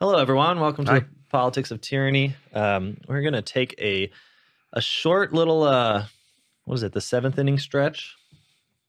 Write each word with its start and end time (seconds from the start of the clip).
Hello, 0.00 0.18
everyone. 0.18 0.60
Welcome 0.60 0.84
to 0.86 0.90
Hi. 0.92 1.04
Politics 1.30 1.70
of 1.70 1.80
Tyranny. 1.80 2.34
Um, 2.52 2.96
we're 3.08 3.22
going 3.22 3.34
to 3.34 3.42
take 3.42 3.74
a 3.80 4.10
a 4.72 4.80
short 4.80 5.32
little 5.32 5.62
uh, 5.62 6.04
what 6.64 6.74
is 6.74 6.82
it? 6.82 6.92
The 6.92 7.00
seventh 7.00 7.38
inning 7.38 7.58
stretch. 7.58 8.14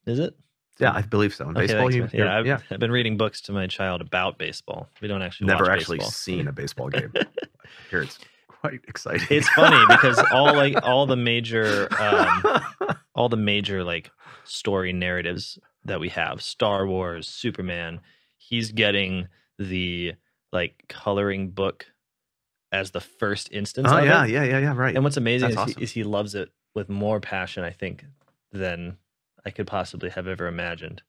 Is 0.06 0.20
it? 0.20 0.36
Yeah, 0.80 0.92
I 0.94 1.02
believe 1.04 1.34
so. 1.34 1.46
In 1.50 1.58
Okay, 1.58 1.68
baseball, 1.68 1.94
you, 1.94 2.10
yeah, 2.12 2.38
I've, 2.38 2.46
yeah. 2.46 2.60
I've 2.70 2.80
been 2.80 2.92
reading 2.92 3.18
books 3.18 3.40
to 3.42 3.54
my 3.54 3.66
child 3.66 4.02
about 4.02 4.38
baseball. 4.38 4.90
We 5.02 5.08
don't 5.08 5.22
actually 5.22 5.48
Never 5.48 5.72
actually 5.72 6.00
baseball. 6.00 6.12
seen 6.12 6.48
a 6.48 6.52
baseball 6.52 6.90
game. 6.90 7.14
Hear 7.90 8.02
it's 8.02 8.20
quite 8.48 8.82
exciting. 8.88 9.28
It's 9.30 9.48
funny 9.50 9.84
because 9.88 10.20
all 10.34 10.54
like 10.54 10.76
all 10.84 11.06
the 11.06 11.16
major 11.16 11.88
um, 12.00 12.44
all 13.16 13.30
the 13.30 13.38
major 13.38 13.84
like 13.84 14.12
story 14.44 14.92
narratives 14.92 15.58
that 15.86 16.00
we 16.00 16.10
have 16.10 16.42
star 16.42 16.86
wars 16.88 17.28
superman 17.28 18.00
he's 18.38 18.72
getting 18.72 19.28
the 19.58 20.14
like 20.56 20.86
coloring 20.90 21.52
book 21.52 21.86
as 22.72 22.92
the 22.92 23.02
first 23.02 23.52
instance 23.52 23.88
oh 23.92 23.98
of 23.98 24.06
yeah, 24.06 24.26
it 24.26 24.32
yeah, 24.32 24.44
yeah, 24.44 24.60
yeah. 24.60 24.74
Right. 24.76 24.96
and 24.96 25.04
what's 25.04 25.18
amazing 25.18 25.50
is, 25.50 25.56
That's 25.56 25.76
he, 25.76 25.84
is 25.84 25.92
he 25.92 26.04
loves 26.04 26.34
it 26.34 26.50
with 26.74 26.90
more 26.90 27.20
passion 27.20 27.64
i 27.64 27.70
think 27.70 28.04
than 28.52 28.98
i 29.46 29.52
could 29.52 29.68
possibly 29.68 30.10
have 30.10 30.28
ever 30.28 30.48
imagined 30.48 31.04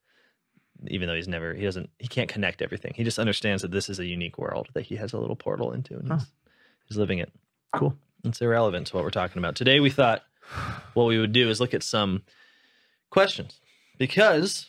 even 0.89 1.09
though 1.09 1.15
he's 1.15 1.27
never 1.27 1.55
he 1.55 1.65
doesn't 1.65 1.89
he 1.99 2.07
can't 2.07 2.29
connect 2.29 2.61
everything 2.61 2.93
he 2.95 3.03
just 3.05 3.19
understands 3.19 3.63
that 3.63 3.71
this 3.71 3.89
is 3.89 3.99
a 3.99 4.05
unique 4.05 4.37
world 4.37 4.69
that 4.75 4.83
he 4.83 4.97
has 4.97 5.15
a 5.15 5.19
little 5.19 5.35
portal 5.35 5.73
into 5.73 5.95
and 5.95 6.13
he's, 6.13 6.27
he's 6.89 6.99
living 6.99 7.19
it 7.19 7.33
cool. 7.79 7.97
it's 8.25 8.41
irrelevant 8.41 8.89
to 8.89 8.97
what 8.97 9.05
we're 9.05 9.11
talking 9.11 9.39
about. 9.39 9.57
Today, 9.57 9.81
we 9.81 9.91
thought 9.91 10.23
what 10.95 11.05
we 11.05 11.19
would 11.19 11.33
do 11.33 11.49
is 11.49 11.61
look 11.61 11.75
at 11.75 11.83
some 11.83 12.23
questions 13.11 13.61
because 13.99 14.67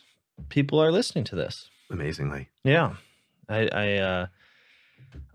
people 0.50 0.80
are 0.82 0.92
listening 0.92 1.23
to 1.26 1.36
this. 1.36 1.70
Amazingly. 1.90 2.50
Yeah, 2.64 2.96
I, 3.50 3.68
I, 3.68 3.94
uh, 3.98 4.26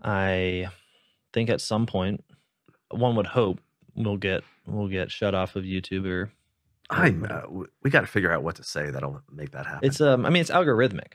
I 0.01 0.67
think 1.33 1.49
at 1.49 1.61
some 1.61 1.85
point, 1.85 2.23
one 2.91 3.15
would 3.15 3.27
hope 3.27 3.59
we'll 3.95 4.17
get 4.17 4.43
we'll 4.65 4.87
get 4.87 5.11
shut 5.11 5.33
off 5.35 5.55
of 5.55 5.63
YouTube 5.63 6.05
or 6.07 6.31
I'm. 6.89 7.25
Uh, 7.29 7.41
we 7.81 7.89
got 7.89 8.01
to 8.01 8.07
figure 8.07 8.31
out 8.31 8.43
what 8.43 8.55
to 8.57 8.63
say 8.63 8.91
that'll 8.91 9.21
make 9.31 9.51
that 9.51 9.65
happen. 9.65 9.87
it's 9.87 10.01
um. 10.01 10.25
I 10.25 10.29
mean, 10.29 10.41
it's 10.41 10.51
algorithmic. 10.51 11.13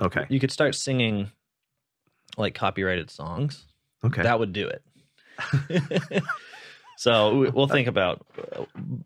okay. 0.00 0.26
You 0.28 0.40
could 0.40 0.50
start 0.50 0.74
singing 0.74 1.30
like 2.36 2.54
copyrighted 2.54 3.10
songs. 3.10 3.66
Okay. 4.04 4.22
That 4.22 4.38
would 4.38 4.52
do 4.52 4.68
it. 4.68 4.82
so 6.96 7.36
we- 7.36 7.50
we'll 7.50 7.68
think 7.68 7.88
about. 7.88 8.26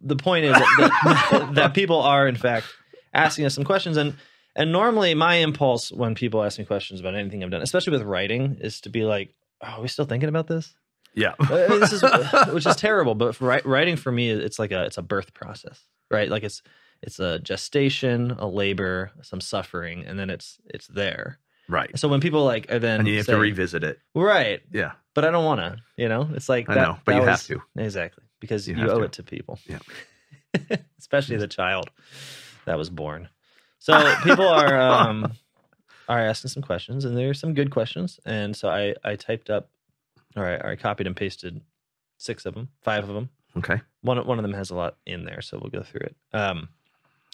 The 0.01 0.17
point 0.17 0.45
is 0.47 0.53
that, 0.55 1.51
that 1.55 1.75
people 1.75 2.01
are 2.01 2.27
in 2.27 2.37
fact 2.37 2.67
asking 3.15 3.45
us 3.45 3.55
some 3.55 3.65
questions, 3.65 3.97
and 3.97 4.15
and 4.57 4.73
normally 4.73 5.15
my 5.15 5.37
impulse 5.37 5.91
when 5.93 6.15
people 6.15 6.43
ask 6.43 6.59
me 6.59 6.65
questions 6.65 7.01
about 7.01 7.15
anything 7.15 7.43
I've 7.43 7.51
done, 7.51 7.63
especially 7.63 7.93
with 7.93 8.03
writing, 8.03 8.59
is 8.61 8.81
to 8.83 8.91
be 8.91 9.05
like, 9.05 9.35
"Oh, 9.63 9.67
are 9.79 9.81
we 9.83 9.89
still 9.89 10.05
thinking 10.05 10.29
about 10.29 10.47
this?" 10.47 10.75
yeah. 11.15 11.35
Uh, 11.39 11.79
this 11.79 11.93
is 11.93 12.03
which 12.53 12.67
is 12.67 12.77
terrible. 12.77 13.15
But 13.15 13.37
for 13.37 13.61
writing 13.65 13.97
for 13.97 14.11
me, 14.13 14.31
it's 14.31 14.59
like 14.59 14.73
a 14.73 14.85
it's 14.85 14.99
a 14.99 15.03
birth 15.03 15.35
process, 15.35 15.81
right? 16.11 16.29
Like 16.29 16.43
it's 16.43 16.63
it's 17.03 17.19
a 17.19 17.39
gestation, 17.41 18.31
a 18.39 18.47
labor, 18.47 19.11
some 19.23 19.41
suffering, 19.41 20.05
and 20.07 20.19
then 20.19 20.31
it's 20.31 20.59
it's 20.67 20.87
there. 20.87 21.39
right. 21.69 21.91
So 21.99 22.09
when 22.09 22.21
people 22.21 22.45
like 22.45 22.71
are 22.71 22.79
then 22.79 23.01
And 23.01 23.09
you 23.09 23.17
have 23.19 23.27
say- 23.27 23.33
to 23.33 23.39
revisit 23.39 23.83
it. 23.85 23.99
right, 24.15 24.61
Yeah. 24.73 24.93
but 25.15 25.25
I 25.25 25.31
don't 25.31 25.45
want 25.45 25.61
to. 25.61 25.79
You 25.97 26.09
know, 26.09 26.29
it's 26.35 26.49
like 26.49 26.69
I 26.71 26.75
know, 26.77 26.97
but 27.05 27.13
that 27.13 27.21
you 27.21 27.27
have 27.27 27.43
to. 27.47 27.63
exactly 27.77 28.25
because 28.41 28.69
You 28.69 28.77
you, 28.77 28.89
owe 28.91 28.99
to. 28.99 29.05
it 29.05 29.13
to 29.13 29.23
people. 29.23 29.59
Yeah. 29.67 29.79
especially 30.99 31.37
the 31.39 31.49
child 31.49 31.91
that 32.67 32.79
was 32.79 32.91
born. 32.91 33.29
So 33.83 34.15
people 34.23 34.47
are 34.47 34.81
um, 35.09 35.33
are 36.09 36.21
asking 36.21 36.51
some 36.51 36.63
questions, 36.63 37.05
and 37.05 37.17
there 37.17 37.29
are 37.29 37.35
some 37.35 37.53
good 37.53 37.73
questions. 37.73 38.21
And 38.25 38.57
so 38.57 38.69
I 38.69 38.95
I 39.03 39.17
typed 39.17 39.51
up, 39.51 39.71
or 40.37 40.47
I, 40.47 40.73
I 40.73 40.77
copied 40.77 41.09
and 41.09 41.17
pasted 41.17 41.61
six 42.17 42.47
of 42.47 42.55
them, 42.55 42.69
five 42.83 43.09
of 43.09 43.13
them. 43.13 43.29
Okay. 43.57 43.81
One 44.03 44.25
one 44.25 44.39
of 44.39 44.45
them 44.45 44.53
has 44.53 44.71
a 44.71 44.77
lot 44.77 44.99
in 45.05 45.25
there, 45.25 45.41
so 45.41 45.59
we'll 45.61 45.71
go 45.71 45.83
through 45.83 46.07
it. 46.07 46.17
Um, 46.33 46.69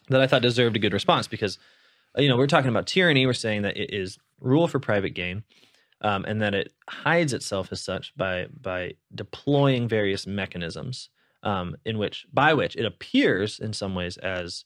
that 0.08 0.22
I 0.22 0.26
thought 0.26 0.40
deserved 0.40 0.74
a 0.74 0.78
good 0.78 0.94
response 0.94 1.28
because, 1.28 1.58
uh, 2.16 2.22
you 2.22 2.30
know, 2.30 2.38
we're 2.38 2.46
talking 2.46 2.70
about 2.70 2.86
tyranny. 2.86 3.26
We're 3.26 3.34
saying 3.34 3.60
that 3.62 3.76
it 3.76 3.92
is 3.92 4.18
rule 4.40 4.68
for 4.68 4.78
private 4.78 5.10
gain, 5.10 5.44
um, 6.00 6.24
and 6.24 6.40
that 6.40 6.54
it 6.54 6.72
hides 6.88 7.34
itself 7.34 7.72
as 7.72 7.82
such 7.82 8.16
by 8.16 8.46
by 8.58 8.94
deploying 9.14 9.86
various 9.86 10.26
mechanisms 10.26 11.10
um, 11.42 11.76
in 11.84 11.98
which 11.98 12.26
by 12.32 12.54
which 12.54 12.74
it 12.74 12.86
appears 12.86 13.60
in 13.60 13.74
some 13.74 13.94
ways 13.94 14.16
as 14.16 14.64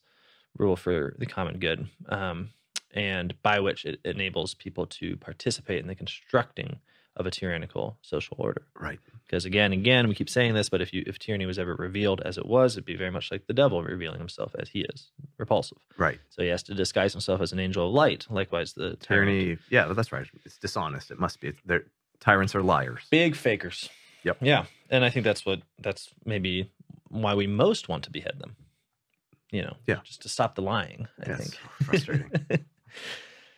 rule 0.59 0.77
for 0.77 1.15
the 1.19 1.27
common 1.27 1.59
good, 1.59 1.89
um, 2.09 2.51
and 2.95 3.35
by 3.43 3.61
which 3.61 3.85
it 3.85 4.01
enables 4.05 4.55
people 4.55 4.87
to 4.87 5.17
participate 5.17 5.81
in 5.81 5.89
the 5.89 5.95
constructing 5.95 6.77
of 7.15 7.27
a 7.27 7.31
tyrannical 7.31 7.99
social 8.01 8.37
order 8.41 8.63
Right. 8.75 8.99
because 9.27 9.45
again 9.45 9.73
again 9.75 10.09
we 10.09 10.15
keep 10.15 10.31
saying 10.31 10.55
this 10.55 10.71
but 10.71 10.81
if 10.81 10.95
you 10.95 11.05
if 11.07 11.19
tyranny 11.19 11.45
was 11.45 11.59
ever 11.59 11.75
revealed 11.75 12.23
as 12.23 12.39
it 12.39 12.47
was 12.47 12.73
it'd 12.73 12.87
be 12.87 12.97
very 12.97 13.11
much 13.11 13.31
like 13.31 13.47
the 13.47 13.53
devil 13.53 13.83
revealing 13.83 14.19
himself 14.19 14.55
as 14.59 14.71
he 14.71 14.81
is 14.81 15.11
repulsive 15.37 15.77
Right. 15.99 16.19
so 16.31 16.41
he 16.43 16.49
has 16.49 16.63
to 16.65 16.75
disguise 16.75 17.13
himself 17.13 17.43
as 17.43 17.53
an 17.53 17.61
angel 17.61 17.87
of 17.89 17.93
light 17.93 18.27
likewise 18.31 18.73
the 18.73 18.97
tyrant. 18.97 19.29
Tyranny. 19.31 19.59
Yeah, 19.69 19.93
that's 19.93 20.11
right. 20.11 20.27
It's 20.47 20.57
dishonest. 20.57 21.11
It 21.11 21.19
must 21.21 21.39
be. 21.41 21.53
They're, 21.67 21.84
tyrants 22.19 22.55
are 22.55 22.63
liars. 22.63 23.03
big 23.11 23.37
fakers 23.37 23.91
Yep. 24.25 24.39
yeah 24.41 24.65
and 24.89 25.05
i 25.05 25.11
think 25.11 25.25
that's 25.25 25.45
what 25.45 25.61
that's 25.81 26.09
maybe 26.25 26.71
why 27.09 27.34
we 27.34 27.47
most 27.47 27.91
want 27.91 28.05
to 28.05 28.11
behead 28.11 28.39
them 28.39 28.57
you 29.53 29.63
know 29.63 29.77
Yeah. 29.87 30.01
just 30.03 30.23
to 30.23 30.29
stop 30.29 30.55
the 30.57 30.63
lying 30.63 31.07
i 31.25 31.29
Yes. 31.31 31.39
think 31.41 31.55
Frustrating. 31.85 32.31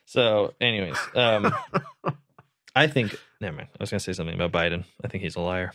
so 0.04 0.52
anyways 0.60 0.98
um 1.14 1.52
i 2.76 2.86
think 2.86 3.16
never 3.40 3.56
mind 3.56 3.68
i 3.72 3.82
was 3.82 3.90
gonna 3.90 4.00
say 4.00 4.12
something 4.12 4.34
about 4.40 4.52
biden 4.52 4.84
i 5.02 5.08
think 5.08 5.22
he's 5.24 5.36
a 5.36 5.40
liar 5.40 5.72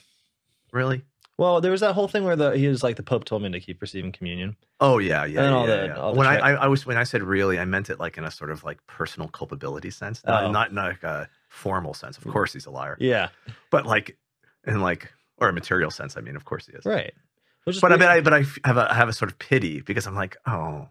really? 0.71 1.03
well 1.37 1.61
there 1.61 1.71
was 1.71 1.81
that 1.81 1.93
whole 1.93 2.07
thing 2.07 2.23
where 2.23 2.35
the 2.35 2.51
he 2.51 2.67
was 2.67 2.83
like 2.83 2.95
the 2.95 3.03
pope 3.03 3.25
told 3.25 3.41
me 3.41 3.49
to 3.51 3.59
keep 3.59 3.81
receiving 3.81 4.11
communion 4.11 4.55
Oh 4.81 4.97
yeah, 4.97 5.25
yeah. 5.25 5.41
And 5.43 5.49
yeah, 5.51 5.55
all 5.57 5.67
yeah, 5.67 5.75
the- 5.75 5.85
yeah. 5.87 5.95
all 5.97 6.13
the 6.13 6.17
when 6.19 6.27
I, 6.27 6.37
I 6.37 6.51
I 6.53 6.67
was 6.67 6.85
when 6.85 6.95
I 6.95 7.03
said 7.03 7.21
really, 7.21 7.59
I 7.59 7.65
meant 7.65 7.89
it 7.89 7.99
like 7.99 8.17
in 8.17 8.23
a 8.23 8.31
sort 8.31 8.49
of 8.49 8.63
like 8.63 8.79
personal 8.87 9.27
culpability 9.27 9.89
sense, 9.91 10.23
not 10.25 10.43
Oh. 10.45 10.51
not, 10.51 10.73
not 10.73 10.87
like 10.87 11.03
a 11.03 11.27
formal 11.49 11.93
sense. 11.93 12.17
Of 12.17 12.23
course, 12.25 12.53
he's 12.53 12.65
a 12.65 12.71
liar, 12.71 12.95
yeah 12.97 13.27
but 13.71 13.85
like 13.85 14.17
in 14.65 14.79
like 14.79 15.11
or 15.37 15.49
a 15.49 15.53
material 15.53 15.91
sense. 15.91 16.15
I 16.15 16.21
mean, 16.21 16.37
of 16.37 16.45
course 16.45 16.65
he 16.67 16.71
is. 16.71 16.85
right 16.85 17.13
But 17.81 17.91
I 17.91 17.95
weird. 17.95 17.99
bet 17.99 18.09
I 18.09 18.21
but 18.21 18.33
I 18.33 18.39
f- 18.41 18.57
have 18.65 18.77
a 18.77 18.91
I 18.91 18.93
have 18.95 19.09
a 19.09 19.13
sort 19.13 19.31
of 19.31 19.37
pity 19.39 19.81
because 19.81 20.07
I'm 20.07 20.15
like, 20.15 20.37
oh, 20.45 20.87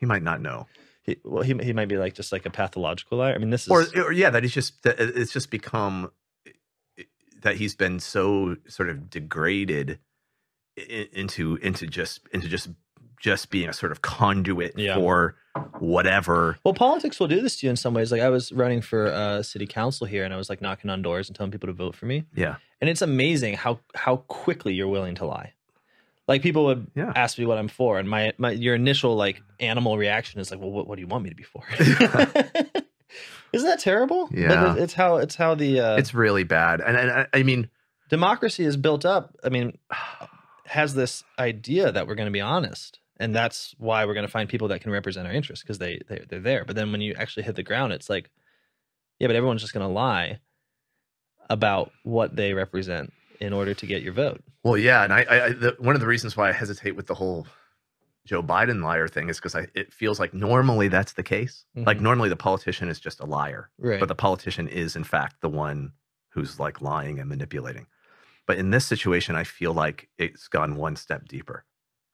he 0.00 0.06
might 0.06 0.22
not 0.22 0.40
know, 0.40 0.66
He, 1.02 1.16
well, 1.24 1.42
he 1.42 1.54
he 1.62 1.72
might 1.72 1.88
be 1.88 1.96
like 1.98 2.14
just 2.14 2.32
like 2.32 2.44
a 2.46 2.50
pathological 2.50 3.18
liar. 3.18 3.34
I 3.34 3.38
mean, 3.38 3.50
this 3.50 3.62
is 3.66 3.68
or 3.70 3.84
or 4.04 4.12
yeah, 4.12 4.30
that 4.30 4.42
he's 4.42 4.52
just 4.54 4.82
that 4.82 4.96
it's 5.00 5.32
just 5.32 5.50
become 5.50 6.10
that 7.42 7.56
he's 7.56 7.74
been 7.76 8.00
so 8.00 8.56
sort 8.66 8.88
of 8.88 9.08
degraded 9.10 9.98
into 10.76 11.56
into 11.56 11.86
just 11.86 12.20
into 12.32 12.48
just 12.48 12.68
just 13.20 13.50
being 13.50 13.68
a 13.68 13.72
sort 13.72 13.92
of 13.92 14.02
conduit 14.02 14.74
Yeah. 14.78 14.94
for 14.96 15.36
whatever. 15.78 16.58
well, 16.64 16.74
politics 16.74 17.18
will 17.18 17.28
do 17.28 17.40
this 17.40 17.56
to 17.58 17.66
you 17.66 17.70
in 17.70 17.76
some 17.76 17.94
ways. 17.94 18.12
Like 18.12 18.20
I 18.20 18.28
was 18.28 18.52
running 18.52 18.82
for 18.82 19.06
uh, 19.06 19.42
city 19.42 19.66
council 19.66 20.06
here, 20.06 20.22
and 20.24 20.34
I 20.34 20.36
was 20.36 20.50
like 20.50 20.60
knocking 20.60 20.90
on 20.90 21.00
doors 21.00 21.28
and 21.28 21.36
telling 21.36 21.50
people 21.50 21.68
to 21.68 21.72
vote 21.72 21.94
for 21.96 22.04
me. 22.04 22.24
Yeah, 22.34 22.56
And 22.80 22.90
it's 22.90 23.00
amazing 23.02 23.54
how 23.54 23.80
how 23.94 24.16
quickly 24.28 24.74
you're 24.74 24.88
willing 24.88 25.14
to 25.16 25.24
lie. 25.24 25.54
Like 26.28 26.42
people 26.42 26.64
would 26.66 26.90
Yeah. 26.96 27.12
ask 27.14 27.38
me 27.38 27.46
what 27.46 27.56
I'm 27.58 27.68
for, 27.68 27.98
and 27.98 28.08
my 28.08 28.32
my 28.38 28.50
your 28.50 28.74
initial 28.74 29.14
like 29.16 29.42
animal 29.60 29.96
reaction 29.96 30.40
is 30.40 30.50
like, 30.50 30.58
well, 30.60 30.70
what, 30.72 30.86
what 30.88 30.96
do 30.96 31.00
you 31.02 31.06
want 31.06 31.22
me 31.24 31.30
to 31.30 31.36
be 31.36 31.44
for? 31.44 31.62
Isn't 33.52 33.68
that 33.68 33.78
terrible? 33.80 34.28
Yeah. 34.32 34.74
it- 34.76 34.82
it's 34.82 34.92
how 34.94 35.16
it's 35.18 35.36
how 35.36 35.54
the 35.54 35.80
uh, 35.80 35.96
it's 35.96 36.14
really 36.14 36.44
bad, 36.44 36.80
and, 36.80 36.96
and 36.96 37.10
I, 37.10 37.26
I 37.32 37.42
mean, 37.42 37.70
democracy 38.10 38.64
is 38.64 38.76
built 38.76 39.04
up. 39.04 39.36
I 39.44 39.48
mean, 39.50 39.78
has 40.66 40.94
this 40.94 41.22
idea 41.38 41.92
that 41.92 42.06
we're 42.08 42.16
going 42.16 42.26
to 42.26 42.32
be 42.32 42.40
honest, 42.40 42.98
and 43.18 43.34
that's 43.34 43.74
why 43.78 44.04
we're 44.04 44.14
going 44.14 44.26
to 44.26 44.32
find 44.32 44.48
people 44.48 44.68
that 44.68 44.80
can 44.80 44.90
represent 44.90 45.26
our 45.28 45.32
interests 45.32 45.62
because 45.62 45.78
they, 45.78 46.00
they 46.08 46.24
they're 46.28 46.40
there. 46.40 46.64
But 46.64 46.74
then 46.76 46.90
when 46.92 47.00
you 47.00 47.14
actually 47.16 47.44
hit 47.44 47.54
the 47.54 47.62
ground, 47.62 47.92
it's 47.92 48.10
like, 48.10 48.30
yeah, 49.20 49.28
but 49.28 49.36
everyone's 49.36 49.62
just 49.62 49.72
going 49.74 49.86
to 49.86 49.92
lie 49.92 50.40
about 51.48 51.92
what 52.02 52.34
they 52.34 52.52
represent 52.52 53.12
in 53.40 53.52
order 53.52 53.74
to 53.74 53.86
get 53.86 54.02
your 54.02 54.12
vote. 54.12 54.42
well, 54.64 54.76
yeah, 54.76 55.04
and 55.04 55.12
I, 55.12 55.20
I, 55.28 55.48
the, 55.52 55.76
one 55.78 55.94
of 55.94 56.00
the 56.00 56.06
reasons 56.06 56.36
why 56.36 56.48
I 56.48 56.52
hesitate 56.52 56.92
with 56.96 57.06
the 57.06 57.14
whole 57.14 57.46
Joe 58.26 58.42
Biden 58.42 58.82
liar 58.82 59.06
thing 59.08 59.28
is 59.28 59.36
because 59.38 59.54
I 59.54 59.68
it 59.74 59.92
feels 59.92 60.18
like 60.18 60.34
normally 60.34 60.88
that's 60.88 61.12
the 61.12 61.22
case. 61.22 61.64
Like 61.76 61.98
Mhm. 61.98 62.02
normally 62.02 62.28
the 62.28 62.36
politician 62.36 62.88
is 62.88 62.98
just 62.98 63.20
a 63.20 63.24
liar, 63.26 63.70
Right. 63.78 64.00
but 64.00 64.08
the 64.08 64.14
politician 64.16 64.66
is 64.68 64.96
in 64.96 65.04
fact 65.04 65.40
the 65.40 65.48
one 65.48 65.92
who's 66.30 66.58
like 66.58 66.80
lying 66.82 67.18
and 67.20 67.28
manipulating. 67.28 67.86
But 68.46 68.58
in 68.58 68.70
this 68.70 68.84
situation, 68.86 69.36
I 69.36 69.44
feel 69.44 69.72
like 69.72 70.08
it's 70.18 70.48
gone 70.48 70.76
one 70.76 70.96
step 70.96 71.28
deeper, 71.28 71.64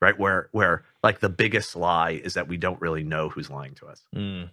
right? 0.02 0.18
Where 0.18 0.48
where 0.52 0.84
like 1.02 1.20
the 1.20 1.28
biggest 1.30 1.74
lie 1.76 2.10
is 2.12 2.34
that 2.34 2.46
we 2.48 2.58
don't 2.58 2.80
really 2.80 3.04
know 3.04 3.30
who's 3.30 3.48
lying 3.50 3.74
to 3.76 3.86
us, 3.86 4.02
Mm. 4.14 4.50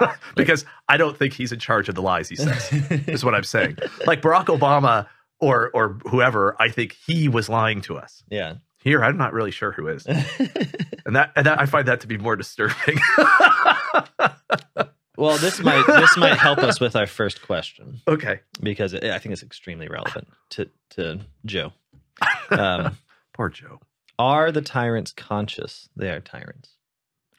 because 0.36 0.64
I 0.88 0.96
don't 0.96 1.16
think 1.16 1.32
he's 1.34 1.52
in 1.52 1.58
charge 1.58 1.88
of 1.88 1.94
the 1.94 2.02
lies 2.02 2.28
he 2.28 2.36
says. 2.36 2.70
is 3.08 3.24
what 3.24 3.34
I'm 3.34 3.44
saying. 3.44 3.76
Like 4.06 4.22
Barack 4.22 4.46
Obama 4.46 5.06
or 5.40 5.70
or 5.74 5.98
whoever, 6.10 6.56
I 6.60 6.68
think 6.70 6.96
he 7.06 7.28
was 7.28 7.48
lying 7.48 7.80
to 7.82 7.96
us. 7.96 8.22
yeah. 8.30 8.54
Here, 8.82 9.02
I'm 9.02 9.16
not 9.16 9.32
really 9.32 9.50
sure 9.50 9.72
who 9.72 9.88
is, 9.88 10.04
and 10.06 11.16
that 11.16 11.32
and 11.36 11.46
that 11.46 11.58
I 11.58 11.64
find 11.64 11.88
that 11.88 12.00
to 12.02 12.06
be 12.06 12.18
more 12.18 12.36
disturbing. 12.36 12.98
Well, 15.16 15.38
this 15.38 15.60
might 15.60 15.86
this 15.86 16.16
might 16.16 16.36
help 16.36 16.58
us 16.58 16.80
with 16.80 16.96
our 16.96 17.06
first 17.06 17.40
question 17.42 18.00
Okay. 18.08 18.40
because 18.60 18.94
it, 18.94 19.04
I 19.04 19.18
think 19.18 19.32
it's 19.32 19.44
extremely 19.44 19.86
relevant 19.88 20.26
to 20.50 20.68
to 20.90 21.20
Joe. 21.46 21.72
Um, 22.50 22.98
Poor 23.32 23.48
Joe. 23.48 23.80
are 24.18 24.50
the 24.52 24.60
tyrants 24.60 25.12
conscious? 25.12 25.88
They 25.96 26.10
are 26.10 26.20
tyrants. 26.20 26.70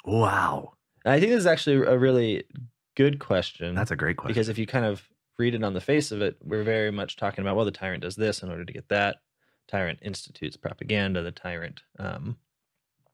Wow. 0.05 0.73
I 1.05 1.19
think 1.19 1.31
this 1.31 1.39
is 1.39 1.45
actually 1.45 1.75
a 1.85 1.97
really 1.97 2.43
good 2.95 3.19
question. 3.19 3.75
That's 3.75 3.91
a 3.91 3.95
great 3.95 4.17
question. 4.17 4.33
because 4.33 4.49
if 4.49 4.57
you 4.57 4.65
kind 4.65 4.85
of 4.85 5.03
read 5.37 5.55
it 5.55 5.63
on 5.63 5.73
the 5.73 5.81
face 5.81 6.11
of 6.11 6.21
it, 6.21 6.37
we're 6.43 6.63
very 6.63 6.91
much 6.91 7.17
talking 7.17 7.43
about 7.43 7.55
well, 7.55 7.65
the 7.65 7.71
tyrant 7.71 8.03
does 8.03 8.15
this 8.15 8.41
in 8.41 8.49
order 8.49 8.65
to 8.65 8.73
get 8.73 8.89
that. 8.89 9.17
Tyrant 9.67 9.99
institutes 10.01 10.57
propaganda. 10.57 11.21
The 11.21 11.31
tyrant, 11.31 11.81
um, 11.99 12.37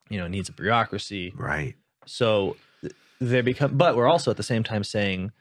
you 0.09 0.17
know, 0.17 0.27
needs 0.27 0.49
a 0.49 0.53
bureaucracy. 0.53 1.33
right. 1.35 1.75
So 2.05 2.57
th- 2.81 2.93
they 3.19 3.41
become, 3.41 3.77
but 3.77 3.95
we're 3.95 4.09
also 4.09 4.31
at 4.31 4.37
the 4.37 4.43
same 4.43 4.63
time 4.63 4.83
saying, 4.83 5.31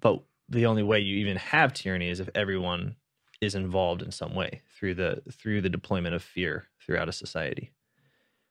but 0.00 0.22
the 0.48 0.66
only 0.66 0.82
way 0.82 1.00
you 1.00 1.16
even 1.16 1.36
have 1.36 1.72
tyranny 1.72 2.08
is 2.08 2.20
if 2.20 2.28
everyone 2.34 2.96
is 3.40 3.54
involved 3.54 4.02
in 4.02 4.10
some 4.10 4.34
way 4.34 4.62
through 4.78 4.94
the 4.94 5.22
through 5.32 5.60
the 5.60 5.68
deployment 5.68 6.14
of 6.14 6.22
fear 6.22 6.66
throughout 6.80 7.08
a 7.08 7.12
society, 7.12 7.72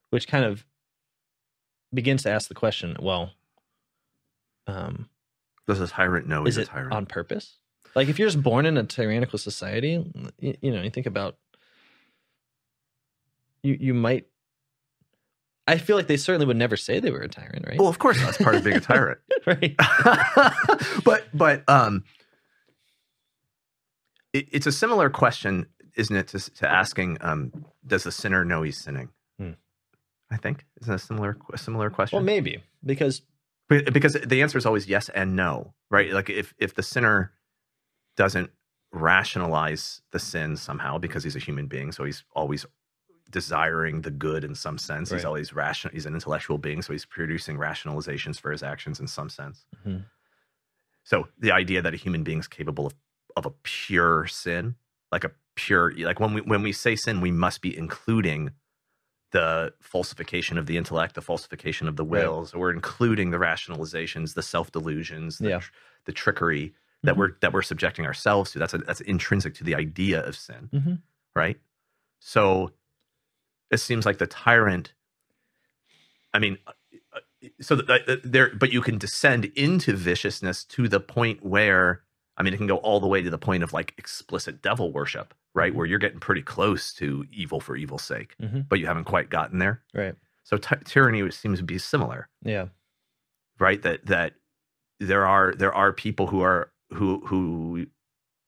which 0.10 0.28
kind 0.28 0.46
of 0.46 0.66
begins 1.94 2.24
to 2.24 2.30
ask 2.30 2.48
the 2.48 2.56
question: 2.56 2.98
Well, 3.00 3.32
um, 4.68 5.10
Does 5.68 5.80
a 5.80 5.88
tyrant 5.88 6.28
know 6.28 6.46
is 6.46 6.56
he's 6.56 6.60
a 6.60 6.62
it 6.62 6.68
tyrant? 6.68 6.94
on 6.94 7.06
purpose? 7.06 7.58
Like 7.96 8.08
if 8.10 8.20
you're 8.20 8.28
just 8.28 8.44
born 8.44 8.66
in 8.66 8.78
a 8.78 8.84
tyrannical 8.84 9.40
society, 9.40 10.04
you, 10.40 10.56
you 10.62 10.72
know, 10.72 10.82
you 10.82 10.90
think 10.90 11.06
about 11.08 11.38
you 13.64 13.78
you 13.80 13.94
might. 13.94 14.26
I 15.68 15.80
feel 15.80 15.96
like 15.96 16.06
they 16.06 16.18
certainly 16.18 16.46
would 16.46 16.58
never 16.58 16.78
say 16.78 17.00
they 17.00 17.10
were 17.10 17.22
a 17.22 17.28
tyrant, 17.28 17.66
right? 17.68 17.80
well, 17.80 17.88
of 17.88 17.98
course, 17.98 18.20
that's 18.22 18.38
part 18.38 18.54
of 18.56 18.64
being 18.64 18.76
a 18.78 18.80
tyrant. 18.82 19.20
right. 19.48 19.76
but 21.04 21.26
but 21.34 21.68
um, 21.68 22.04
it, 24.34 24.48
it's 24.52 24.68
a 24.68 24.72
similar 24.72 25.10
question, 25.10 25.66
isn't 25.96 26.16
it, 26.16 26.28
to, 26.30 26.40
to 26.56 26.70
asking, 26.72 27.18
um, 27.22 27.52
does 27.88 28.04
the 28.04 28.12
sinner 28.12 28.46
know 28.46 28.62
he's 28.62 28.78
sinning? 28.78 29.10
Hmm. 29.40 29.52
I 30.30 30.38
think 30.38 30.66
isn't 30.82 30.92
that 30.92 31.02
a 31.02 31.06
similar 31.06 31.38
a 31.52 31.58
similar 31.58 31.90
question? 31.90 32.18
Well, 32.18 32.26
maybe 32.26 32.62
because 32.86 33.22
Be- 33.22 33.26
because 33.68 34.14
the 34.14 34.42
answer 34.42 34.58
is 34.58 34.66
always 34.66 34.88
yes 34.88 35.10
and 35.10 35.36
no, 35.36 35.74
right? 35.90 36.12
Like 36.12 36.30
if 36.30 36.54
if 36.58 36.76
the 36.76 36.84
sinner 36.84 37.32
doesn't 38.16 38.52
rationalize 38.92 40.02
the 40.12 40.20
sin 40.20 40.56
somehow 40.56 40.98
because 40.98 41.24
he's 41.24 41.36
a 41.36 41.40
human 41.40 41.68
being, 41.68 41.92
so 41.92 42.04
he's 42.04 42.24
always 42.34 42.66
desiring 43.30 44.02
the 44.02 44.12
good 44.12 44.44
in 44.44 44.56
some 44.56 44.78
sense. 44.78 45.10
He's 45.10 45.26
always 45.26 45.54
rational. 45.54 45.94
He's 45.94 46.06
an 46.06 46.14
intellectual 46.14 46.58
being, 46.58 46.82
so 46.82 46.94
he's 46.94 47.06
producing 47.06 47.58
rationalizations 47.58 48.40
for 48.40 48.52
his 48.52 48.64
actions 48.64 49.00
in 49.00 49.08
some 49.08 49.30
sense. 49.30 49.66
Mhm. 49.86 50.06
So 51.04 51.28
the 51.38 51.52
idea 51.52 51.82
that 51.82 51.94
a 51.94 51.98
human 51.98 52.24
being 52.24 52.40
is 52.40 52.48
capable 52.48 52.88
of 52.88 52.94
of 53.36 53.46
a 53.46 53.52
pure 53.64 54.26
sin, 54.28 54.76
like 55.12 55.26
a 55.26 55.32
pure, 55.56 55.92
like 55.98 56.20
when 56.22 56.34
we 56.34 56.42
when 56.42 56.62
we 56.62 56.72
say 56.72 56.96
sin, 56.96 57.20
we 57.20 57.32
must 57.32 57.62
be 57.62 57.76
including 57.78 58.52
the 59.36 59.74
falsification 59.82 60.58
of 60.58 60.66
the 60.66 60.78
intellect, 60.78 61.14
the 61.16 61.22
falsification 61.22 61.88
of 61.90 61.96
the 61.98 62.06
right. 62.06 62.48
so 62.48 62.58
we're 62.58 62.72
including 62.72 63.32
the 63.32 63.38
rationalizations, 63.38 64.34
the 64.34 64.42
self 64.42 64.72
delusions, 64.72 65.38
the, 65.40 65.50
Yeah. 65.50 65.60
tr- 65.60 65.72
the 66.06 66.14
trickery 66.14 66.74
that 67.04 67.16
Mhm. 67.16 67.18
we're 67.20 67.32
that 67.42 67.52
we're 67.54 67.62
subjecting 67.62 68.06
ourselves 68.06 68.52
to. 68.52 68.60
That's 68.60 68.74
a, 68.74 68.78
that's 68.80 69.02
intrinsic 69.02 69.54
to 69.56 69.64
the 69.66 69.76
idea 69.76 70.22
of 70.26 70.36
sin, 70.38 70.70
Mhm. 70.74 71.02
right? 71.36 71.60
So 72.20 72.72
it 73.70 73.80
seems 73.80 74.06
like 74.06 74.20
the 74.20 74.28
tyrant. 74.28 74.94
I 76.34 76.40
mean, 76.40 76.58
uh, 76.66 76.72
uh, 77.14 77.20
so 77.60 77.76
th- 77.82 78.08
uh, 78.08 78.16
there, 78.24 78.56
but 78.56 78.72
you 78.72 78.82
can 78.82 78.98
descend 78.98 79.46
into 79.56 79.94
viciousness 79.98 80.64
to 80.76 80.88
the 80.88 81.00
point 81.02 81.44
where 81.46 82.04
I 82.38 82.44
mean, 82.44 82.54
it 82.54 82.58
can 82.58 82.68
go 82.68 82.78
all 82.78 83.00
the 83.00 83.08
way 83.08 83.22
to 83.22 83.30
the 83.30 83.38
point 83.38 83.64
of 83.64 83.72
like 83.74 83.94
explicit 83.98 84.62
devil 84.62 84.92
worship, 84.92 85.34
right? 85.54 85.72
Mhm. 85.72 85.76
Where 85.78 85.86
you're 85.86 86.00
getting 86.00 86.20
pretty 86.20 86.42
close 86.42 86.94
to 86.96 87.26
evil 87.32 87.60
for 87.62 87.76
evil's 87.78 88.04
sake, 88.04 88.36
Mhm. 88.42 88.68
but 88.68 88.80
you 88.80 88.88
haven't 88.88 89.06
quite 89.06 89.30
gotten 89.30 89.60
there. 89.60 89.82
right, 89.94 90.16
So 90.44 90.58
ty- 90.58 90.82
tyranny 90.84 91.30
seems 91.32 91.60
to 91.60 91.66
be 91.66 91.78
similar, 91.78 92.28
yeah, 92.44 92.68
right? 93.60 93.82
That 93.82 94.06
that 94.08 94.34
there 95.00 95.26
are 95.26 95.54
there 95.54 95.74
are 95.74 95.92
people 95.94 96.28
who 96.28 96.42
are 96.42 96.72
who 96.94 97.26
who 97.26 97.88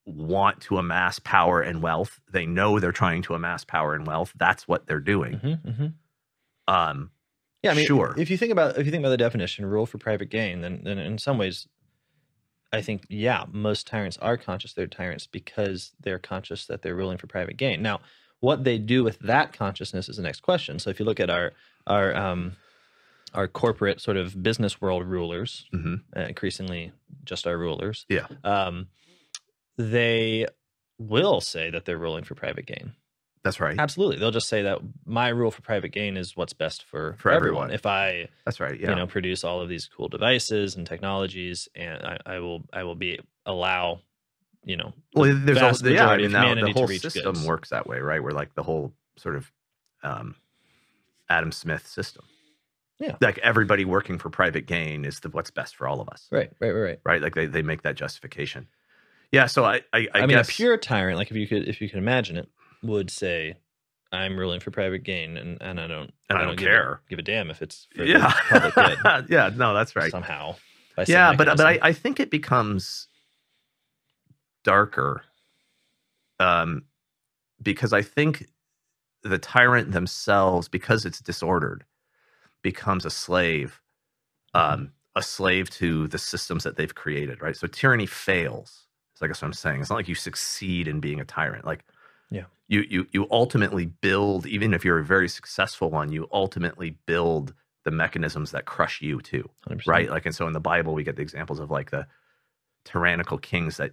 want 0.05 0.61
to 0.61 0.77
amass 0.77 1.19
power 1.19 1.61
and 1.61 1.81
wealth. 1.81 2.21
They 2.31 2.45
know 2.45 2.79
they're 2.79 2.91
trying 2.93 3.21
to 3.23 3.33
amass 3.35 3.63
power 3.65 3.93
and 3.93 4.05
wealth. 4.07 4.33
That's 4.37 4.67
what 4.67 4.85
they're 4.87 4.99
doing. 5.01 5.39
Mhm, 5.39 5.61
mhm. 5.65 5.93
Um, 6.73 7.11
yeah. 7.63 7.71
I 7.71 7.73
mean, 7.73 7.85
Sure. 7.85 8.13
If 8.17 8.29
you 8.29 8.37
think 8.37 8.51
about 8.51 8.77
if 8.77 8.85
you 8.85 8.91
think 8.91 9.01
about 9.01 9.09
the 9.09 9.17
definition, 9.17 9.65
rule 9.65 9.85
for 9.85 9.97
private 9.97 10.29
gain, 10.29 10.61
then 10.61 10.81
then 10.83 10.97
in 10.97 11.17
some 11.17 11.37
ways, 11.37 11.67
I 12.71 12.81
think 12.81 13.05
yeah, 13.09 13.45
most 13.51 13.87
tyrants 13.87 14.17
are 14.17 14.37
conscious 14.37 14.73
they're 14.73 14.87
tyrants 14.87 15.27
because 15.27 15.91
they're 16.01 16.19
conscious 16.19 16.65
that 16.65 16.81
they're 16.81 16.95
ruling 16.95 17.17
for 17.17 17.27
private 17.27 17.57
gain. 17.57 17.81
Now, 17.81 18.01
what 18.39 18.63
they 18.63 18.77
do 18.77 19.03
with 19.03 19.19
that 19.19 19.53
consciousness 19.53 20.09
is 20.09 20.17
the 20.17 20.23
next 20.23 20.41
question. 20.41 20.79
So 20.79 20.89
if 20.89 20.99
you 20.99 21.05
look 21.05 21.19
at 21.19 21.29
our 21.29 21.53
our 21.87 22.15
um, 22.15 22.53
our 23.33 23.47
corporate 23.47 24.01
sort 24.01 24.17
of 24.17 24.41
business 24.41 24.81
world 24.81 25.05
rulers, 25.05 25.65
mhm. 25.73 26.01
uh, 26.15 26.21
increasingly 26.21 26.91
just 27.23 27.45
our 27.47 27.57
rulers, 27.57 28.05
Yeah. 28.09 28.27
um, 28.43 28.87
they 29.77 30.45
will 30.97 31.41
say 31.41 31.69
that 31.69 31.85
they're 31.85 31.97
ruling 31.97 32.23
for 32.23 32.35
private 32.35 32.65
gain. 32.65 32.93
That's 33.47 33.61
right. 33.61 33.79
Absolutely, 33.79 34.17
they'll 34.17 34.31
just 34.31 34.49
say 34.49 34.63
that 34.63 34.79
my 35.05 35.29
rule 35.29 35.51
for 35.51 35.61
private 35.61 35.89
gain 35.89 36.17
is 36.17 36.35
what's 36.35 36.51
best 36.51 36.83
for 36.83 37.15
For 37.17 37.31
everyone. 37.31 37.65
everyone. 37.65 37.71
If 37.71 37.85
I 37.85 38.27
That's 38.45 38.59
right. 38.59 38.77
Yeah. 38.77 38.89
you 38.89 38.95
know 38.95 39.07
produce 39.07 39.45
all 39.45 39.61
of 39.61 39.69
these 39.69 39.87
cool 39.87 40.09
devices 40.09 40.75
and 40.75 40.85
technologies, 40.85 41.69
and 41.75 42.03
I, 42.03 42.17
I 42.25 42.39
will 42.39 42.63
I 42.73 42.83
will 42.83 42.95
be 42.95 43.19
allow 43.45 44.01
you 44.65 44.75
know 44.75 44.93
the 45.13 45.19
well, 45.21 45.33
there's 45.33 45.61
also 45.61 45.87
yeah. 45.87 46.07
I 46.07 46.17
mean, 46.17 46.31
now 46.31 46.53
the 46.53 46.73
whole 46.73 46.87
system 46.89 47.33
goods. 47.35 47.45
works 47.45 47.69
that 47.69 47.87
way, 47.87 47.99
right? 47.99 48.21
Where 48.21 48.33
like 48.33 48.53
the 48.53 48.63
whole 48.63 48.91
sort 49.15 49.37
of 49.37 49.49
um, 50.03 50.35
Adam 51.29 51.51
Smith 51.51 51.87
system. 51.87 52.25
Yeah. 52.99 53.15
Like 53.21 53.37
everybody 53.39 53.85
working 53.85 54.17
for 54.17 54.29
private 54.29 54.65
gain 54.65 55.05
is 55.05 55.19
the 55.19 55.29
what's 55.29 55.51
best 55.51 55.75
for 55.75 55.87
all 55.87 56.01
of 56.01 56.09
us, 56.09 56.27
Right, 56.31 56.51
right, 56.59 56.71
right, 56.71 56.81
right. 56.81 56.99
right? 57.05 57.21
Like 57.21 57.35
they, 57.35 57.45
they 57.45 57.61
make 57.61 57.83
that 57.83 57.95
justification. 57.95 58.67
Yeah. 59.31 59.45
So 59.45 59.63
I 59.63 59.81
I, 59.93 59.99
I, 59.99 60.07
I, 60.15 60.19
mean, 60.21 60.29
guess 60.29 60.49
a 60.49 60.51
pure 60.51 60.77
tyrant, 60.77 61.17
like 61.17 61.29
if 61.29 61.37
you 61.37 61.47
could 61.47 61.67
if 61.67 61.79
you 61.79 61.89
could 61.89 61.99
imagine 61.99 62.37
it, 62.37 62.49
would 62.83 63.09
say, 63.09 63.57
"I'm 64.11 64.37
ruling 64.37 64.59
for 64.59 64.71
private 64.71 65.03
gain, 65.03 65.37
and, 65.37 65.57
and 65.61 65.79
I 65.79 65.87
don't 65.87 66.11
And 66.29 66.37
I 66.39 66.43
don't 66.45 66.55
give 66.57 66.67
a- 66.67 66.71
care. 66.71 67.01
give 67.09 67.19
a 67.19 67.23
damn 67.23 67.49
if 67.49 67.61
it's 67.61 67.87
for 67.95 68.03
yeah 68.03 68.31
public 68.49 68.75
good 68.75 69.25
yeah 69.29 69.49
no 69.55 69.73
that's 69.73 69.95
right 69.95 70.11
somehow." 70.11 70.55
yeah 71.07 71.33
but 71.33 71.45
but. 71.57 71.61
I, 71.65 71.79
I 71.81 71.93
think 71.93 72.19
it 72.19 72.31
becomes 72.31 73.07
darker 74.63 75.23
um 76.39 76.83
because 77.61 77.93
i 77.93 78.01
think 78.01 78.47
the 79.23 79.37
tyrant 79.37 79.91
themselves 79.91 80.67
because 80.67 81.05
it's 81.05 81.19
disordered 81.19 81.85
becomes 82.63 83.05
a 83.05 83.09
slave 83.09 83.79
um 84.53 84.91
a 85.15 85.21
slave 85.21 85.69
to 85.69 86.07
the 86.09 86.17
systems 86.17 86.63
that 86.63 86.75
they've 86.75 86.95
created 86.95 87.41
right 87.41 87.55
so 87.55 87.67
tyranny 87.67 88.05
fails 88.05 88.87
so 89.15 89.25
i 89.25 89.27
guess 89.29 89.41
what 89.41 89.47
i'm 89.47 89.53
saying 89.53 89.79
it's 89.81 89.89
not 89.89 89.95
like 89.95 90.07
you 90.09 90.15
succeed 90.15 90.87
in 90.87 90.99
being 90.99 91.19
a 91.21 91.25
tyrant 91.25 91.65
like 91.65 91.83
Yeah. 92.29 92.45
you 92.67 92.81
you 92.89 93.07
you 93.11 93.27
ultimately 93.31 93.85
build 93.85 94.45
even 94.45 94.73
if 94.73 94.83
you're 94.85 94.99
a 94.99 95.05
very 95.05 95.29
successful 95.29 95.89
one 95.89 96.11
you 96.11 96.27
ultimately 96.31 96.91
build 97.05 97.53
the 97.85 97.91
mechanisms 97.91 98.51
that 98.51 98.65
crush 98.65 99.01
you 99.01 99.21
too 99.21 99.49
100%. 99.69 99.87
right? 99.87 100.09
Like, 100.09 100.25
and 100.25 100.35
so 100.35 100.45
in 100.45 100.51
the 100.53 100.59
Bible, 100.59 100.93
we 100.93 101.03
get 101.05 101.15
the 101.15 101.21
examples 101.21 101.59
of 101.59 101.71
like 101.71 101.89
the 101.91 102.05
tyrannical 102.83 103.37
kings 103.37 103.77
that 103.77 103.91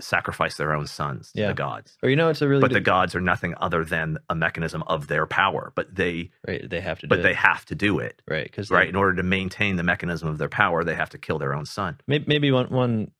sacrifice 0.00 0.56
their 0.56 0.72
own 0.74 0.86
sons 0.86 1.32
to 1.32 1.40
Yeah. 1.40 1.48
the 1.48 1.54
gods. 1.54 1.96
Or 2.02 2.10
you 2.10 2.16
know, 2.16 2.28
it's 2.28 2.42
a 2.42 2.48
really 2.48 2.60
But 2.60 2.72
the 2.72 2.80
gods 2.80 3.14
are 3.14 3.20
nothing 3.20 3.54
other 3.58 3.84
than 3.84 4.18
a 4.28 4.34
mechanism 4.34 4.82
of 4.86 5.06
their 5.06 5.26
power. 5.26 5.72
But 5.74 5.94
they, 5.94 6.30
right. 6.46 6.68
They 6.68 6.80
have 6.80 6.98
to, 7.00 7.06
do 7.06 7.08
but 7.08 7.22
they 7.22 7.30
it, 7.30 7.36
have 7.36 7.64
to 7.66 7.74
do 7.74 7.98
it, 8.00 8.20
right 8.28 8.44
because 8.44 8.70
right? 8.70 8.88
In 8.88 8.96
order 8.96 9.14
to 9.14 9.22
maintain 9.22 9.76
the 9.76 9.82
mechanism 9.82 10.28
of 10.28 10.38
their 10.38 10.48
power, 10.48 10.82
they 10.84 10.94
have 10.96 11.10
to 11.10 11.18
kill 11.18 11.38
their 11.38 11.54
own 11.54 11.64
son. 11.66 12.00
Maybe, 12.06 12.24
maybe 12.26 12.50
one 12.50 12.66
one 12.68 13.12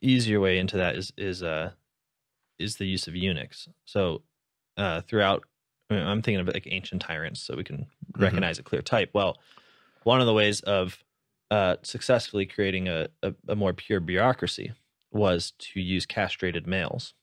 easier 0.00 0.40
way 0.40 0.58
into 0.58 0.76
that 0.78 0.96
is 0.96 1.12
is 1.16 1.42
uh 1.42 1.72
is 2.58 2.76
the 2.76 2.86
use 2.86 3.06
of 3.06 3.14
eunuchs. 3.16 3.68
So 3.84 4.22
uh, 4.76 5.00
throughout, 5.02 5.44
I 5.90 5.94
mean, 5.94 6.06
I'm 6.06 6.22
thinking 6.22 6.40
of 6.40 6.48
like 6.54 6.66
ancient 6.70 7.02
tyrants, 7.02 7.40
so 7.40 7.56
we 7.56 7.64
can 7.64 7.86
Mhm. 8.12 8.22
recognize 8.22 8.58
a 8.58 8.62
clear 8.62 8.82
type. 8.82 9.10
Well, 9.14 9.38
one 10.04 10.20
of 10.20 10.26
the 10.26 10.34
ways 10.34 10.60
of 10.62 11.02
uh, 11.50 11.76
successfully 11.82 12.44
creating 12.46 12.88
a, 12.88 13.08
a, 13.22 13.34
a 13.48 13.56
more 13.56 13.72
pure 13.72 14.00
bureaucracy 14.00 14.72
was 15.10 15.52
to 15.58 15.80
use 15.80 16.04
castrated 16.04 16.66
males. 16.66 17.14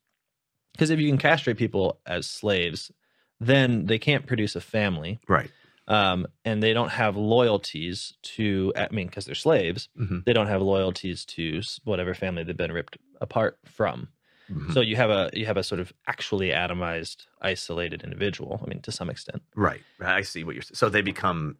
Because 0.74 0.90
if 0.90 1.00
you 1.00 1.08
can 1.08 1.18
castrate 1.20 1.58
people 1.58 2.00
as 2.06 2.26
slaves, 2.28 2.92
then 3.40 3.86
they 3.86 4.00
can't 4.00 4.26
produce 4.26 4.56
a 4.56 4.62
family, 4.62 5.20
Right. 5.28 5.52
um, 5.88 6.26
and 6.44 6.62
they 6.64 6.74
don't 6.74 6.90
have 6.90 7.16
loyalties 7.16 8.14
to. 8.24 8.74
I 8.76 8.88
mean, 8.92 9.08
because 9.08 9.26
they're 9.26 9.36
slaves, 9.36 9.90
Mhm. 9.98 10.26
they 10.26 10.34
don't 10.34 10.48
have 10.48 10.62
loyalties 10.62 11.24
to 11.26 11.62
whatever 11.84 12.14
family 12.14 12.44
they've 12.44 12.58
been 12.58 12.72
ripped 12.72 12.98
apart 13.22 13.60
from. 13.66 14.08
Mhm. 14.52 14.74
So 14.74 14.82
you 14.82 14.96
have 14.96 15.10
a 15.10 15.30
you 15.34 15.46
have 15.46 15.58
a 15.58 15.64
sort 15.64 15.80
of 15.82 15.92
actually 16.08 16.50
atomized, 16.50 17.26
isolated 17.42 18.04
individual. 18.04 18.62
I 18.64 18.70
mean, 18.70 18.82
to 18.84 18.92
some 18.92 19.10
extent. 19.10 19.42
right. 19.56 19.82
I 20.00 20.22
see 20.22 20.44
what 20.44 20.56
you're 20.56 20.62
saying. 20.62 20.76
So 20.76 20.90
they 20.90 21.02
become 21.02 21.58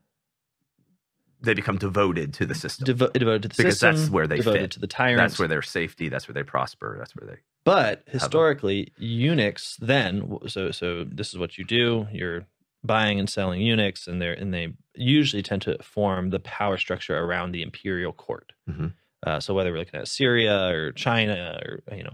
they 1.42 1.54
become 1.54 1.78
devoted 1.78 2.34
to 2.36 2.46
the 2.46 2.56
system. 2.56 2.86
Devo- 2.88 3.14
devoted 3.14 3.44
to 3.44 3.48
the 3.50 3.56
Because 3.58 3.74
system. 3.76 3.92
Because 3.92 4.02
that's 4.04 4.12
where 4.12 4.28
they 4.28 4.38
devoted 4.38 4.62
fit. 4.62 4.72
to 4.72 4.80
the 4.80 4.88
tyrant. 4.88 5.18
that's 5.18 5.38
where 5.38 5.48
their 5.48 5.62
safety. 5.62 6.10
That's 6.10 6.28
where 6.28 6.34
they 6.34 6.44
prosper. 6.44 6.96
That's 6.98 7.16
where 7.16 7.28
they. 7.28 7.40
But 7.64 8.04
historically, 8.08 8.94
eunuchs 8.98 9.78
then 9.82 10.38
so 10.48 10.72
so 10.72 11.04
this 11.04 11.30
is 11.34 11.38
what 11.38 11.58
you 11.58 11.64
do. 11.66 12.08
You're 12.12 12.46
buying 12.84 13.20
and 13.20 13.30
selling 13.30 13.62
eunuchs, 13.62 14.08
and 14.08 14.22
they're 14.22 14.34
and 14.34 14.54
they 14.54 14.74
usually 14.96 15.42
tend 15.44 15.64
to 15.64 15.82
form 15.84 16.30
the 16.30 16.40
power 16.40 16.78
structure 16.78 17.18
around 17.18 17.52
the 17.52 17.64
imperial 17.64 18.14
court. 18.14 18.54
Mhm. 18.70 18.94
Uh, 19.26 19.40
so 19.40 19.54
whether 19.56 19.72
we're 19.72 19.80
looking 19.80 20.00
at 20.00 20.08
Syria 20.08 20.68
or 20.70 20.92
China 20.92 21.60
or 21.66 21.96
you 21.96 22.04
know 22.04 22.14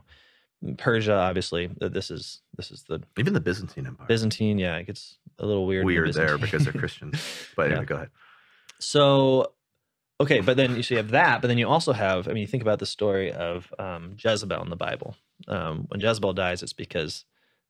Persia, 0.77 1.13
obviously 1.15 1.69
uh, 1.81 1.87
this 1.89 2.11
is 2.11 2.41
this 2.55 2.69
is 2.71 2.83
the 2.83 3.01
Even 3.17 3.33
the 3.33 3.39
Byzantine 3.41 3.87
Empire. 3.87 4.07
Byzantine. 4.07 4.59
Yeah, 4.59 4.77
it 4.77 4.85
gets 4.87 5.17
a 5.39 5.45
little 5.45 5.65
weird. 5.65 5.85
Weird 5.85 6.13
there 6.13 6.37
because 6.37 6.63
they're 6.65 6.73
Christians. 6.73 7.19
But 7.55 7.63
Yeah. 7.63 7.71
anyway, 7.77 7.85
go 7.85 7.95
ahead. 7.95 8.09
So, 8.79 9.53
okay, 10.19 10.41
but 10.41 10.57
then 10.57 10.75
you 10.75 10.83
so 10.83 10.93
you 10.95 10.97
have 10.97 11.11
that, 11.11 11.41
but 11.41 11.47
then 11.47 11.57
you 11.57 11.67
also 11.67 11.93
have. 11.93 12.27
I 12.27 12.33
mean, 12.33 12.41
you 12.41 12.47
think 12.47 12.63
about 12.63 12.79
the 12.79 12.85
story 12.85 13.31
of 13.31 13.71
um, 13.79 14.15
Jezebel 14.17 14.61
in 14.63 14.69
the 14.69 14.75
Bible. 14.75 15.15
Um, 15.47 15.85
when 15.87 15.99
Jezebel 15.99 16.33
dies, 16.33 16.63
it's 16.63 16.73
because 16.73 17.25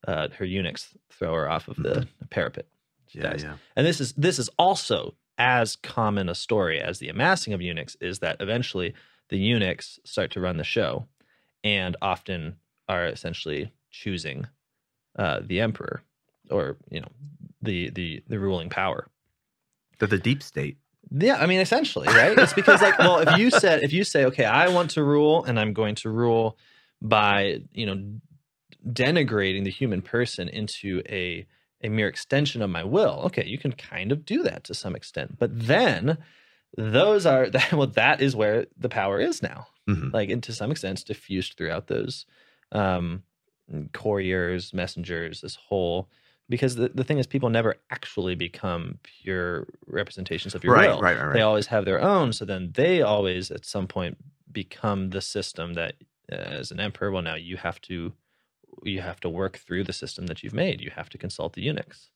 uh, 0.07 0.29
her 0.38 0.45
eunuchs 0.45 0.89
throw 1.12 1.33
her 1.33 1.50
off 1.50 1.67
of 1.67 1.77
the 1.77 2.07
parapet. 2.29 2.67
She 3.07 3.19
Yeah, 3.19 3.31
dies. 3.31 3.43
yeah. 3.43 3.57
And 3.75 3.86
this 3.86 4.00
is 4.01 4.13
this 4.13 4.39
is 4.39 4.50
also 4.57 5.15
as 5.38 5.75
common 5.77 6.29
a 6.29 6.36
story 6.36 6.79
as 6.79 7.00
the 7.00 7.10
amassing 7.10 7.53
of 7.53 7.62
eunuchs 7.62 7.95
is 8.00 8.19
that 8.19 8.38
eventually 8.41 8.93
the 9.29 9.38
eunuchs 9.38 10.00
start 10.03 10.31
to 10.31 10.39
run 10.41 10.57
the 10.57 10.63
show, 10.63 11.07
and 11.63 11.95
often 12.01 12.57
are 12.88 13.05
essentially 13.05 13.71
choosing 13.91 14.47
uh, 15.17 15.39
the 15.43 15.59
emperor 15.59 16.01
or 16.50 16.77
you 16.89 17.00
know 17.00 17.07
the 17.61 17.89
the 17.91 18.23
the 18.27 18.39
ruling 18.39 18.69
power. 18.69 19.07
They're 20.00 20.07
the 20.07 20.17
deep 20.17 20.41
state. 20.43 20.77
Yeah, 21.09 21.35
I 21.35 21.45
mean, 21.45 21.59
essentially, 21.59 22.07
right? 22.07 22.38
It's 22.38 22.53
because, 22.53 22.81
like, 22.81 22.97
well, 22.97 23.19
if 23.19 23.38
you 23.38 23.50
said, 23.50 23.83
if 23.83 23.91
you 23.91 24.03
say, 24.03 24.25
okay, 24.25 24.45
I 24.45 24.69
want 24.69 24.91
to 24.91 25.03
rule, 25.03 25.43
and 25.43 25.59
I'm 25.59 25.73
going 25.73 25.95
to 25.95 26.09
rule 26.09 26.57
by, 27.01 27.61
you 27.73 27.85
know, 27.85 28.01
denigrating 28.88 29.63
the 29.63 29.71
human 29.71 30.01
person 30.01 30.47
into 30.47 31.01
a 31.09 31.45
a 31.83 31.89
mere 31.89 32.07
extension 32.07 32.61
of 32.61 32.69
my 32.69 32.83
will. 32.83 33.23
Okay, 33.25 33.45
you 33.45 33.57
can 33.57 33.71
kind 33.71 34.11
of 34.11 34.25
do 34.25 34.43
that 34.43 34.63
to 34.65 34.73
some 34.73 34.95
extent, 34.95 35.38
but 35.39 35.50
then 35.53 36.17
those 36.77 37.25
are 37.25 37.50
that. 37.50 37.73
Well, 37.73 37.88
that 37.88 38.21
is 38.21 38.35
where 38.35 38.67
the 38.77 38.89
power 38.89 39.19
is 39.19 39.41
now. 39.41 39.67
Mhm. 39.89 40.13
Like, 40.13 40.29
and 40.29 40.43
to 40.43 40.53
some 40.53 40.71
extent, 40.71 41.00
it's 41.00 41.03
diffused 41.03 41.57
throughout 41.57 41.88
those 41.88 42.25
um, 42.71 43.23
couriers, 43.93 44.73
messengers, 44.73 45.41
this 45.41 45.55
whole. 45.55 46.09
Because 46.49 46.75
the, 46.75 46.89
the 46.89 47.03
thing 47.05 47.17
is, 47.17 47.27
people 47.27 47.49
never 47.49 47.75
actually 47.91 48.35
become 48.35 48.99
pure 49.03 49.67
representations 49.87 50.53
of 50.53 50.63
your 50.63 50.73
Right, 50.75 50.89
will 50.89 51.01
right, 51.01 51.17
right, 51.17 51.25
right. 51.27 51.33
they 51.33 51.41
always 51.41 51.67
have 51.67 51.85
their 51.85 52.01
own 52.01 52.33
so 52.33 52.45
then 52.45 52.71
they 52.73 53.01
always 53.01 53.51
at 53.51 53.65
some 53.65 53.87
point 53.87 54.17
become 54.51 55.11
the 55.11 55.21
system 55.21 55.73
that 55.75 55.95
uh, 56.31 56.35
as 56.35 56.71
an 56.71 56.79
emperor 56.79 57.11
well 57.11 57.21
now 57.21 57.35
you 57.35 57.57
have 57.57 57.79
to 57.81 58.13
you 58.83 59.01
have 59.01 59.19
to 59.21 59.29
work 59.29 59.57
through 59.57 59.83
the 59.83 59.93
system 59.93 60.27
that 60.27 60.43
you've 60.43 60.53
made 60.53 60.81
you 60.81 60.91
have 60.95 61.09
to 61.09 61.17
consult 61.17 61.53
the 61.53 61.61
eunuchs 61.61 62.11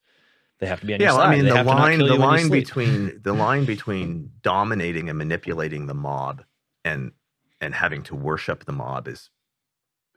they 0.60 0.68
have 0.68 0.80
to 0.82 0.86
be 0.86 0.94
on 0.94 1.00
yeah, 1.02 1.08
your 1.08 1.16
well, 1.18 1.26
side 1.26 1.34
I 1.34 1.36
mean 1.36 1.46
They 1.46 1.52
the 1.52 1.58
have 1.58 1.68
to 1.70 1.76
not 1.76 1.82
line 1.82 2.06
the 2.06 2.06
you 2.06 2.18
when 2.18 2.22
you 2.22 2.28
line 2.28 2.50
between 2.50 3.20
the 3.24 3.34
line 3.34 3.66
between 3.66 4.32
dominating 4.42 5.10
and 5.10 5.18
manipulating 5.18 5.88
the 5.88 5.94
mob 5.96 6.44
and 6.84 7.12
and 7.62 7.74
having 7.76 8.04
to 8.04 8.16
worship 8.16 8.66
the 8.66 8.74
mob 8.74 9.08
is 9.08 9.30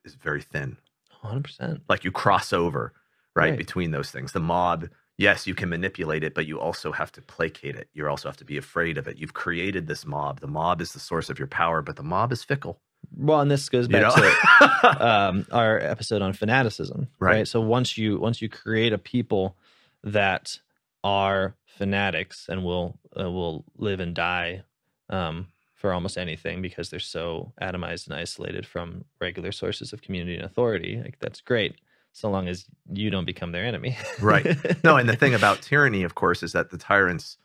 is 0.09 0.15
very 0.17 0.43
thin. 0.43 0.77
100% 1.25 1.81
Like 1.89 2.05
you 2.05 2.11
cross 2.13 2.53
over 2.53 2.93
right, 3.35 3.51
Right. 3.51 3.59
between 3.59 3.91
those 3.91 4.11
things. 4.11 4.33
The 4.33 4.41
mob, 4.41 4.89
yes, 5.17 5.47
you 5.47 5.55
can 5.55 5.69
manipulate 5.69 6.25
it, 6.25 6.35
but 6.35 6.47
you 6.47 6.59
also 6.61 6.93
have 6.93 7.13
to 7.13 7.23
placate 7.23 7.77
it. 7.77 7.89
You 7.93 8.09
also 8.09 8.29
have 8.29 8.37
to 8.39 8.45
be 8.45 8.57
afraid 8.57 8.99
of 8.99 9.07
it. 9.09 9.19
You've 9.19 9.35
created 9.35 9.87
this 9.87 10.05
mob. 10.07 10.41
The 10.41 10.47
mob 10.47 10.81
is 10.81 10.93
the 10.93 11.01
source 11.01 11.29
of 11.31 11.39
your 11.39 11.49
power, 11.49 11.83
but 11.83 11.97
the 11.97 12.03
mob 12.03 12.33
is 12.33 12.43
fickle. 12.45 12.81
well 13.17 13.41
and 13.41 13.51
this 13.51 13.69
goes 13.69 13.87
You 13.89 13.93
back 14.01 14.15
know? 14.15 14.23
to 14.23 15.07
um, 15.11 15.47
our 15.53 15.79
episode 15.79 16.23
on 16.23 16.33
fanaticism, 16.33 17.09
Right. 17.19 17.35
right. 17.37 17.49
So 17.49 17.61
once 17.61 17.97
you 17.99 18.19
once 18.19 18.43
you 18.43 18.49
create 18.49 18.93
a 18.93 18.99
people 18.99 19.57
that 20.05 20.59
are 21.05 21.55
fanatics 21.67 22.47
and 22.49 22.65
will 22.65 22.99
uh, 23.19 23.31
will 23.31 23.65
live 23.77 24.01
and 24.01 24.15
die 24.15 24.63
um, 25.11 25.47
for 25.79 25.93
almost 25.93 26.19
anything 26.19 26.61
because 26.61 26.91
they're 26.91 26.99
so 26.99 27.53
atomized 27.63 28.09
and 28.09 28.17
isolated 28.17 28.67
from 28.67 29.05
regular 29.21 29.53
sources 29.53 29.93
of 29.93 30.03
community 30.03 30.35
and 30.35 30.45
authority, 30.45 31.01
like 31.03 31.19
that's 31.21 31.41
great, 31.41 31.77
so 32.13 32.29
long 32.29 32.49
as 32.49 32.67
you 32.93 33.11
don't 33.11 33.27
become 33.27 33.53
their 33.53 33.65
enemy. 33.65 33.97
Right. 34.21 34.45
no, 34.83 34.97
and 34.97 35.09
the 35.09 35.15
thing 35.17 35.35
about 35.41 35.63
tyranny, 35.63 36.03
of 36.03 36.17
course, 36.17 36.43
is 36.43 36.53
that 36.53 36.71
the 36.71 36.79
tyrants, 36.79 37.39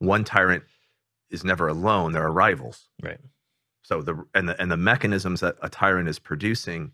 one 0.00 0.24
tyrant 0.24 0.64
is 1.30 1.44
never 1.44 1.68
alone. 1.68 2.12
There 2.12 2.24
are 2.24 2.32
rivals. 2.32 2.88
right. 3.02 3.20
So 3.82 4.02
the 4.02 4.24
and 4.34 4.48
the 4.48 4.60
and 4.60 4.70
the 4.70 4.76
mechanisms 4.76 5.40
that 5.40 5.56
a 5.62 5.68
tyrant 5.70 6.08
is 6.08 6.18
producing 6.18 6.92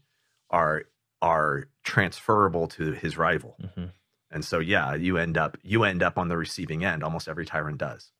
are 0.51 0.85
are 1.23 1.69
transferable 1.83 2.69
to 2.69 2.93
his 2.93 3.17
rival. 3.17 3.57
hmm 3.75 3.87
And 4.31 4.45
so 4.45 4.59
yeah, 4.61 4.95
you 4.95 5.17
end 5.17 5.39
up 5.39 5.57
you 5.63 5.85
end 5.85 6.03
up 6.03 6.19
on 6.19 6.29
the 6.29 6.37
receiving 6.37 6.85
end. 6.85 7.03
Almost 7.03 7.27
every 7.27 7.47
tyrant 7.47 7.79
does. 7.79 8.13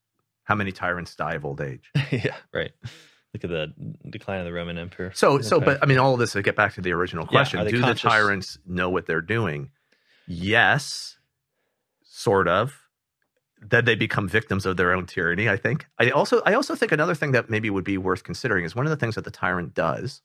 How 0.45 0.55
many 0.55 0.71
tyrants 0.71 1.15
die 1.15 1.33
of 1.35 1.43
old 1.45 1.59
age? 1.61 1.91
yeah. 2.11 2.35
Right. 2.53 2.71
Look 3.33 3.43
at 3.43 3.49
the 3.49 3.73
decline 4.09 4.39
of 4.39 4.45
the 4.45 4.53
Roman 4.53 4.77
Empire. 4.77 5.11
So 5.13 5.41
so 5.41 5.59
but 5.59 5.79
I 5.83 5.85
mean 5.85 5.97
all 5.97 6.13
of 6.13 6.19
this 6.19 6.31
to 6.31 6.41
get 6.41 6.55
back 6.55 6.73
to 6.75 6.81
the 6.81 6.93
original 6.93 7.25
question. 7.27 7.63
they 7.65 7.71
Do 7.71 7.81
conscious? 7.81 8.01
the 8.01 8.09
tyrants 8.09 8.57
know 8.65 8.89
what 8.89 9.05
they're 9.07 9.21
doing? 9.21 9.71
Yes, 10.27 11.17
sort 12.03 12.47
of. 12.47 12.81
Then 13.61 13.85
they 13.85 13.95
become 13.95 14.27
victims 14.27 14.65
of 14.65 14.77
their 14.77 14.93
own 14.93 15.05
tyranny, 15.05 15.49
I 15.49 15.57
think. 15.57 15.85
I 15.99 16.11
also 16.11 16.41
I 16.45 16.53
also 16.53 16.75
think 16.75 16.91
another 16.91 17.15
thing 17.15 17.31
that 17.33 17.49
maybe 17.49 17.69
would 17.69 17.83
be 17.83 17.97
worth 17.97 18.23
considering 18.23 18.63
is 18.63 18.75
one 18.75 18.85
of 18.85 18.89
the 18.89 18.95
things 18.97 19.15
that 19.15 19.25
the 19.25 19.31
tyrant 19.31 19.73
does. 19.73 20.21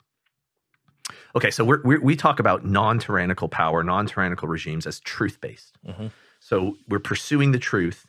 Okay, 1.34 1.50
so 1.50 1.64
we're, 1.64 1.80
we're, 1.82 2.00
we 2.00 2.14
talk 2.16 2.38
about 2.38 2.64
non-tyrannical 2.64 3.48
power, 3.48 3.82
non-tyrannical 3.82 4.46
regimes 4.48 4.86
as 4.86 5.00
truth-based. 5.00 5.76
Mhm. 5.86 6.10
So 6.40 6.76
we're 6.88 6.98
pursuing 7.00 7.52
the 7.52 7.58
truth. 7.58 8.06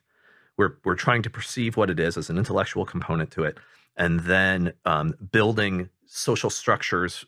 We're 0.62 0.76
we're 0.86 0.96
trying 1.08 1.24
to 1.24 1.30
perceive 1.30 1.76
what 1.76 1.90
it 1.90 2.00
is 2.00 2.18
as 2.18 2.30
an 2.30 2.38
intellectual 2.38 2.86
component 2.86 3.32
to 3.32 3.44
it, 3.50 3.58
and 3.98 4.20
then 4.34 4.74
um, 4.86 5.16
building 5.32 5.90
social 6.06 6.52
structures, 6.52 7.26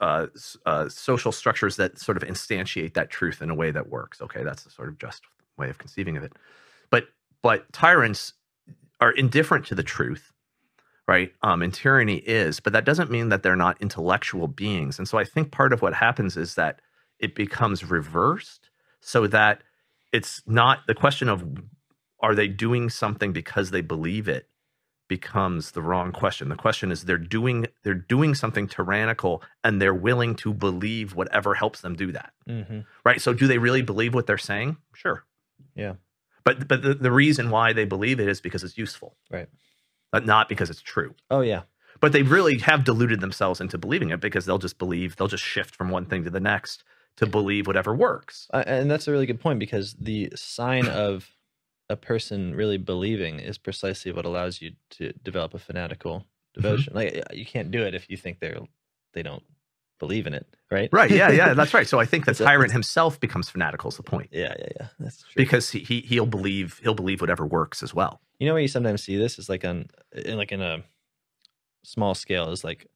uh, 0.00 0.26
uh, 0.66 0.88
social 0.88 1.30
structures 1.30 1.76
that 1.76 2.00
sort 2.06 2.16
of 2.16 2.24
instantiate 2.24 2.94
that 2.94 3.08
truth 3.08 3.40
in 3.40 3.50
a 3.50 3.54
way 3.54 3.70
that 3.70 3.88
works. 3.88 4.20
Okay, 4.20 4.42
that's 4.42 4.64
the 4.64 4.70
sort 4.70 4.88
of 4.88 4.98
just 4.98 5.22
way 5.56 5.70
of 5.70 5.78
conceiving 5.78 6.16
of 6.16 6.24
it. 6.24 6.32
But 6.90 7.04
but 7.40 7.72
tyrants 7.72 8.32
are 9.00 9.12
indifferent 9.12 9.64
to 9.66 9.76
the 9.76 9.84
truth, 9.84 10.32
right? 11.06 11.30
Um, 11.42 11.62
and 11.62 11.72
tyranny 11.72 12.16
is, 12.16 12.58
but 12.58 12.72
that 12.72 12.84
doesn't 12.84 13.10
mean 13.10 13.28
that 13.28 13.42
they're 13.44 13.64
not 13.66 13.80
intellectual 13.80 14.48
beings. 14.48 14.98
And 14.98 15.06
so 15.06 15.18
I 15.18 15.24
think 15.24 15.52
part 15.52 15.72
of 15.72 15.82
what 15.82 15.94
happens 15.94 16.36
is 16.36 16.56
that 16.56 16.80
it 17.20 17.36
becomes 17.36 17.78
reversed, 17.98 18.70
so 19.00 19.28
that 19.28 19.62
it's 20.12 20.42
not 20.46 20.80
the 20.88 20.94
question 20.94 21.28
of 21.28 21.44
are 22.22 22.34
they 22.34 22.48
doing 22.48 22.88
something 22.88 23.32
because 23.32 23.70
they 23.70 23.80
believe 23.80 24.28
it 24.28 24.48
becomes 25.08 25.72
the 25.72 25.82
wrong 25.82 26.12
question. 26.12 26.48
The 26.48 26.56
question 26.56 26.90
is 26.90 27.04
they're 27.04 27.18
doing 27.18 27.66
they're 27.82 27.92
doing 27.94 28.34
something 28.34 28.66
tyrannical 28.66 29.42
and 29.62 29.82
they're 29.82 29.92
willing 29.92 30.34
to 30.36 30.54
believe 30.54 31.14
whatever 31.14 31.54
helps 31.54 31.80
them 31.82 31.94
do 31.94 32.12
that. 32.12 32.32
hmm 32.46 32.80
Right? 33.04 33.20
So 33.20 33.34
do 33.34 33.46
they 33.46 33.58
really 33.58 33.82
believe 33.82 34.14
what 34.14 34.26
they're 34.26 34.38
saying? 34.38 34.78
Sure. 34.94 35.24
Yeah. 35.74 35.94
But 36.44 36.66
but 36.66 36.82
the, 36.82 36.94
the 36.94 37.12
reason 37.12 37.50
why 37.50 37.72
they 37.72 37.84
believe 37.84 38.20
it 38.20 38.28
is 38.28 38.40
because 38.40 38.64
it's 38.64 38.78
useful. 38.78 39.16
Right. 39.30 39.48
But 40.10 40.24
not 40.24 40.48
because 40.48 40.70
it's 40.70 40.80
true. 40.80 41.14
Oh 41.30 41.40
yeah. 41.40 41.62
But 42.00 42.12
they 42.12 42.22
really 42.22 42.58
have 42.58 42.84
deluded 42.84 43.20
themselves 43.20 43.60
into 43.60 43.78
believing 43.78 44.10
it 44.10 44.20
because 44.20 44.46
they'll 44.46 44.58
just 44.58 44.78
believe, 44.78 45.16
they'll 45.16 45.28
just 45.28 45.44
shift 45.44 45.76
from 45.76 45.90
one 45.90 46.06
thing 46.06 46.24
to 46.24 46.30
the 46.30 46.40
next 46.40 46.84
to 47.16 47.26
believe 47.26 47.66
whatever 47.66 47.94
works. 47.94 48.48
Uh, 48.52 48.64
and 48.66 48.90
that's 48.90 49.06
a 49.06 49.12
really 49.12 49.26
good 49.26 49.40
point 49.40 49.58
because 49.58 49.94
the 50.00 50.32
sign 50.34 50.88
of 50.88 51.30
a 51.92 51.96
person 51.96 52.54
really 52.54 52.78
believing 52.78 53.38
is 53.40 53.58
precisely 53.58 54.12
what 54.12 54.24
allows 54.24 54.60
you 54.62 54.72
to 54.96 55.12
develop 55.22 55.54
a 55.54 55.58
fanatical 55.58 56.24
devotion. 56.54 56.94
Like 56.94 57.16
uh, 57.16 57.34
you 57.34 57.46
can't 57.46 57.70
do 57.70 57.82
it 57.82 57.94
if 57.94 58.08
you 58.10 58.16
think 58.16 58.40
they're 58.40 58.60
they 59.14 59.22
don't 59.22 59.42
believe 59.98 60.26
in 60.26 60.34
it, 60.34 60.46
right? 60.70 60.88
Right. 60.92 61.10
Yeah, 61.10 61.30
yeah, 61.30 61.54
that's 61.54 61.74
right. 61.74 61.86
So 61.86 62.00
I 62.00 62.06
think 62.06 62.24
the 62.28 62.30
It's 62.32 62.40
tyrant 62.40 62.72
himself 62.72 63.20
becomes 63.20 63.48
fanatical 63.48 63.88
is 63.88 63.96
the 63.96 64.02
point. 64.02 64.30
yeah, 64.32 64.54
yeah, 64.58 64.68
yeah. 64.80 64.86
That's 64.98 65.18
true. 65.22 65.32
Because 65.36 65.70
he, 65.70 65.80
he 65.80 66.00
he'll 66.00 66.26
believe 66.26 66.80
he'll 66.82 66.94
believe 67.02 67.20
whatever 67.20 67.46
works 67.46 67.82
as 67.82 67.94
well. 67.94 68.20
you 68.38 68.46
know 68.46 68.54
where 68.54 68.62
you 68.62 68.68
sometimes 68.68 69.02
see 69.04 69.16
this 69.16 69.38
is 69.38 69.48
like 69.48 69.64
on 69.64 69.86
in 70.12 70.36
like 70.36 70.52
in 70.52 70.60
a 70.62 70.82
small 71.84 72.14
scale 72.14 72.50
is 72.50 72.64
like 72.64 72.86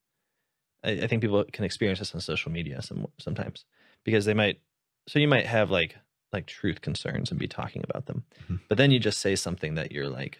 I, 0.83 0.91
I 1.03 1.07
think 1.07 1.21
people 1.21 1.43
can 1.51 1.65
experience 1.65 1.99
this 1.99 2.13
on 2.15 2.21
social 2.21 2.51
media 2.51 2.81
some 2.81 3.07
sometimes 3.19 3.65
because 4.03 4.25
they 4.25 4.33
might 4.33 4.59
so 5.07 5.19
you 5.19 5.27
might 5.27 5.45
have 5.45 5.69
like 5.71 5.95
like 6.33 6.45
truth 6.45 6.81
concerns 6.81 7.31
and 7.31 7.39
be 7.39 7.47
talking 7.47 7.83
about 7.89 8.05
them 8.05 8.23
Mhm. 8.49 8.59
but 8.67 8.77
then 8.77 8.91
you 8.91 8.99
just 8.99 9.19
say 9.19 9.35
something 9.35 9.75
that 9.75 9.91
you're 9.91 10.09
like 10.09 10.39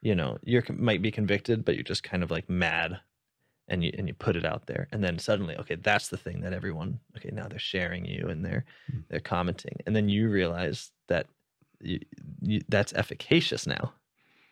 you 0.00 0.14
know 0.14 0.38
you're 0.44 0.64
might 0.70 1.02
be 1.02 1.10
convicted 1.10 1.64
but 1.64 1.74
you're 1.74 1.82
just 1.84 2.02
kind 2.02 2.22
of 2.22 2.30
like 2.30 2.48
mad 2.48 3.00
and 3.66 3.82
you 3.84 3.92
and 3.98 4.06
you 4.08 4.14
put 4.14 4.36
it 4.36 4.44
out 4.44 4.66
there 4.66 4.86
and 4.92 5.02
then 5.02 5.18
suddenly 5.18 5.56
okay 5.56 5.74
that's 5.74 6.08
the 6.08 6.16
thing 6.16 6.40
that 6.42 6.52
everyone 6.52 7.00
okay 7.16 7.30
now 7.32 7.48
they're 7.48 7.58
sharing 7.58 8.04
you 8.04 8.28
and 8.28 8.44
they're 8.44 8.64
Mm. 8.92 9.04
they're 9.08 9.20
commenting 9.20 9.76
and 9.86 9.94
then 9.96 10.08
you 10.08 10.28
realize 10.28 10.92
that 11.08 11.26
you, 11.80 12.00
you, 12.42 12.60
that's 12.68 12.92
efficacious 12.94 13.66
now 13.66 13.92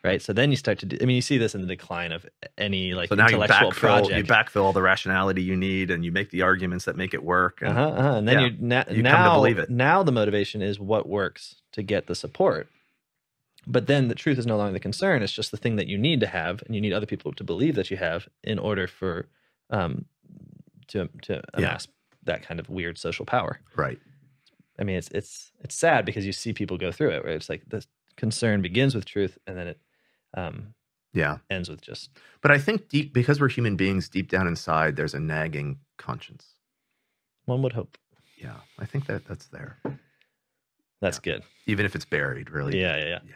right? 0.03 0.21
So 0.21 0.33
then 0.33 0.51
you 0.51 0.57
start 0.57 0.79
to. 0.79 0.85
Do, 0.85 0.97
I 1.01 1.05
mean, 1.05 1.15
you 1.15 1.21
see 1.21 1.37
this 1.37 1.53
in 1.55 1.61
the 1.61 1.67
decline 1.67 2.11
of 2.11 2.25
any 2.57 2.93
like 2.93 3.09
So 3.09 3.15
now 3.15 3.27
you 3.27 3.35
intellectual 3.35 3.71
backfill, 3.71 3.75
project. 3.75 4.17
you 4.17 4.23
backfill 4.23 4.63
all 4.63 4.73
the 4.73 4.81
rationality 4.81 5.41
you 5.41 5.55
need, 5.55 5.91
and 5.91 6.03
you 6.05 6.11
make 6.11 6.29
the 6.31 6.41
arguments 6.43 6.85
that 6.85 6.95
make 6.95 7.13
it 7.13 7.23
work. 7.23 7.61
And 7.61 7.71
Uh-huh, 7.77 7.87
uh-huh. 7.89 8.17
And 8.17 8.27
then 8.27 8.39
Yeah. 8.39 8.45
you 8.47 8.55
na- 8.59 8.77
You 8.79 8.85
come 8.85 8.95
to 8.95 9.01
now 9.03 9.35
believe 9.35 9.57
it. 9.59 9.69
now 9.69 10.03
the 10.03 10.11
motivation 10.11 10.61
is 10.61 10.79
what 10.79 11.07
works 11.07 11.55
to 11.73 11.83
get 11.83 12.07
the 12.07 12.15
support. 12.15 12.69
But 13.69 13.87
then 13.87 14.07
the 14.07 14.15
truth 14.15 14.37
is 14.37 14.45
no 14.47 14.55
longer 14.55 14.71
the 14.73 14.79
concern. 14.79 15.21
It's 15.21 15.33
just 15.33 15.51
the 15.51 15.57
thing 15.57 15.75
that 15.75 15.87
you 15.87 15.97
need 15.97 16.21
to 16.21 16.27
have, 16.27 16.63
and 16.65 16.73
you 16.73 16.79
need 16.79 16.93
other 16.93 17.05
people 17.05 17.33
to 17.33 17.43
believe 17.43 17.75
that 17.75 17.91
you 17.91 17.97
have 17.97 18.27
in 18.43 18.59
order 18.59 18.87
for 18.87 19.27
um 19.69 20.05
to 20.87 21.09
to 21.23 21.33
Yeah. 21.33 21.41
amass 21.65 21.87
that 22.23 22.43
kind 22.43 22.59
of 22.59 22.69
weird 22.69 22.97
social 22.97 23.25
power. 23.25 23.59
Right. 23.75 23.99
I 24.79 24.83
mean, 24.83 24.95
it's 24.97 25.09
it's 25.09 25.51
it's 25.61 25.75
sad 25.75 26.05
because 26.05 26.25
you 26.25 26.31
see 26.31 26.53
people 26.53 26.77
go 26.77 26.91
through 26.93 27.09
it 27.11 27.25
Right. 27.25 27.33
it's 27.35 27.49
like 27.49 27.63
the 27.67 27.85
concern 28.15 28.61
begins 28.61 28.95
with 28.95 29.05
truth 29.05 29.37
and 29.47 29.57
then 29.57 29.67
it 29.67 29.79
um 30.35 30.73
Yeah. 31.13 31.37
ends 31.49 31.69
with 31.69 31.81
just 31.81 32.09
But 32.41 32.51
I 32.51 32.57
think 32.59 32.89
deep 32.89 33.13
because 33.13 33.39
we're 33.39 33.49
human 33.49 33.75
beings, 33.75 34.09
deep 34.09 34.29
down 34.29 34.47
inside, 34.47 34.95
there's 34.95 35.13
a 35.13 35.19
nagging 35.19 35.79
conscience. 35.97 36.55
one 37.45 37.61
would 37.61 37.73
hope. 37.73 37.97
Yeah. 38.37 38.57
I 38.77 38.85
think 38.85 39.05
that 39.07 39.25
that's 39.25 39.47
there, 39.47 39.77
That's 41.01 41.19
good. 41.19 41.43
even 41.65 41.85
if 41.85 41.95
it's 41.95 42.05
buried. 42.05 42.49
Really. 42.51 42.79
Yeah, 42.79 42.97
yeah, 42.97 43.05
yeah. 43.05 43.19
Yeah. 43.25 43.35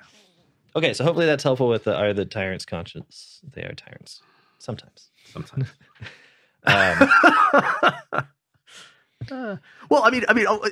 Okay, 0.76 0.94
so 0.94 1.04
hopefully 1.04 1.26
that's 1.26 1.44
helpful 1.44 1.68
with 1.68 1.84
the 1.86 1.96
are 1.96 2.14
the 2.14 2.26
tyrants 2.26 2.66
conscious? 2.66 3.42
They 3.44 3.64
are 3.64 3.74
tyrants. 3.74 4.22
Sometimes. 4.60 5.10
Sometimes. 5.32 5.68
Um, 6.64 7.10
Uh, 9.32 9.58
well, 9.90 10.04
I 10.04 10.10
mean, 10.10 10.24
I 10.28 10.34
mean, 10.34 10.46
oh, 10.50 10.68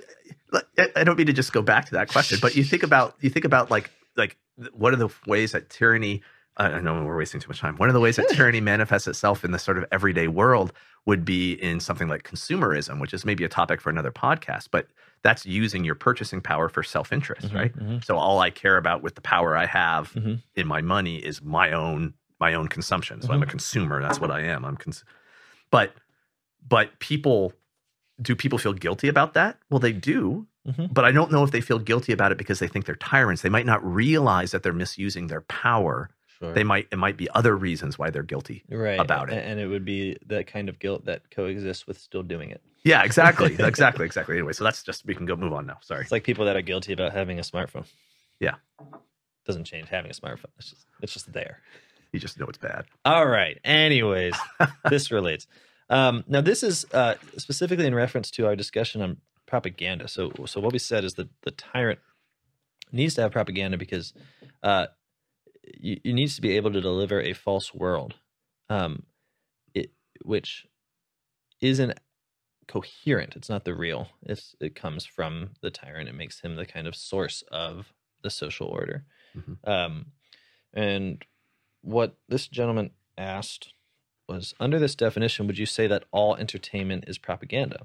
uh, 0.54 0.60
I 0.96 1.04
don't 1.04 1.18
mean 1.18 1.28
to 1.28 1.34
just 1.34 1.54
go 1.54 1.62
back 1.62 1.86
to 1.86 1.92
that 1.92 2.08
question, 2.10 2.40
but 2.42 2.56
you 2.56 2.64
think 2.64 2.82
about 2.82 3.16
you 3.22 3.30
think 3.30 3.46
about 3.46 3.70
like 3.70 3.92
like 4.18 4.38
what 4.74 4.94
are 4.94 4.98
the 4.98 5.10
ways 5.28 5.52
that 5.54 5.70
tyranny? 5.70 6.22
I 6.58 6.80
know 6.82 7.06
we're 7.06 7.16
wasting 7.18 7.40
too 7.40 7.48
much 7.48 7.60
time. 7.62 7.78
One 7.78 7.88
of 7.88 7.94
the 7.94 8.02
ways 8.02 8.18
that 8.18 8.28
tyranny 8.30 8.60
manifests 8.60 9.08
itself 9.08 9.46
in 9.46 9.52
the 9.52 9.60
sort 9.60 9.78
of 9.78 9.86
everyday 9.94 10.28
world 10.28 10.74
would 11.06 11.24
be 11.24 11.54
in 11.54 11.80
something 11.80 12.10
like 12.10 12.24
consumerism, 12.24 13.00
which 13.00 13.14
is 13.14 13.24
maybe 13.24 13.46
a 13.46 13.48
topic 13.50 13.80
for 13.80 13.90
another 13.90 14.12
podcast. 14.12 14.68
But 14.70 14.88
that's 15.24 15.46
using 15.46 15.86
your 15.86 15.96
purchasing 15.96 16.42
power 16.42 16.68
for 16.68 16.84
self 16.84 17.14
interest, 17.14 17.48
mhm, 17.50 17.56
right? 17.56 17.74
mhm. 17.78 18.04
So 18.04 18.18
all 18.18 18.40
I 18.40 18.50
care 18.50 18.76
about 18.76 19.02
with 19.02 19.16
the 19.16 19.22
power 19.22 19.56
I 19.56 19.66
have 19.68 20.12
Mhm. 20.14 20.40
in 20.56 20.68
my 20.68 20.82
money 20.82 21.18
is 21.18 21.42
my 21.42 21.72
own 21.72 22.14
my 22.42 22.54
own 22.54 22.68
consumption. 22.68 23.22
So 23.22 23.32
I'm 23.34 23.42
a 23.44 23.46
Mhm. 23.46 23.50
consumer. 23.50 24.02
That's 24.02 24.20
what 24.20 24.32
I 24.32 24.42
am. 24.42 24.66
I'm 24.66 24.76
cons- 24.78 25.04
but 25.72 25.94
but 26.68 27.00
people 27.00 27.54
do 28.22 28.36
people 28.36 28.58
feel 28.60 28.74
guilty 28.74 29.08
about 29.08 29.34
that? 29.36 29.58
Well, 29.70 29.80
they 29.80 29.94
do. 29.94 30.46
Mhm. 30.68 30.94
But 30.94 31.06
I 31.06 31.12
don't 31.12 31.32
know 31.32 31.44
if 31.44 31.52
they 31.52 31.62
feel 31.62 31.80
guilty 31.80 32.12
about 32.12 32.32
it 32.32 32.38
because 32.38 32.60
they 32.60 32.68
think 32.68 32.86
they're 32.86 32.96
tyrants. 32.96 33.42
They 33.42 33.50
might 33.50 33.66
not 33.66 33.84
realize 33.84 34.52
that 34.52 34.62
they're 34.64 34.74
misusing 34.74 35.28
their 35.28 35.42
power. 35.42 36.10
Sure. 36.40 36.54
They 36.54 36.64
might 36.64 36.88
it 36.92 36.98
might 36.98 37.18
be 37.18 37.30
other 37.32 37.56
reasons 37.56 37.98
why 37.98 38.10
they're 38.10 38.24
guilty. 38.24 38.64
right 38.70 39.00
about 39.00 39.30
it. 39.32 39.44
and 39.44 39.60
it 39.60 39.68
would 39.68 39.86
be 39.86 40.18
that 40.28 40.48
kind 40.48 40.70
of 40.70 40.80
guilt 40.80 41.06
that 41.06 41.32
coexists 41.32 41.86
with 41.88 41.98
still 42.00 42.24
doing 42.24 42.50
it. 42.52 42.62
Yeah, 42.84 43.04
exactly. 43.04 43.56
exactly, 43.60 44.06
exactly. 44.06 44.36
Anyway, 44.38 44.54
so 44.54 44.64
that's 44.64 44.84
just 44.84 45.06
we 45.06 45.16
can 45.16 45.26
go 45.26 45.36
move 45.36 45.54
on 45.54 45.66
now. 45.66 45.78
Sorry. 45.82 46.02
It's 46.02 46.12
like 46.12 46.24
people 46.24 46.46
that 46.46 46.56
are 46.56 46.62
guilty 46.62 46.94
about 46.94 47.12
having 47.14 47.40
a 47.40 47.42
smartphone. 47.44 47.86
Yeah. 48.40 48.56
Doesn't 49.46 49.66
change 49.66 49.90
having 49.90 50.12
a 50.12 50.14
smartphone. 50.14 50.52
It's 50.58 50.70
just 50.70 50.86
it's 51.02 51.14
just 51.14 51.32
there. 51.34 51.62
You 52.12 52.20
just 52.20 52.40
know 52.40 52.46
it's 52.48 52.58
bad. 52.58 52.86
All 53.06 53.26
right. 53.28 53.58
Anyways, 53.64 54.34
this 54.90 55.12
relates. 55.12 55.48
Um, 55.90 56.24
now, 56.28 56.42
this 56.42 56.62
is 56.64 56.86
uh, 56.94 57.16
specifically 57.38 57.86
in 57.88 57.96
reference 57.96 58.30
to 58.32 58.46
our 58.46 58.56
discussion 58.56 59.02
on 59.02 59.18
propaganda. 59.50 60.08
So, 60.08 60.32
so 60.46 60.62
what 60.62 60.74
we 60.74 60.80
said 60.80 61.04
is 61.04 61.16
that 61.16 61.30
the 61.42 61.52
tyrant 61.52 62.00
needs 62.92 63.16
to 63.16 63.22
have 63.22 63.32
propaganda 63.32 63.78
because 63.78 64.14
uh, 64.64 64.88
he, 65.64 66.00
he 66.04 66.14
needs 66.14 66.36
to 66.36 66.42
be 66.42 66.56
able 66.56 66.72
to 66.72 66.82
deliver 66.82 67.20
a 67.20 67.34
false 67.34 67.74
world, 67.74 68.16
um, 68.70 69.04
it, 69.74 69.92
which 70.24 70.68
isn't 71.62 72.00
coherent. 72.68 73.36
It's 73.36 73.50
not 73.50 73.66
the 73.66 73.74
real. 73.74 74.10
It's, 74.24 74.56
it 74.62 74.76
comes 74.76 75.06
from 75.06 75.50
the 75.62 75.72
tyrant. 75.72 76.08
It 76.08 76.16
makes 76.16 76.42
him 76.42 76.56
the 76.56 76.66
kind 76.66 76.88
of 76.88 76.96
source 76.96 77.44
of 77.52 77.92
the 78.22 78.30
social 78.30 78.68
order. 78.68 79.06
Mhm. 79.36 79.58
Um, 79.68 80.06
and 80.74 81.26
what 81.82 82.18
this 82.28 82.48
gentleman 82.48 82.92
asked 83.18 83.74
was 84.28 84.54
under 84.60 84.78
this 84.78 84.94
definition, 84.96 85.48
would 85.48 85.58
you 85.58 85.66
say 85.66 85.88
that 85.88 86.04
all 86.12 86.36
entertainment 86.36 87.06
is 87.08 87.18
propaganda, 87.18 87.82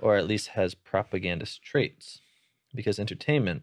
or 0.00 0.16
at 0.16 0.26
least 0.26 0.48
has 0.48 0.74
propagandist 0.74 1.62
traits? 1.62 2.20
Because 2.74 2.98
entertainment, 2.98 3.62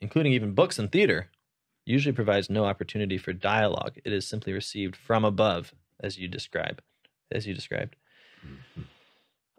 including 0.00 0.32
even 0.32 0.54
books 0.54 0.78
and 0.78 0.90
theater, 0.92 1.30
usually 1.86 2.12
provides 2.12 2.50
no 2.50 2.64
opportunity 2.64 3.18
for 3.18 3.32
dialogue. 3.32 3.98
It 4.04 4.12
is 4.12 4.26
simply 4.26 4.52
received 4.52 4.96
from 4.96 5.24
above, 5.24 5.72
as 6.00 6.18
you 6.18 6.28
describe, 6.28 6.82
as 7.30 7.46
you 7.46 7.54
described. 7.54 7.96
Mhm. 8.46 8.84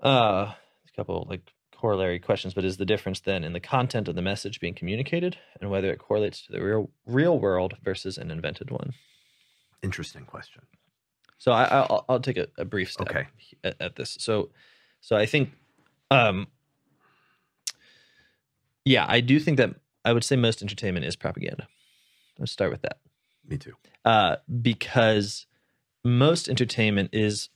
Uh, 0.04 0.54
a 0.54 0.58
couple 0.96 1.26
like 1.30 1.52
corollary 1.76 2.20
questions, 2.20 2.54
but 2.54 2.66
is 2.66 2.78
the 2.78 2.86
difference 2.86 3.20
then 3.20 3.44
in 3.44 3.54
the 3.54 3.60
content 3.60 4.08
of 4.08 4.16
the 4.16 4.22
message 4.22 4.60
being 4.60 4.74
communicated 4.74 5.38
and 5.60 5.70
whether 5.70 5.92
it 5.92 6.00
correlates 6.00 6.42
to 6.46 6.52
the 6.52 6.62
real 6.64 6.90
real 7.06 7.38
world 7.40 7.76
versus 7.84 8.18
an 8.18 8.32
invented 8.32 8.72
one? 8.72 8.94
Interesting 9.84 10.26
question. 10.26 10.64
So 11.38 11.52
I, 11.52 11.66
I'll, 11.66 12.06
I'll 12.10 12.20
take 12.20 12.38
a, 12.38 12.48
a 12.58 12.66
brief 12.66 12.92
step 12.92 13.08
Okay. 13.10 13.28
at, 13.64 13.76
at 13.80 13.96
this. 13.98 14.18
So, 14.20 14.50
so 15.06 15.16
I 15.16 15.28
think, 15.28 15.52
um, 16.10 16.48
yeah, 18.84 19.06
I 19.08 19.22
do 19.22 19.40
think 19.40 19.58
that 19.58 19.76
I 20.04 20.12
would 20.14 20.24
say 20.24 20.36
most 20.36 20.64
entertainment 20.64 21.06
is 21.06 21.16
propaganda. 21.16 21.68
Let's 22.40 22.52
start 22.52 22.72
with 22.72 22.82
that, 22.82 22.98
Me 23.48 23.58
too. 23.60 23.74
uh, 24.04 24.38
because 24.62 25.46
most 26.04 26.50
entertainment 26.50 27.12
is 27.14 27.50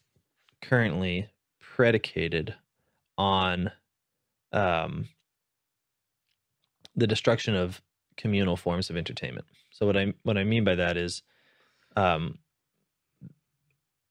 currently 0.62 1.30
predicated 1.60 2.54
on 3.18 3.72
um, 4.54 5.10
the 6.96 7.08
destruction 7.08 7.56
of 7.56 7.82
communal 8.16 8.58
forms 8.58 8.92
of 8.92 8.96
entertainment. 8.96 9.48
So 9.72 9.88
what 9.88 9.98
I 9.98 10.14
what 10.22 10.38
I 10.38 10.44
mean 10.44 10.64
by 10.64 10.76
that 10.76 10.98
is, 10.98 11.24
um, 11.96 12.38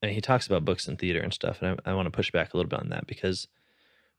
and 0.02 0.12
he 0.12 0.20
talks 0.20 0.46
about 0.46 0.64
books 0.64 0.86
and 0.88 0.98
theater 0.98 1.20
and 1.20 1.32
stuff, 1.32 1.60
and 1.62 1.80
I, 1.84 1.90
I 1.90 1.94
want 1.94 2.06
to 2.06 2.10
push 2.16 2.30
back 2.30 2.52
a 2.52 2.56
little 2.56 2.68
bit 2.68 2.80
on 2.80 2.88
that 2.90 3.06
because 3.06 3.48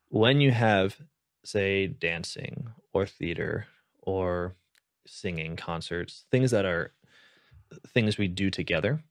when 0.10 0.42
you 0.42 0.52
have, 0.52 0.98
say, 1.44 1.88
dancing 1.88 2.70
or 2.94 3.06
theater 3.06 3.68
or 4.02 4.56
singing, 5.06 5.56
concerts, 5.56 6.26
things 6.32 6.52
that 6.52 6.66
are 6.66 6.92
things 7.88 8.18
we 8.18 8.28
do 8.28 8.50
together, 8.50 9.04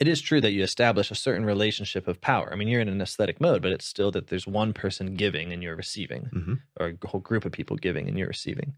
it 0.00 0.08
is 0.08 0.20
true 0.20 0.40
that 0.40 0.50
you 0.52 0.62
establish 0.62 1.10
a 1.10 1.14
certain 1.14 1.44
relationship 1.44 2.08
of 2.08 2.20
power. 2.20 2.50
I 2.52 2.56
mean, 2.56 2.68
you're 2.68 2.80
in 2.80 2.88
an 2.88 3.00
aesthetic 3.00 3.40
mode, 3.40 3.62
but 3.62 3.72
it's 3.72 3.86
still 3.86 4.10
that 4.10 4.26
there's 4.26 4.46
one 4.46 4.72
person 4.72 5.14
giving 5.14 5.52
and 5.52 5.62
you're 5.62 5.76
receiving, 5.76 6.30
Mhm. 6.32 6.60
or 6.80 6.94
a 7.02 7.06
whole 7.08 7.20
group 7.20 7.44
of 7.44 7.52
people 7.52 7.76
giving 7.76 8.08
and 8.08 8.18
you're 8.18 8.28
receiving. 8.28 8.74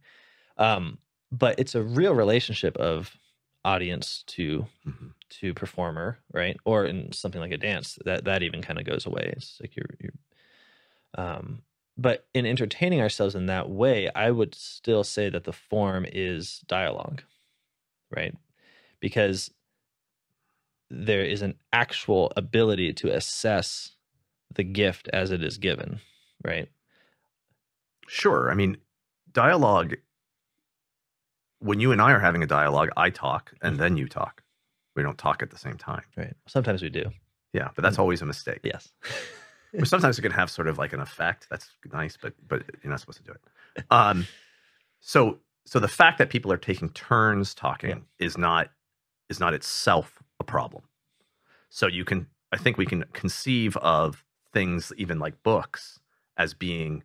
Um, 0.59 0.99
but 1.33 1.59
it's 1.59 1.75
a 1.75 1.83
real 1.83 2.15
relationship 2.15 2.77
of 2.77 3.17
audience 3.67 4.25
to 4.29 4.67
Mhm. 4.87 5.13
to 5.29 5.55
performer, 5.55 6.19
right? 6.33 6.57
Or 6.65 6.87
in 6.87 7.13
something 7.13 7.41
like 7.41 7.53
a 7.53 7.59
dance, 7.59 7.99
that 8.05 8.25
that 8.25 8.43
even 8.45 8.63
kind 8.63 8.79
of 8.79 8.87
goes 8.87 9.07
away. 9.07 9.35
It's 9.37 9.61
like 9.61 9.77
you're, 9.77 9.91
you're 10.01 10.13
um, 11.17 11.63
but 11.97 12.27
in 12.35 12.45
entertaining 12.47 13.01
ourselves 13.01 13.35
in 13.35 13.47
that 13.47 13.71
way, 13.71 14.11
I 14.15 14.31
would 14.31 14.55
still 14.55 15.03
say 15.05 15.31
that 15.31 15.45
the 15.45 15.53
form 15.53 16.07
is 16.13 16.61
dialogue, 16.69 17.23
right? 18.11 18.35
Because 19.01 19.51
there 20.91 21.25
is 21.25 21.43
an 21.43 21.55
actual 21.73 22.33
ability 22.37 22.93
to 22.95 23.09
assess 23.15 23.97
the 24.55 24.65
gift 24.65 25.09
as 25.13 25.31
it 25.31 25.43
is 25.43 25.59
given, 25.59 26.01
right? 26.45 26.69
Sure. 28.09 28.51
I 28.51 28.55
mean, 28.55 28.77
dialogue. 29.33 29.97
When 31.67 31.81
you 31.81 31.91
and 31.93 32.01
I 32.01 32.13
are 32.13 32.21
having 32.21 32.43
a 32.43 32.47
dialogue, 32.47 32.91
I 32.97 33.11
talk 33.11 33.53
and 33.61 33.79
then 33.79 33.97
you 33.97 34.09
talk. 34.09 34.43
We 34.95 35.03
don't 35.03 35.19
talk 35.19 35.43
at 35.43 35.51
the 35.51 35.59
same 35.59 35.77
time. 35.77 36.05
Right. 36.17 36.35
Sometimes 36.47 36.81
we 36.83 36.89
do. 36.91 37.11
Yeah, 37.53 37.69
but 37.75 37.83
that's 37.83 37.99
always 37.99 38.23
a 38.23 38.27
mistake. 38.27 38.61
Yes. 38.63 38.93
Sometimes 39.85 40.19
it 40.19 40.23
can 40.23 40.33
have 40.33 40.51
sort 40.51 40.69
of 40.69 40.79
like 40.79 40.93
an 40.93 41.01
effect. 41.01 41.49
That's 41.51 41.69
nice, 41.93 42.17
but 42.17 42.33
but 42.47 42.63
you're 42.83 42.91
not 42.91 43.01
supposed 43.01 43.19
to 43.19 43.25
do 43.25 43.33
it. 43.33 43.85
Um, 43.91 44.27
so 45.01 45.39
so 45.67 45.81
the 45.81 45.89
fact 45.89 46.19
that 46.19 46.31
people 46.31 46.53
are 46.53 46.57
taking 46.57 46.89
turns 46.91 47.53
talking 47.55 47.91
Yeah. 47.91 48.27
is 48.27 48.39
not 48.39 48.71
is 49.29 49.41
not 49.41 49.53
itself 49.53 50.23
a 50.41 50.45
problem. 50.45 50.85
So 51.69 51.89
you 51.89 52.05
can 52.05 52.29
I 52.53 52.57
think 52.59 52.79
we 52.79 52.87
can 52.87 53.05
conceive 53.13 53.77
of 53.79 54.25
things 54.53 54.93
even 54.97 55.19
like 55.19 55.43
books 55.43 55.99
as 56.37 56.55
being 56.55 57.03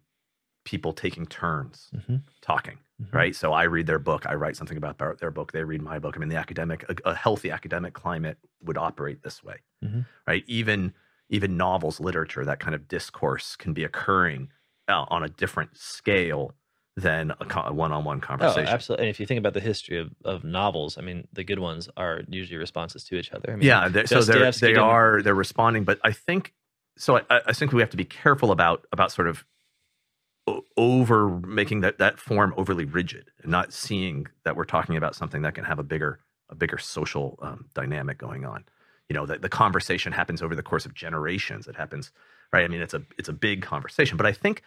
people 0.65 0.93
taking 0.93 1.25
turns 1.25 1.89
Mhm. 1.95 2.21
talking 2.41 2.77
Mhm. 3.01 3.13
right 3.13 3.35
so 3.35 3.53
i 3.53 3.63
read 3.63 3.87
their 3.87 3.99
book 3.99 4.25
i 4.27 4.33
write 4.33 4.55
something 4.55 4.77
about 4.77 4.97
their, 4.97 5.31
book 5.31 5.51
they 5.51 5.63
read 5.63 5.81
my 5.81 5.97
book 5.97 6.15
i 6.15 6.19
mean 6.19 6.29
the 6.29 6.35
academic 6.35 6.85
a, 6.89 6.95
a 7.09 7.15
healthy 7.15 7.49
academic 7.49 7.93
climate 7.93 8.37
would 8.61 8.77
operate 8.77 9.23
this 9.23 9.43
way 9.43 9.57
Mhm. 9.83 10.05
right 10.27 10.43
even 10.47 10.93
even 11.29 11.57
novels 11.57 11.99
literature 11.99 12.45
that 12.45 12.59
kind 12.59 12.75
of 12.75 12.87
discourse 12.87 13.55
can 13.55 13.73
be 13.73 13.83
occurring 13.83 14.49
uh, 14.87 15.05
on 15.09 15.23
a 15.23 15.29
different 15.29 15.77
scale 15.77 16.53
than 16.97 17.31
a, 17.39 17.73
one-on-one 17.73 18.19
conversation. 18.19 18.67
Oh, 18.67 18.69
absolutely. 18.71 19.05
And 19.07 19.09
if 19.09 19.19
you 19.19 19.25
think 19.25 19.39
about 19.39 19.53
the 19.53 19.61
history 19.61 19.97
of, 19.97 20.11
of 20.25 20.43
novels, 20.43 20.97
I 20.97 21.01
mean, 21.01 21.27
the 21.31 21.43
good 21.43 21.59
ones 21.59 21.89
are 21.95 22.21
usually 22.27 22.57
responses 22.57 23.03
to 23.05 23.15
each 23.15 23.31
other. 23.31 23.51
I 23.51 23.55
mean, 23.55 23.65
yeah, 23.65 23.87
they're, 23.87 24.05
so 24.05 24.23
they're, 24.23 24.51
they 24.51 24.75
are 24.75 25.21
they're 25.21 25.33
responding, 25.33 25.83
but 25.85 25.99
I 26.03 26.11
think 26.11 26.53
so. 26.97 27.17
I, 27.17 27.41
I 27.47 27.53
think 27.53 27.71
we 27.71 27.81
have 27.81 27.89
to 27.91 27.97
be 27.97 28.05
careful 28.05 28.51
about 28.51 28.85
about 28.91 29.11
sort 29.11 29.27
of 29.27 29.45
over 30.77 31.29
making 31.29 31.81
that 31.81 31.97
that 31.99 32.19
form 32.19 32.53
overly 32.57 32.85
rigid 32.85 33.29
and 33.41 33.51
not 33.51 33.71
seeing 33.73 34.27
that 34.43 34.55
we're 34.55 34.65
talking 34.65 34.97
about 34.97 35.15
something 35.15 35.41
that 35.43 35.53
can 35.55 35.63
have 35.65 35.79
a 35.79 35.83
bigger 35.83 36.19
a 36.49 36.55
bigger 36.55 36.77
social 36.77 37.39
um, 37.41 37.65
dynamic 37.73 38.17
going 38.17 38.45
on. 38.45 38.63
You 39.09 39.13
know, 39.15 39.25
that 39.25 39.41
the 39.41 39.49
conversation 39.49 40.13
happens 40.13 40.41
over 40.41 40.55
the 40.55 40.63
course 40.63 40.85
of 40.85 40.93
generations. 40.93 41.67
It 41.67 41.75
happens, 41.75 42.11
right? 42.53 42.63
I 42.63 42.67
mean, 42.67 42.81
it's 42.81 42.93
a 42.93 43.03
it's 43.17 43.29
a 43.29 43.33
big 43.33 43.61
conversation, 43.61 44.17
but 44.17 44.25
I 44.25 44.31
think 44.33 44.63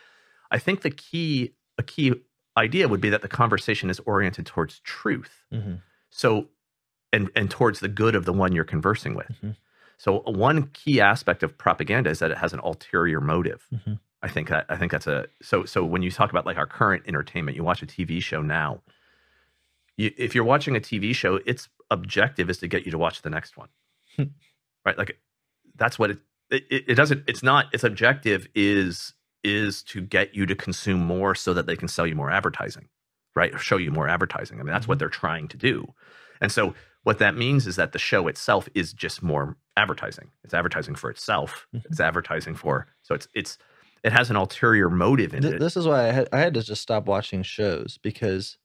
I 0.50 0.58
think 0.58 0.82
the 0.82 0.90
key 0.90 1.54
a 1.78 1.82
key 1.82 2.14
idea 2.56 2.86
would 2.88 3.00
be 3.00 3.10
that 3.10 3.22
the 3.22 3.28
conversation 3.28 3.90
is 3.90 4.00
oriented 4.00 4.46
towards 4.46 4.78
truth. 4.80 5.44
Mhm. 5.52 5.80
So, 6.10 6.48
and 7.12 7.30
and 7.34 7.50
towards 7.50 7.80
the 7.80 7.88
good 7.88 8.14
of 8.14 8.26
the 8.26 8.32
one 8.32 8.52
you're 8.52 8.64
conversing 8.64 9.14
with. 9.14 9.32
Mhm. 9.42 9.56
So, 9.96 10.20
one 10.26 10.66
key 10.68 11.00
aspect 11.00 11.42
of 11.42 11.56
propaganda 11.56 12.10
is 12.10 12.18
that 12.18 12.30
it 12.30 12.38
has 12.38 12.52
an 12.52 12.60
ulterior 12.60 13.20
motive. 13.20 13.66
Mhm. 13.72 13.98
I 14.24 14.28
think 14.28 14.48
that 14.48 14.64
I 14.70 14.76
think 14.76 14.90
that's 14.90 15.06
a 15.06 15.26
so 15.42 15.64
so 15.66 15.84
when 15.84 16.00
you 16.02 16.10
talk 16.10 16.30
about 16.30 16.46
like 16.46 16.56
our 16.56 16.66
current 16.66 17.02
entertainment, 17.06 17.56
you 17.58 17.62
watch 17.62 17.82
a 17.82 17.86
TV 17.86 18.22
show 18.22 18.40
now. 18.40 18.80
You, 19.98 20.10
if 20.16 20.34
you're 20.34 20.44
watching 20.44 20.74
a 20.76 20.80
TV 20.80 21.14
show, 21.14 21.36
its 21.44 21.68
objective 21.90 22.48
is 22.48 22.58
to 22.58 22.66
get 22.68 22.84
you 22.86 22.90
to 22.90 22.98
watch 22.98 23.20
the 23.22 23.28
next 23.30 23.56
one, 23.56 23.68
Hmm. 24.16 24.24
right? 24.84 24.96
Like 24.96 25.18
that's 25.76 25.98
what 25.98 26.10
it, 26.10 26.18
it 26.50 26.64
it 26.88 26.94
doesn't. 26.94 27.24
It's 27.28 27.42
not. 27.42 27.66
Its 27.74 27.84
objective 27.84 28.48
is 28.54 29.12
is 29.44 29.82
to 29.82 30.00
get 30.00 30.34
you 30.34 30.46
to 30.46 30.54
consume 30.54 31.00
more 31.00 31.34
so 31.34 31.52
that 31.52 31.66
they 31.66 31.76
can 31.76 31.86
sell 31.86 32.06
you 32.06 32.14
more 32.14 32.30
advertising, 32.30 32.88
right? 33.36 33.54
Or 33.54 33.58
show 33.58 33.76
you 33.76 33.90
more 33.90 34.08
advertising. 34.08 34.58
I 34.58 34.62
mean, 34.62 34.72
that's 34.72 34.88
what 34.88 34.98
they're 34.98 35.10
trying 35.10 35.48
to 35.48 35.58
do. 35.58 35.92
And 36.40 36.50
so 36.50 36.74
what 37.02 37.18
that 37.18 37.36
means 37.36 37.66
is 37.66 37.76
that 37.76 37.92
the 37.92 37.98
show 37.98 38.26
itself 38.26 38.70
is 38.74 38.94
just 38.94 39.22
more 39.22 39.58
advertising. 39.76 40.30
It's 40.44 40.54
advertising 40.54 40.94
for 40.94 41.10
itself. 41.10 41.66
Mhm. 41.74 41.84
It's 41.84 42.00
advertising 42.00 42.54
for 42.54 42.86
so 43.02 43.14
it's 43.14 43.28
it's 43.34 43.58
it 44.04 44.12
has 44.12 44.30
an 44.30 44.36
ulterior 44.36 44.88
motive 44.90 45.34
in 45.34 45.42
Th- 45.42 45.54
it. 45.54 45.60
this 45.60 45.76
is 45.76 45.86
why 45.86 46.08
I 46.08 46.12
had, 46.12 46.28
I 46.32 46.38
had 46.38 46.54
to 46.54 46.62
just 46.62 46.82
stop 46.82 47.06
watching 47.06 47.42
shows 47.42 47.98
because 48.02 48.58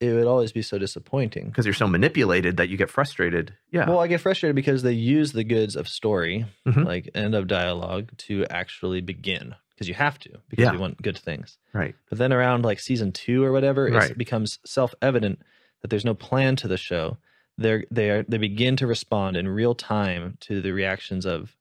it 0.00 0.12
would 0.12 0.26
always 0.26 0.52
be 0.52 0.62
so 0.62 0.78
disappointing. 0.78 1.46
because 1.46 1.64
you're 1.66 1.72
so 1.74 1.86
manipulated 1.86 2.56
that 2.56 2.68
you 2.68 2.76
get 2.76 2.90
frustrated. 2.90 3.54
Yeah. 3.70 3.88
Well, 3.88 4.00
I 4.00 4.06
get 4.08 4.20
frustrated 4.20 4.56
because 4.56 4.82
they 4.82 4.92
use 4.92 5.32
the 5.32 5.44
goods 5.44 5.76
of 5.76 5.88
story, 5.88 6.46
Mhm. 6.66 6.84
like 6.84 7.10
end 7.14 7.34
of 7.34 7.46
dialogue, 7.46 8.10
to 8.18 8.44
actually 8.50 9.00
begin 9.00 9.54
because 9.70 9.88
you 9.88 9.94
have 9.94 10.18
to 10.20 10.30
because 10.48 10.64
Yeah. 10.64 10.72
we 10.72 10.78
want 10.78 11.00
good 11.02 11.16
things. 11.18 11.58
right. 11.72 11.94
But 12.08 12.18
then 12.18 12.32
around 12.32 12.64
like 12.64 12.80
season 12.80 13.12
two 13.12 13.44
or 13.44 13.52
whatever, 13.52 13.84
Right. 13.86 14.10
it 14.10 14.18
becomes 14.18 14.58
self 14.64 14.94
evident 15.00 15.40
that 15.82 15.88
there's 15.88 16.04
no 16.04 16.14
plan 16.14 16.56
to 16.56 16.68
the 16.68 16.76
show. 16.76 17.18
They're 17.56 17.84
they 17.90 18.10
are 18.10 18.22
they 18.24 18.38
begin 18.38 18.76
to 18.76 18.86
respond 18.86 19.36
in 19.36 19.46
real 19.48 19.74
time 19.76 20.36
to 20.40 20.60
the 20.60 20.72
reactions 20.72 21.24
of 21.24 21.56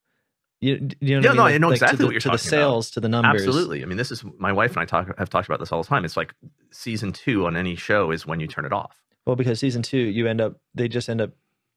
you. 0.64 0.90
You 1.00 1.22
know, 1.22 1.22
Yeah, 1.22 1.30
I 1.30 1.32
mean? 1.34 1.36
no, 1.38 1.44
I 1.46 1.58
know 1.58 1.68
like 1.70 1.76
exactly 1.78 1.98
to 1.98 2.02
the, 2.02 2.06
what 2.08 2.12
you're 2.14 2.20
to 2.22 2.28
the 2.30 2.38
talking 2.38 2.50
about. 2.50 2.60
sales, 2.62 2.92
to 2.92 3.00
the 3.00 3.10
numbers. 3.10 3.46
Absolutely. 3.46 3.84
I 3.84 3.86
mean, 3.86 3.98
this 3.98 4.12
is 4.12 4.24
my 4.38 4.52
wife 4.52 4.72
and 4.72 4.80
I 4.80 4.86
talk 4.86 5.18
have 5.18 5.30
talked 5.30 5.48
about 5.48 5.60
this 5.60 5.72
all 5.72 5.82
the 5.84 5.88
time. 5.88 6.06
It's 6.06 6.18
like 6.18 6.34
season 6.72 7.12
two 7.12 7.46
on 7.46 7.56
any 7.58 7.76
show 7.76 8.12
is 8.12 8.26
when 8.26 8.40
you 8.40 8.48
turn 8.48 8.66
it 8.66 8.74
off. 8.74 9.00
Well, 9.26 9.36
because 9.36 9.60
season 9.60 9.82
two, 9.82 9.98
you 9.98 10.28
end 10.28 10.42
up 10.42 10.60
they 10.76 10.88
just 10.88 11.10
end 11.10 11.22
up 11.22 11.32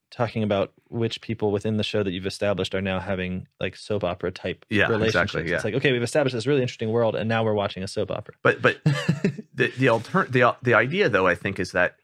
talking 0.09 0.41
about 0.41 0.71
which 0.87 1.19
people 1.19 1.51
within 1.51 1.75
the 1.75 1.83
show 1.83 2.01
that 2.01 2.11
you've 2.11 2.25
established 2.25 2.73
are 2.73 2.81
now 2.81 2.97
having 2.97 3.45
like 3.59 3.75
soap 3.75 4.05
opera 4.05 4.31
type 4.31 4.65
Yeah, 4.69 4.87
relationships. 4.87 5.33
exactly, 5.35 5.49
yeah. 5.49 5.55
It's 5.57 5.65
like 5.65 5.73
okay, 5.75 5.91
we've 5.91 6.01
established 6.03 6.33
this 6.33 6.47
really 6.47 6.61
interesting 6.61 6.91
world, 6.91 7.15
and 7.15 7.27
now 7.27 7.43
we're 7.43 7.53
watching 7.53 7.83
a 7.83 7.87
soap 7.87 8.11
opera. 8.11 8.35
But 8.41 8.61
but 8.61 8.81
the 9.53 9.71
the 9.77 9.89
alter- 9.89 10.27
the 10.29 10.55
the 10.63 10.73
idea 10.75 11.09
though 11.09 11.27
I 11.27 11.35
think 11.35 11.59
is 11.59 11.71
that 11.73 11.95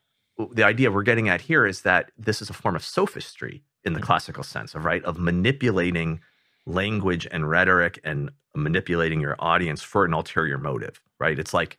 the 0.52 0.63
idea 0.63 0.91
we're 0.91 1.04
getting 1.04 1.30
at 1.30 1.41
here 1.41 1.65
is 1.65 1.82
that 1.82 2.12
this 2.17 2.41
is 2.41 2.50
a 2.50 2.54
form 2.54 2.76
of 2.76 2.84
sophistry 2.84 3.63
in 3.86 3.93
the 3.93 4.00
Mhm. 4.00 4.04
classical 4.04 4.43
sense 4.43 4.76
of 4.76 4.84
right 4.84 5.04
of 5.06 5.17
manipulating 5.19 6.19
language 6.65 7.28
and 7.32 7.49
rhetoric 7.49 7.99
and 8.04 8.32
manipulating 8.56 9.19
your 9.19 9.36
audience 9.39 9.82
for 9.82 10.06
an 10.06 10.13
ulterior 10.13 10.58
motive 10.58 11.02
right 11.19 11.39
it's 11.39 11.54
like 11.54 11.78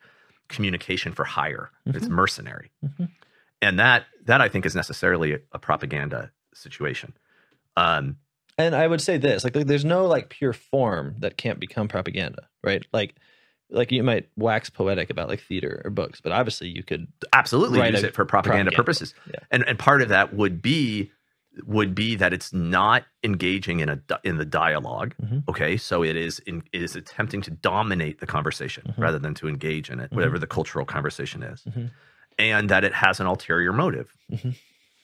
communication 0.49 1.11
for 1.13 1.23
hire 1.23 1.71
it's 1.87 2.05
Mhm. 2.07 2.11
mercenary 2.11 2.71
Mhm. 2.83 3.09
and 3.61 3.79
that 3.79 4.05
that 4.25 4.41
i 4.41 4.49
think 4.49 4.65
is 4.65 4.75
necessarily 4.75 5.33
a, 5.33 5.39
a 5.53 5.59
propaganda 5.59 6.31
situation 6.53 7.13
um 7.77 8.17
And 8.57 8.73
I 8.73 8.87
would 8.87 9.01
say 9.01 9.17
this, 9.17 9.43
like, 9.43 9.53
like 9.55 9.67
there's 9.67 9.83
no 9.83 10.05
like 10.05 10.29
pure 10.29 10.53
form 10.53 11.15
that 11.19 11.35
can't 11.35 11.59
become 11.59 11.89
propaganda, 11.89 12.47
right? 12.63 12.85
Like 12.93 13.15
like 13.69 13.91
you 13.91 14.01
might 14.03 14.29
wax 14.37 14.69
poetic 14.69 15.09
about 15.09 15.27
like 15.27 15.41
theater 15.41 15.81
or 15.83 15.91
books, 15.91 16.21
but 16.21 16.31
obviously 16.31 16.69
you 16.69 16.81
could 16.83 17.07
absolutely 17.33 17.79
use 17.89 18.03
it 18.03 18.13
for 18.15 18.23
propaganda, 18.23 18.71
propaganda. 18.71 18.75
purposes 18.77 19.13
Yeah. 19.33 19.39
and 19.51 19.67
and 19.67 19.77
part 19.77 20.01
of 20.01 20.07
that 20.09 20.33
would 20.33 20.61
be 20.61 21.11
would 21.65 21.95
be 21.95 22.15
that 22.15 22.33
it's 22.33 22.51
not 22.53 23.05
engaging 23.23 23.79
in 23.79 23.89
a 23.89 23.99
in 24.23 24.37
the 24.37 24.45
dialog 24.45 25.13
Mhm. 25.23 25.43
okay 25.47 25.77
so 25.77 26.03
it 26.03 26.15
is 26.15 26.39
in 26.39 26.63
it 26.73 26.81
is 26.81 26.95
attempting 26.95 27.41
to 27.43 27.51
dominate 27.51 28.19
the 28.19 28.27
conversation 28.27 28.83
Mhm. 28.87 28.97
rather 28.97 29.19
than 29.19 29.33
to 29.35 29.47
engage 29.47 29.89
in 29.89 29.99
it 29.99 30.11
Mhm. 30.11 30.15
whatever 30.15 30.37
the 30.39 30.47
cultural 30.47 30.85
conversation 30.85 31.43
is 31.43 31.63
Mhm. 31.63 31.91
and 32.37 32.69
that 32.69 32.83
it 32.83 32.93
has 32.93 33.19
an 33.19 33.27
ulterior 33.27 33.71
motive 33.71 34.11
Mhm. 34.31 34.55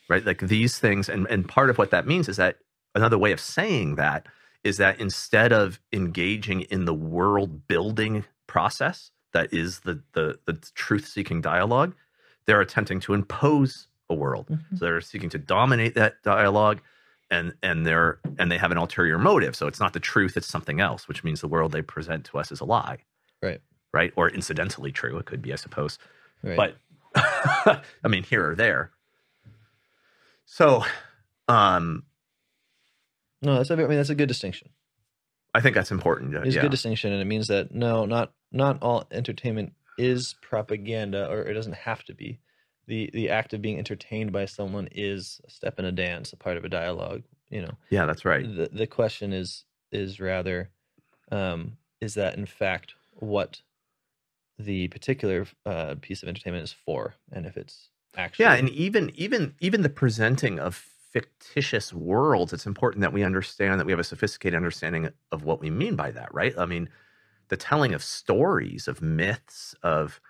right 0.09 0.25
like 0.25 0.39
these 0.39 0.77
things 0.79 1.07
and 1.09 1.25
and 1.27 1.47
part 1.47 1.69
of 1.69 1.77
what 1.77 1.91
that 1.91 2.05
means 2.05 2.27
is 2.27 2.37
that 2.37 2.57
another 2.95 3.17
way 3.17 3.31
of 3.31 3.39
saying 3.39 3.95
that 3.95 4.25
is 4.63 4.77
that 4.77 4.99
instead 4.99 5.51
of 5.53 5.79
engaging 5.93 6.61
in 6.61 6.85
the 6.85 6.93
world 6.93 7.67
building 7.67 8.25
process 8.47 9.11
that 9.31 9.53
is 9.53 9.79
the 9.81 10.01
the, 10.13 10.37
the 10.45 10.53
truth 10.75 11.07
seeking 11.07 11.39
dialogue 11.41 11.95
they're 12.45 12.59
attempting 12.61 12.99
to 12.99 13.13
impose 13.13 13.87
a 14.11 14.13
world 14.13 14.47
Mhm. 14.49 14.77
so 14.77 14.85
they're 14.85 15.01
seeking 15.01 15.29
to 15.31 15.37
dominate 15.39 15.95
that 15.95 16.21
dialogue 16.23 16.79
and 17.31 17.53
and 17.63 17.85
they're 17.87 18.19
and 18.37 18.51
they 18.51 18.57
have 18.57 18.71
an 18.71 18.77
ulterior 18.77 19.17
motive 19.17 19.55
so 19.55 19.65
it's 19.67 19.79
not 19.79 19.93
the 19.93 19.99
truth 19.99 20.37
it's 20.37 20.47
something 20.47 20.79
else 20.79 21.07
which 21.07 21.23
means 21.23 21.41
the 21.41 21.47
world 21.47 21.71
they 21.71 21.81
present 21.81 22.25
to 22.25 22.37
us 22.37 22.51
is 22.51 22.59
a 22.59 22.65
lie 22.65 22.99
Right. 23.41 23.61
right 23.93 24.11
or 24.15 24.29
incidentally 24.29 24.91
true 24.91 25.17
it 25.17 25.25
could 25.25 25.41
be 25.41 25.51
i 25.53 25.55
suppose 25.55 25.97
right. 26.43 26.57
but 26.57 26.75
I 28.03 28.07
mean, 28.07 28.23
here 28.23 28.51
or 28.51 28.55
there. 28.55 28.91
So, 30.45 30.85
um, 31.49 32.03
no, 33.41 33.55
that's 33.57 33.69
a, 33.69 33.73
I 33.73 33.77
mean 33.87 33.97
that's 33.97 34.09
a 34.09 34.15
good 34.15 34.27
distinction. 34.29 34.69
I 35.53 35.59
think 35.59 35.75
that's 35.75 35.91
important. 35.91 36.33
It's 36.35 36.55
a 36.55 36.61
good 36.61 36.71
distinction, 36.71 37.11
and 37.11 37.21
it 37.21 37.25
means 37.25 37.47
that 37.49 37.73
no, 37.73 38.05
not 38.05 38.31
not 38.51 38.81
all 38.81 39.07
entertainment 39.11 39.73
is 39.97 40.35
propaganda, 40.41 41.29
or 41.29 41.41
it 41.41 41.53
doesn't 41.53 41.75
have 41.75 42.03
to 42.05 42.13
be. 42.13 42.39
The 42.87 43.09
The 43.13 43.29
act 43.29 43.53
of 43.53 43.61
being 43.61 43.77
entertained 43.77 44.31
by 44.31 44.45
someone 44.45 44.87
is 44.91 45.39
a 45.45 45.49
step 45.49 45.79
in 45.79 45.85
a 45.85 45.91
dance, 45.91 46.33
a 46.33 46.37
part 46.37 46.57
of 46.57 46.65
a 46.65 46.69
dialogue. 46.69 47.23
You 47.49 47.63
know, 47.63 47.77
yeah, 47.89 48.05
that's 48.05 48.25
right. 48.25 48.43
the 48.43 48.69
the 48.71 48.87
question 48.87 49.33
is 49.33 49.65
is 49.91 50.19
rather, 50.19 50.69
um, 51.31 51.77
is 51.99 52.13
that 52.15 52.37
in 52.37 52.45
fact 52.45 52.95
what 53.13 53.61
the 54.57 54.87
particular 54.89 55.47
uh, 55.65 55.95
piece 56.01 56.23
of 56.23 56.29
entertainment 56.29 56.63
is 56.63 56.73
for, 56.73 57.15
and 57.31 57.45
if 57.45 57.57
it's 57.57 57.89
actually 58.15 58.45
Yeah, 58.45 58.53
and 58.53 58.69
even 58.69 59.11
even 59.15 59.53
even 59.59 59.81
the 59.81 59.89
presenting 59.89 60.59
of 60.59 60.75
fictitious 61.11 61.93
worlds, 61.93 62.53
it's 62.53 62.65
important 62.65 63.01
that 63.01 63.13
we 63.13 63.23
understand 63.23 63.79
that 63.79 63.85
we 63.85 63.91
have 63.91 63.99
a 63.99 64.03
sophisticated 64.03 64.55
understanding 64.55 65.09
of 65.31 65.43
what 65.43 65.59
we 65.59 65.69
mean 65.69 65.95
by 65.95 66.09
that, 66.11 66.33
right? 66.33 66.53
I 66.57 66.65
mean, 66.65 66.89
the 67.49 67.57
telling 67.57 67.93
of 67.93 68.01
stories, 68.01 68.87
of 68.87 69.01
myths, 69.01 69.75
of 69.83 70.21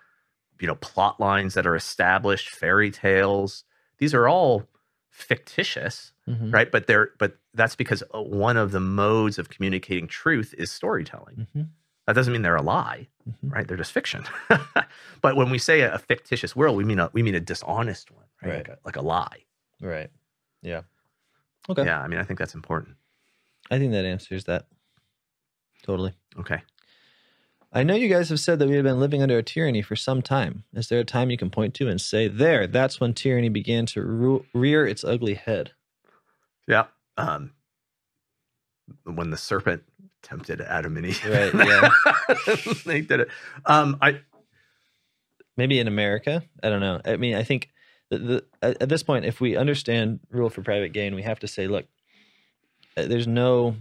you 0.60 0.66
know, 0.66 0.74
plot 0.76 1.18
lines 1.20 1.54
that 1.54 1.66
are 1.66 1.74
established, 1.76 2.48
fairy 2.50 2.90
tales. 2.90 3.64
These 3.98 4.14
are 4.14 4.28
all 4.28 4.68
fictitious, 5.10 6.12
Mhm, 6.28 6.52
right? 6.52 6.70
But 6.70 6.86
they're 6.86 7.10
but 7.18 7.36
that's 7.54 7.76
because 7.76 8.02
uh, 8.14 8.22
one 8.22 8.56
of 8.56 8.70
the 8.72 8.80
modes 8.80 9.38
of 9.38 9.48
communicating 9.50 10.06
truth 10.06 10.54
is 10.56 10.70
storytelling. 10.70 11.46
mhm, 11.54 11.68
That 12.06 12.14
doesn't 12.14 12.32
mean 12.32 12.42
they're 12.42 12.56
a 12.56 12.62
lie, 12.62 13.08
mhm. 13.28 13.52
right? 13.52 13.66
They're 13.66 13.76
just 13.76 13.92
fiction. 13.92 14.24
but 15.20 15.36
when 15.36 15.50
we 15.50 15.58
say 15.58 15.80
a, 15.82 15.94
a 15.94 15.98
fictitious 15.98 16.54
world, 16.56 16.76
we 16.76 16.84
mean 16.84 16.98
a 17.00 17.10
we 17.12 17.22
mean 17.22 17.34
a 17.34 17.40
dishonest 17.40 18.10
one, 18.10 18.26
right? 18.42 18.48
Right. 18.48 18.56
Like, 18.58 18.68
a, 18.68 18.78
like 18.84 18.96
a 18.96 19.02
lie. 19.02 19.44
right, 19.80 20.10
yeah, 20.62 20.82
okay. 21.68 21.84
Yeah, 21.84 22.00
I 22.00 22.06
mean, 22.08 22.20
I 22.20 22.24
think 22.24 22.38
that's 22.38 22.54
important. 22.54 22.96
I 23.70 23.78
think 23.78 23.92
that 23.92 24.04
answers 24.04 24.44
that 24.44 24.66
totally. 25.82 26.12
Okay. 26.38 26.62
I 27.74 27.82
know 27.82 27.94
you 27.94 28.08
guys 28.08 28.28
have 28.28 28.40
said 28.40 28.58
that 28.58 28.68
we 28.68 28.74
have 28.74 28.84
been 28.84 29.00
living 29.00 29.22
under 29.22 29.38
a 29.38 29.42
tyranny 29.42 29.80
for 29.80 29.96
some 29.96 30.20
time. 30.20 30.64
Is 30.74 30.88
there 30.88 31.00
a 31.00 31.04
time 31.04 31.30
you 31.30 31.38
can 31.38 31.48
point 31.48 31.72
to 31.74 31.88
and 31.88 31.98
say, 32.00 32.28
there, 32.28 32.66
that's 32.66 33.00
when 33.00 33.14
tyranny 33.14 33.48
began 33.48 33.86
to 33.86 34.44
rear 34.52 34.86
its 34.86 35.02
ugly 35.04 35.34
head? 35.34 35.72
Yeah. 36.68 36.84
Um, 37.16 37.52
when 39.04 39.30
the 39.30 39.38
serpent 39.38 39.84
tempted 40.22 40.60
Adam 40.60 40.98
and 40.98 41.06
Eve, 41.06 41.24
Right, 41.24 41.54
yeah. 41.66 41.90
they 42.84 43.00
did 43.00 43.20
it. 43.20 43.28
Um, 43.64 43.96
I 44.02 44.20
Maybe 45.56 45.78
in 45.78 45.88
America? 45.88 46.42
I 46.62 46.68
don't 46.68 46.80
know. 46.80 47.00
I 47.04 47.16
mean, 47.16 47.34
I 47.34 47.42
think 47.42 47.70
the, 48.10 48.18
the, 48.18 48.44
at, 48.62 48.82
at 48.82 48.88
this 48.88 49.02
point, 49.02 49.24
if 49.24 49.40
we 49.40 49.56
understand 49.56 50.20
rule 50.30 50.50
for 50.50 50.62
private 50.62 50.92
gain, 50.92 51.14
we 51.14 51.22
have 51.22 51.40
to 51.40 51.48
say, 51.48 51.66
look, 51.66 51.86
uh, 52.96 53.04
there's 53.06 53.26
no 53.26 53.76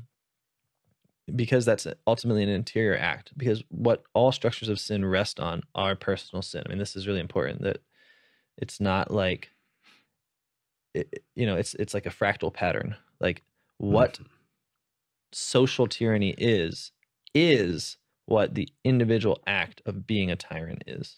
because 1.36 1.66
that's 1.66 1.88
ultimately 2.08 2.44
an 2.44 2.50
interior 2.50 2.98
act 2.98 3.32
because 3.38 3.64
what 3.70 4.04
all 4.14 4.32
structures 4.32 4.70
of 4.70 4.80
sin 4.80 5.06
rest 5.06 5.40
on 5.40 5.64
are 5.76 5.96
personal 5.96 6.42
sin. 6.42 6.64
I 6.66 6.70
mean 6.70 6.78
this 6.80 6.96
is 6.96 7.08
really 7.08 7.20
important 7.20 7.62
that 7.62 7.78
it's 8.58 8.80
not 8.80 9.12
like 9.12 9.50
it, 10.94 11.24
you 11.36 11.46
know 11.46 11.56
it's 11.56 11.74
it's 11.76 11.94
like 11.94 12.06
a 12.06 12.10
fractal 12.10 12.54
pattern. 12.54 12.96
Like 13.20 13.44
what 13.78 14.20
Mhm. 14.20 14.28
social 15.32 15.88
tyranny 15.88 16.32
is 16.38 16.92
is 17.34 17.98
what 18.26 18.56
the 18.56 18.68
individual 18.84 19.42
act 19.48 19.82
of 19.86 20.06
being 20.06 20.30
a 20.32 20.36
tyrant 20.36 20.84
is. 20.88 21.18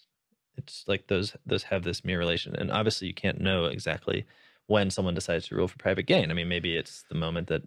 It's 0.56 0.84
like 0.86 1.08
those 1.08 1.36
those 1.44 1.64
have 1.64 1.82
this 1.82 2.04
mere 2.04 2.18
relation 2.18 2.54
and 2.56 2.70
obviously 2.70 3.08
you 3.08 3.14
can't 3.14 3.40
know 3.40 3.66
exactly 3.66 4.24
when 4.66 4.90
someone 4.90 5.14
decides 5.14 5.48
to 5.48 5.56
rule 5.56 5.68
for 5.68 5.76
private 5.78 6.06
gain. 6.06 6.30
I 6.30 6.34
mean 6.34 6.48
maybe 6.48 6.76
it's 6.76 7.04
the 7.08 7.16
moment 7.16 7.48
that 7.48 7.62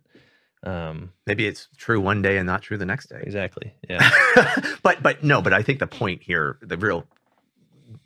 um 0.63 1.11
Maybe 1.25 1.45
it's 1.47 1.67
true 1.77 1.99
one 2.01 2.21
day 2.21 2.37
and 2.37 2.47
not 2.47 2.61
true 2.61 2.77
the 2.77 2.85
next 2.85 3.09
day. 3.09 3.19
exactly 3.21 3.73
yeah 3.89 4.09
but 4.83 5.01
but 5.03 5.23
no, 5.23 5.41
but 5.41 5.53
I 5.53 5.61
think 5.61 5.79
the 5.79 5.87
point 5.87 6.21
here, 6.23 6.57
the 6.61 6.77
real 6.77 7.05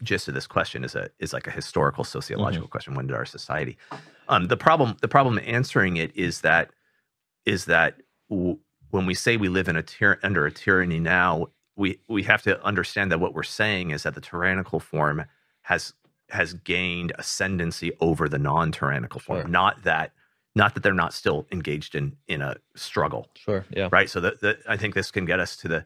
gist 0.04 0.28
of 0.28 0.34
this 0.34 0.48
question 0.48 0.84
is 0.84 0.96
a 0.96 1.10
is 1.20 1.34
like 1.34 1.48
a 1.48 1.52
historical 1.52 2.04
sociological 2.04 2.68
question. 2.68 2.94
When 2.96 3.08
did 3.08 3.16
our 3.16 3.26
society? 3.26 3.78
Um, 4.28 4.48
the 4.48 4.58
problem 4.58 4.98
the 5.02 5.08
problem 5.08 5.40
answering 5.46 5.98
it 5.98 6.16
is 6.16 6.42
that 6.42 6.72
is 7.46 7.66
that 7.66 8.02
w- 8.30 8.60
when 8.92 9.06
we 9.06 9.14
say 9.14 9.38
we 9.38 9.48
live 9.50 9.68
in 9.68 9.76
a 9.76 9.84
tyr- 9.84 10.20
under 10.24 10.46
a 10.46 10.52
tyranny 10.52 11.00
now, 11.00 11.48
we 11.76 12.00
we 12.08 12.24
have 12.24 12.42
to 12.44 12.62
understand 12.64 13.12
that 13.12 13.20
what 13.20 13.34
we're 13.34 13.44
saying 13.44 13.92
is 13.92 14.04
that 14.04 14.16
the 14.16 14.22
tyrannical 14.22 14.80
form 14.80 15.24
has 15.64 15.94
has 16.30 16.54
gained 16.54 17.12
ascendancy 17.18 17.92
over 18.00 18.30
the 18.30 18.40
non-tyrannical 18.40 19.20
form. 19.20 19.42
Sure. 19.42 19.48
Not 19.50 19.84
that 19.84 20.14
not 20.56 20.74
that 20.74 20.84
they're 20.84 20.94
not 20.94 21.14
still 21.14 21.48
engaged 21.52 21.96
in 21.96 22.16
in 22.28 22.42
a 22.42 22.56
struggle 22.76 23.28
sure 23.36 23.66
yeah 23.76 23.88
right? 23.92 24.10
So 24.10 24.20
that 24.22 24.42
that- 24.42 24.60
I 24.68 24.78
think 24.78 24.96
this 24.96 25.12
can 25.12 25.26
get 25.26 25.40
us 25.40 25.56
to 25.58 25.68
the 25.68 25.86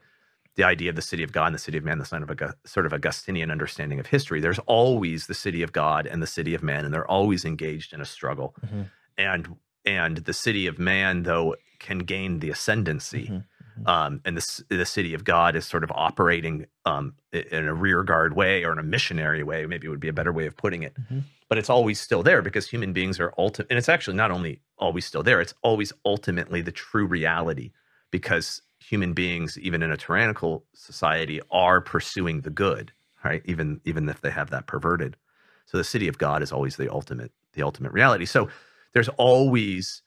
the 0.55 0.63
idea 0.63 0.89
of 0.89 0.95
the 0.95 1.01
city 1.01 1.21
of 1.21 1.33
God 1.33 1.47
and 1.47 1.55
the 1.55 1.59
city 1.59 1.77
of 1.77 1.83
man, 1.83 1.97
the 1.99 2.05
sign 2.05 2.23
of 2.23 2.29
a 2.29 2.55
sort 2.65 2.85
of 2.85 2.93
Augustinian 2.93 3.51
understanding 3.51 3.99
of 3.99 4.05
history. 4.07 4.39
There's 4.39 4.59
always 4.59 5.27
the 5.27 5.33
city 5.33 5.61
of 5.63 5.73
God 5.73 6.07
and 6.07 6.23
the 6.23 6.27
city 6.27 6.53
of 6.55 6.63
man, 6.63 6.85
and 6.85 6.93
they're 6.93 7.05
always 7.11 7.43
engaged 7.43 7.91
in 7.91 7.99
a 7.99 8.05
struggle. 8.05 8.55
Mhm. 8.65 8.85
And 9.17 9.55
and 9.85 10.17
the 10.17 10.33
city 10.33 10.65
of 10.65 10.79
man, 10.79 11.23
though, 11.23 11.55
can 11.79 11.99
gain 11.99 12.39
the 12.39 12.49
ascendancy. 12.49 13.27
Mhm. 13.27 13.43
Um, 13.85 14.21
and 14.25 14.37
the, 14.37 14.63
the 14.69 14.85
city 14.85 15.13
of 15.13 15.23
God 15.23 15.55
is 15.55 15.65
sort 15.65 15.83
of 15.83 15.91
operating 15.91 16.65
um, 16.85 17.13
in 17.31 17.65
a 17.67 17.73
rearguard 17.73 18.35
way 18.35 18.63
or 18.63 18.71
in 18.71 18.79
a 18.79 18.83
missionary 18.83 19.43
way, 19.43 19.65
maybe 19.65 19.87
it 19.87 19.89
would 19.89 19.99
be 19.99 20.07
a 20.07 20.13
better 20.13 20.31
way 20.31 20.45
of 20.45 20.55
putting 20.55 20.83
it. 20.83 20.95
Mhm. 20.95 21.23
But 21.49 21.57
it's 21.57 21.69
always 21.69 21.99
still 21.99 22.23
there 22.23 22.41
because 22.41 22.67
human 22.67 22.93
beings 22.93 23.19
are 23.19 23.33
ultimate. 23.37 23.67
And 23.69 23.77
it's 23.77 23.89
actually 23.89 24.17
not 24.17 24.31
only 24.31 24.61
always 24.77 25.05
still 25.05 25.23
there, 25.23 25.41
it's 25.41 25.53
always 25.61 25.93
ultimately 26.03 26.61
the 26.61 26.71
true 26.71 27.05
reality 27.05 27.71
because 28.11 28.61
human 28.79 29.13
beings, 29.13 29.57
even 29.59 29.83
in 29.83 29.91
a 29.91 29.97
tyrannical 29.97 30.65
society, 30.73 31.41
are 31.51 31.81
pursuing 31.81 32.41
the 32.41 32.49
good, 32.49 32.91
right? 33.23 33.41
Even 33.45 33.81
even 33.85 34.09
if 34.09 34.21
they 34.21 34.31
have 34.31 34.49
that 34.51 34.67
perverted. 34.67 35.17
So 35.65 35.77
the 35.77 35.83
city 35.83 36.07
of 36.07 36.17
God 36.17 36.41
is 36.41 36.51
always 36.51 36.77
the 36.77 36.91
ultimate, 36.91 37.31
the 37.53 37.63
ultimate 37.63 37.91
reality. 37.91 38.25
So 38.25 38.49
there's 38.93 39.09
always 39.09 40.01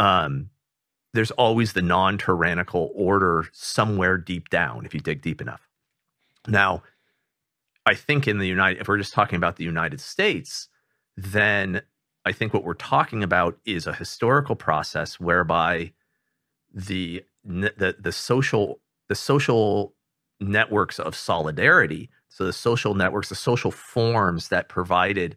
um 0.00 0.50
there's 1.14 1.30
always 1.32 1.72
the 1.72 1.82
non-tyrannical 1.82 2.90
order 2.94 3.46
somewhere 3.52 4.18
deep 4.18 4.50
down 4.50 4.84
if 4.84 4.92
you 4.92 5.00
dig 5.00 5.22
deep 5.22 5.40
enough. 5.40 5.68
Now, 6.46 6.82
I 7.86 7.94
think 7.94 8.26
in 8.28 8.38
the 8.38 8.46
United 8.46 8.80
if 8.80 8.88
we're 8.88 8.98
just 8.98 9.14
talking 9.14 9.36
about 9.36 9.56
the 9.56 9.64
United 9.64 10.00
States, 10.00 10.68
then 11.16 11.82
I 12.24 12.32
think 12.32 12.52
what 12.52 12.64
we're 12.64 12.74
talking 12.74 13.22
about 13.22 13.58
is 13.64 13.86
a 13.86 13.94
historical 13.94 14.56
process 14.56 15.20
whereby 15.20 15.92
the 16.72 17.22
the 17.44 17.96
the 17.98 18.12
social 18.12 18.80
the 19.08 19.14
social 19.14 19.94
networks 20.40 20.98
of 20.98 21.14
solidarity 21.14 22.10
so 22.28 22.44
the 22.44 22.52
social 22.52 22.94
networks 22.94 23.28
the 23.28 23.34
social 23.36 23.70
forms 23.70 24.48
that 24.48 24.68
provided 24.68 25.36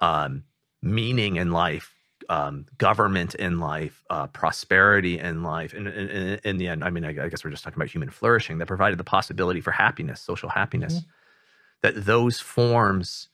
um, 0.00 0.42
meaning 0.82 1.36
in 1.36 1.52
life 1.52 1.94
um, 2.28 2.66
government 2.78 3.34
in 3.34 3.60
life 3.60 4.04
uh, 4.10 4.26
prosperity 4.28 5.18
in 5.18 5.42
life 5.42 5.72
and 5.74 5.88
in, 5.88 6.56
the 6.58 6.68
end 6.68 6.82
i 6.84 6.90
mean 6.90 7.04
I, 7.04 7.10
I 7.10 7.28
guess 7.28 7.44
we're 7.44 7.50
just 7.50 7.64
talking 7.64 7.78
about 7.78 7.90
human 7.90 8.10
flourishing 8.10 8.58
that 8.58 8.66
provided 8.66 8.98
the 8.98 9.04
possibility 9.04 9.60
for 9.60 9.70
happiness 9.72 10.20
social 10.20 10.48
happiness 10.48 11.02
that 11.82 12.04
those 12.06 12.40
forms 12.40 13.28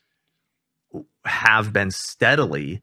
have 1.25 1.73
been 1.73 1.91
steadily 1.91 2.83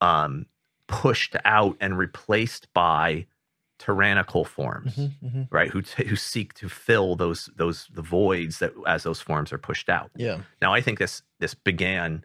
um, 0.00 0.46
pushed 0.86 1.34
out 1.44 1.76
and 1.80 1.96
replaced 1.98 2.72
by 2.74 3.26
tyrannical 3.78 4.44
forms 4.44 4.96
Mhm, 4.96 5.12
mhm. 5.24 5.48
right 5.50 5.70
who 5.70 5.82
t- 5.82 6.04
who 6.04 6.16
seek 6.16 6.52
to 6.54 6.68
fill 6.68 7.14
those 7.14 7.48
those 7.56 7.86
the 7.92 8.02
voids 8.02 8.58
that 8.58 8.72
as 8.86 9.04
those 9.04 9.20
forms 9.20 9.52
are 9.52 9.58
pushed 9.58 9.88
out. 9.88 10.10
Yeah. 10.16 10.40
Now 10.60 10.74
i 10.74 10.80
think 10.80 10.98
this 10.98 11.22
this 11.38 11.54
began 11.54 12.24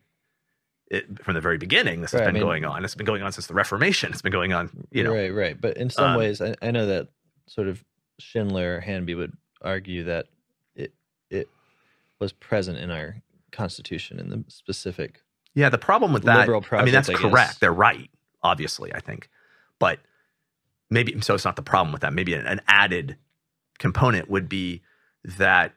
it, 0.93 1.23
from 1.23 1.34
the 1.34 1.41
very 1.41 1.58
beginning 1.58 2.01
this 2.01 2.12
has 2.12 2.19
Right, 2.19 2.23
I 2.23 2.32
been 2.32 2.36
mean- 2.36 2.43
going 2.43 2.65
on 2.65 2.84
it's 2.84 2.95
been 2.95 3.06
going 3.06 3.23
on 3.23 3.32
since 3.32 3.47
the 3.47 3.53
reformation 3.53 4.12
it's 4.12 4.21
been 4.21 4.32
going 4.32 4.53
on 4.53 4.69
you 4.91 5.03
know 5.03 5.13
right 5.13 5.34
right 5.34 5.60
but 5.60 5.77
in 5.77 5.89
some 5.89 6.12
um, 6.12 6.17
ways 6.17 6.41
I, 6.41 6.56
I 6.62 6.71
know 6.71 6.86
that 6.86 7.10
sort 7.47 7.67
of 7.67 7.84
schindler 8.19 8.79
hanby 8.79 9.15
would 9.15 9.34
argue 9.62 10.03
that 10.03 10.27
it 10.75 10.93
it 11.29 11.47
was 12.19 12.32
present 12.32 12.77
in 12.77 12.91
our 12.91 13.17
constitution 13.51 14.19
in 14.19 14.29
the 14.29 14.43
specific 14.47 15.21
Yeah, 15.56 15.69
the 15.69 15.77
problem 15.77 16.13
with 16.13 16.23
that, 16.23 16.39
liberal 16.47 16.65
I 16.71 16.84
mean, 16.84 16.93
that's 16.93 17.10
I 17.10 17.13
correct. 17.13 17.60
They're 17.60 17.71
right, 17.71 18.10
obviously, 18.41 18.93
I 18.93 18.99
think. 18.99 19.29
But 19.77 19.99
maybe, 20.89 21.19
so 21.21 21.36
it's 21.36 21.45
not 21.45 21.56
the 21.56 21.62
problem 21.62 21.91
with 21.93 22.01
that. 22.01 22.13
Maybe 22.13 22.34
an, 22.34 22.47
an 22.47 22.62
added 22.67 23.17
component 23.77 24.29
would 24.29 24.49
be 24.49 24.82
that 25.23 25.73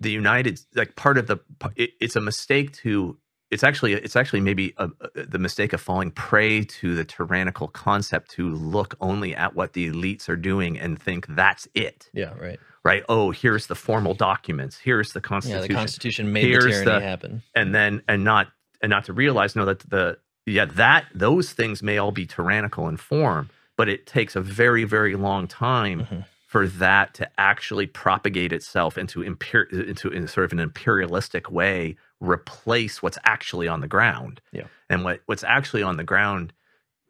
the 0.00 0.10
United, 0.10 0.60
like 0.74 0.96
part 0.96 1.18
of 1.18 1.26
the, 1.26 1.38
it, 1.76 1.90
it's 2.00 2.16
a 2.16 2.20
mistake 2.22 2.72
to, 2.84 3.18
it's 3.54 3.64
actually, 3.64 3.92
it's 3.94 4.16
actually 4.16 4.40
maybe 4.40 4.74
a, 4.76 4.90
a- 5.14 5.26
the 5.26 5.38
mistake 5.38 5.72
of 5.72 5.80
falling 5.80 6.10
prey 6.10 6.64
to 6.64 6.94
the 6.94 7.04
tyrannical 7.04 7.68
concept 7.68 8.30
to 8.32 8.50
look 8.54 8.94
only 9.00 9.34
at 9.34 9.54
what 9.54 9.72
the 9.72 9.90
elites 9.90 10.28
are 10.28 10.36
doing 10.36 10.78
and 10.78 11.00
think 11.00 11.26
that's 11.28 11.66
it, 11.74 12.10
yeah 12.12 12.34
right 12.38 12.58
right? 12.84 13.02
Oh, 13.08 13.30
here's 13.30 13.66
the 13.68 13.74
formal 13.74 14.12
documents. 14.12 14.76
Here's 14.78 15.12
the 15.14 15.20
Constitution. 15.22 15.62
yeah 15.62 15.66
the 15.68 15.74
constitution 15.74 16.32
made 16.34 16.44
Here's 16.44 16.64
the 16.64 16.70
tyranny 16.70 17.00
the- 17.00 17.00
happen 17.00 17.42
and 17.54 17.74
then 17.74 18.02
and 18.08 18.24
not 18.24 18.48
and 18.82 18.90
not 18.90 19.04
to 19.06 19.12
realize 19.14 19.56
no 19.56 19.64
that 19.64 19.78
the 19.88 20.18
yeah 20.46 20.66
that 20.66 21.06
those 21.14 21.52
things 21.52 21.82
may 21.82 21.96
all 21.96 22.12
be 22.12 22.26
tyrannical 22.26 22.88
in 22.88 22.96
form 22.98 23.48
but 23.78 23.88
it 23.88 24.06
takes 24.06 24.36
a 24.36 24.42
very 24.42 24.84
very 24.84 25.14
long 25.16 25.48
time 25.48 26.00
Mhm. 26.00 26.24
for 26.46 26.66
that 26.68 27.14
to 27.14 27.24
actually 27.40 27.86
propagate 27.86 28.52
itself 28.52 28.98
into 28.98 29.22
into 29.22 30.10
in 30.10 30.28
sort 30.28 30.44
of 30.44 30.52
an 30.52 30.60
imperialistic 30.60 31.50
way 31.50 31.96
replace 32.28 33.02
what's 33.02 33.18
actually 33.24 33.68
on 33.68 33.80
the 33.80 33.88
ground 33.88 34.40
Yeah. 34.52 34.64
and 34.90 35.04
what 35.04 35.20
what's 35.26 35.44
actually 35.44 35.82
on 35.82 35.96
the 35.96 36.04
ground 36.04 36.52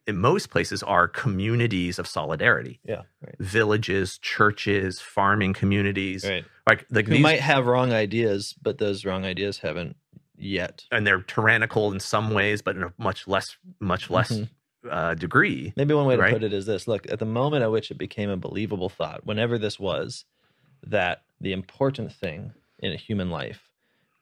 in 0.07 0.17
most 0.17 0.49
places 0.51 0.83
are 0.83 1.07
communities 1.07 1.97
of 1.99 2.07
solidarity 2.07 2.79
yeah 2.83 3.01
right 3.25 3.35
villages 3.39 4.17
churches 4.19 5.01
farming 5.01 5.53
communities 5.53 6.23
right 6.23 6.45
like 6.67 6.85
like 6.91 7.07
who 7.07 7.13
these 7.15 7.23
might 7.23 7.39
have 7.39 7.65
wrong 7.65 7.91
ideas 7.91 8.53
but 8.61 8.77
those 8.77 9.05
wrong 9.05 9.25
ideas 9.25 9.59
haven't 9.59 9.95
yet 10.37 10.83
and 10.91 11.07
they're 11.07 11.21
tyrannical 11.21 11.91
in 11.93 11.99
some 11.99 12.31
ways, 12.31 12.61
but 12.61 12.75
in 12.75 12.83
a 12.83 12.93
much 12.97 13.25
less, 13.25 13.55
much 13.79 14.09
less 14.09 14.31
Mhm. 14.31 14.49
uh, 14.89 15.13
degree. 15.13 15.71
Maybe 15.77 15.93
one 15.93 16.05
way 16.05 16.17
to 16.17 16.21
Right. 16.21 16.33
put 16.33 16.43
it 16.43 16.51
is 16.53 16.65
this 16.65 16.87
look, 16.89 17.09
at 17.09 17.19
the 17.19 17.25
moment 17.25 17.63
at 17.63 17.71
which 17.71 17.89
it 17.89 17.97
became 17.97 18.29
a 18.29 18.35
believable 18.37 18.89
thought, 18.89 19.25
whenever 19.25 19.57
this 19.57 19.79
was, 19.79 20.25
that 20.83 21.23
the 21.39 21.53
important 21.53 22.11
thing 22.11 22.53
in 22.79 22.91
a 22.91 22.97
human 22.97 23.29
life 23.31 23.69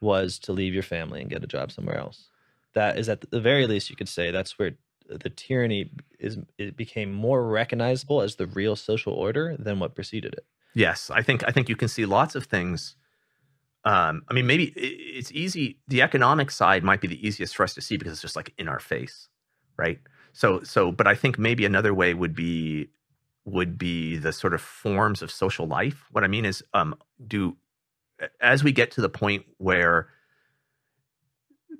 was 0.03 0.37
to 0.39 0.53
leave 0.53 0.73
your 0.73 0.83
family 0.83 1.21
and 1.21 1.29
get 1.29 1.43
a 1.43 1.47
job 1.47 1.71
somewhere 1.71 1.97
else. 1.97 2.27
That 2.75 2.99
is 2.99 3.09
at 3.09 3.21
the 3.31 3.41
very 3.41 3.65
least 3.65 3.89
you 3.89 3.95
could 3.95 4.09
say 4.09 4.29
that's 4.31 4.59
where 4.59 4.71
the 5.07 5.29
tyranny 5.29 5.91
is 6.19 6.37
it 6.57 6.77
became 6.77 7.11
more 7.11 7.45
recognizable 7.45 8.21
as 8.21 8.35
the 8.35 8.47
real 8.47 8.75
social 8.75 9.13
order 9.13 9.55
than 9.57 9.79
what 9.79 9.95
preceded 9.95 10.33
it. 10.33 10.45
Yes, 10.73 11.11
I 11.11 11.21
think 11.21 11.43
I 11.47 11.51
think 11.51 11.69
you 11.69 11.75
can 11.75 11.87
see 11.87 12.05
lots 12.05 12.35
of 12.35 12.45
things. 12.45 12.95
Um, 13.85 14.23
I 14.29 14.33
mean, 14.33 14.47
maybe 14.47 14.73
it's 14.75 15.31
easy. 15.31 15.77
The 15.87 16.01
economic 16.01 16.51
side 16.51 16.83
might 16.83 17.01
be 17.01 17.07
the 17.07 17.25
easiest 17.25 17.55
for 17.55 17.63
us 17.63 17.73
to 17.73 17.81
see 17.81 17.97
because 17.97 18.13
it's 18.13 18.21
just 18.21 18.35
like 18.35 18.53
in 18.57 18.69
our 18.69 18.79
face, 18.79 19.27
right? 19.77 19.99
So, 20.31 20.63
so, 20.63 20.91
but 20.91 21.05
I 21.05 21.15
think 21.15 21.37
maybe 21.37 21.65
another 21.65 21.93
way 21.93 22.13
would 22.13 22.33
be 22.33 22.89
would 23.45 23.77
be 23.77 24.15
the 24.15 24.31
sort 24.31 24.53
of 24.53 24.61
forms 24.61 25.21
of 25.21 25.29
social 25.29 25.67
life. 25.67 26.05
What 26.11 26.23
I 26.23 26.27
mean 26.27 26.45
is, 26.45 26.63
um, 26.73 26.95
do 27.27 27.57
as 28.41 28.63
we 28.63 28.71
get 28.71 28.91
to 28.91 29.01
the 29.01 29.09
point 29.09 29.45
where 29.57 30.07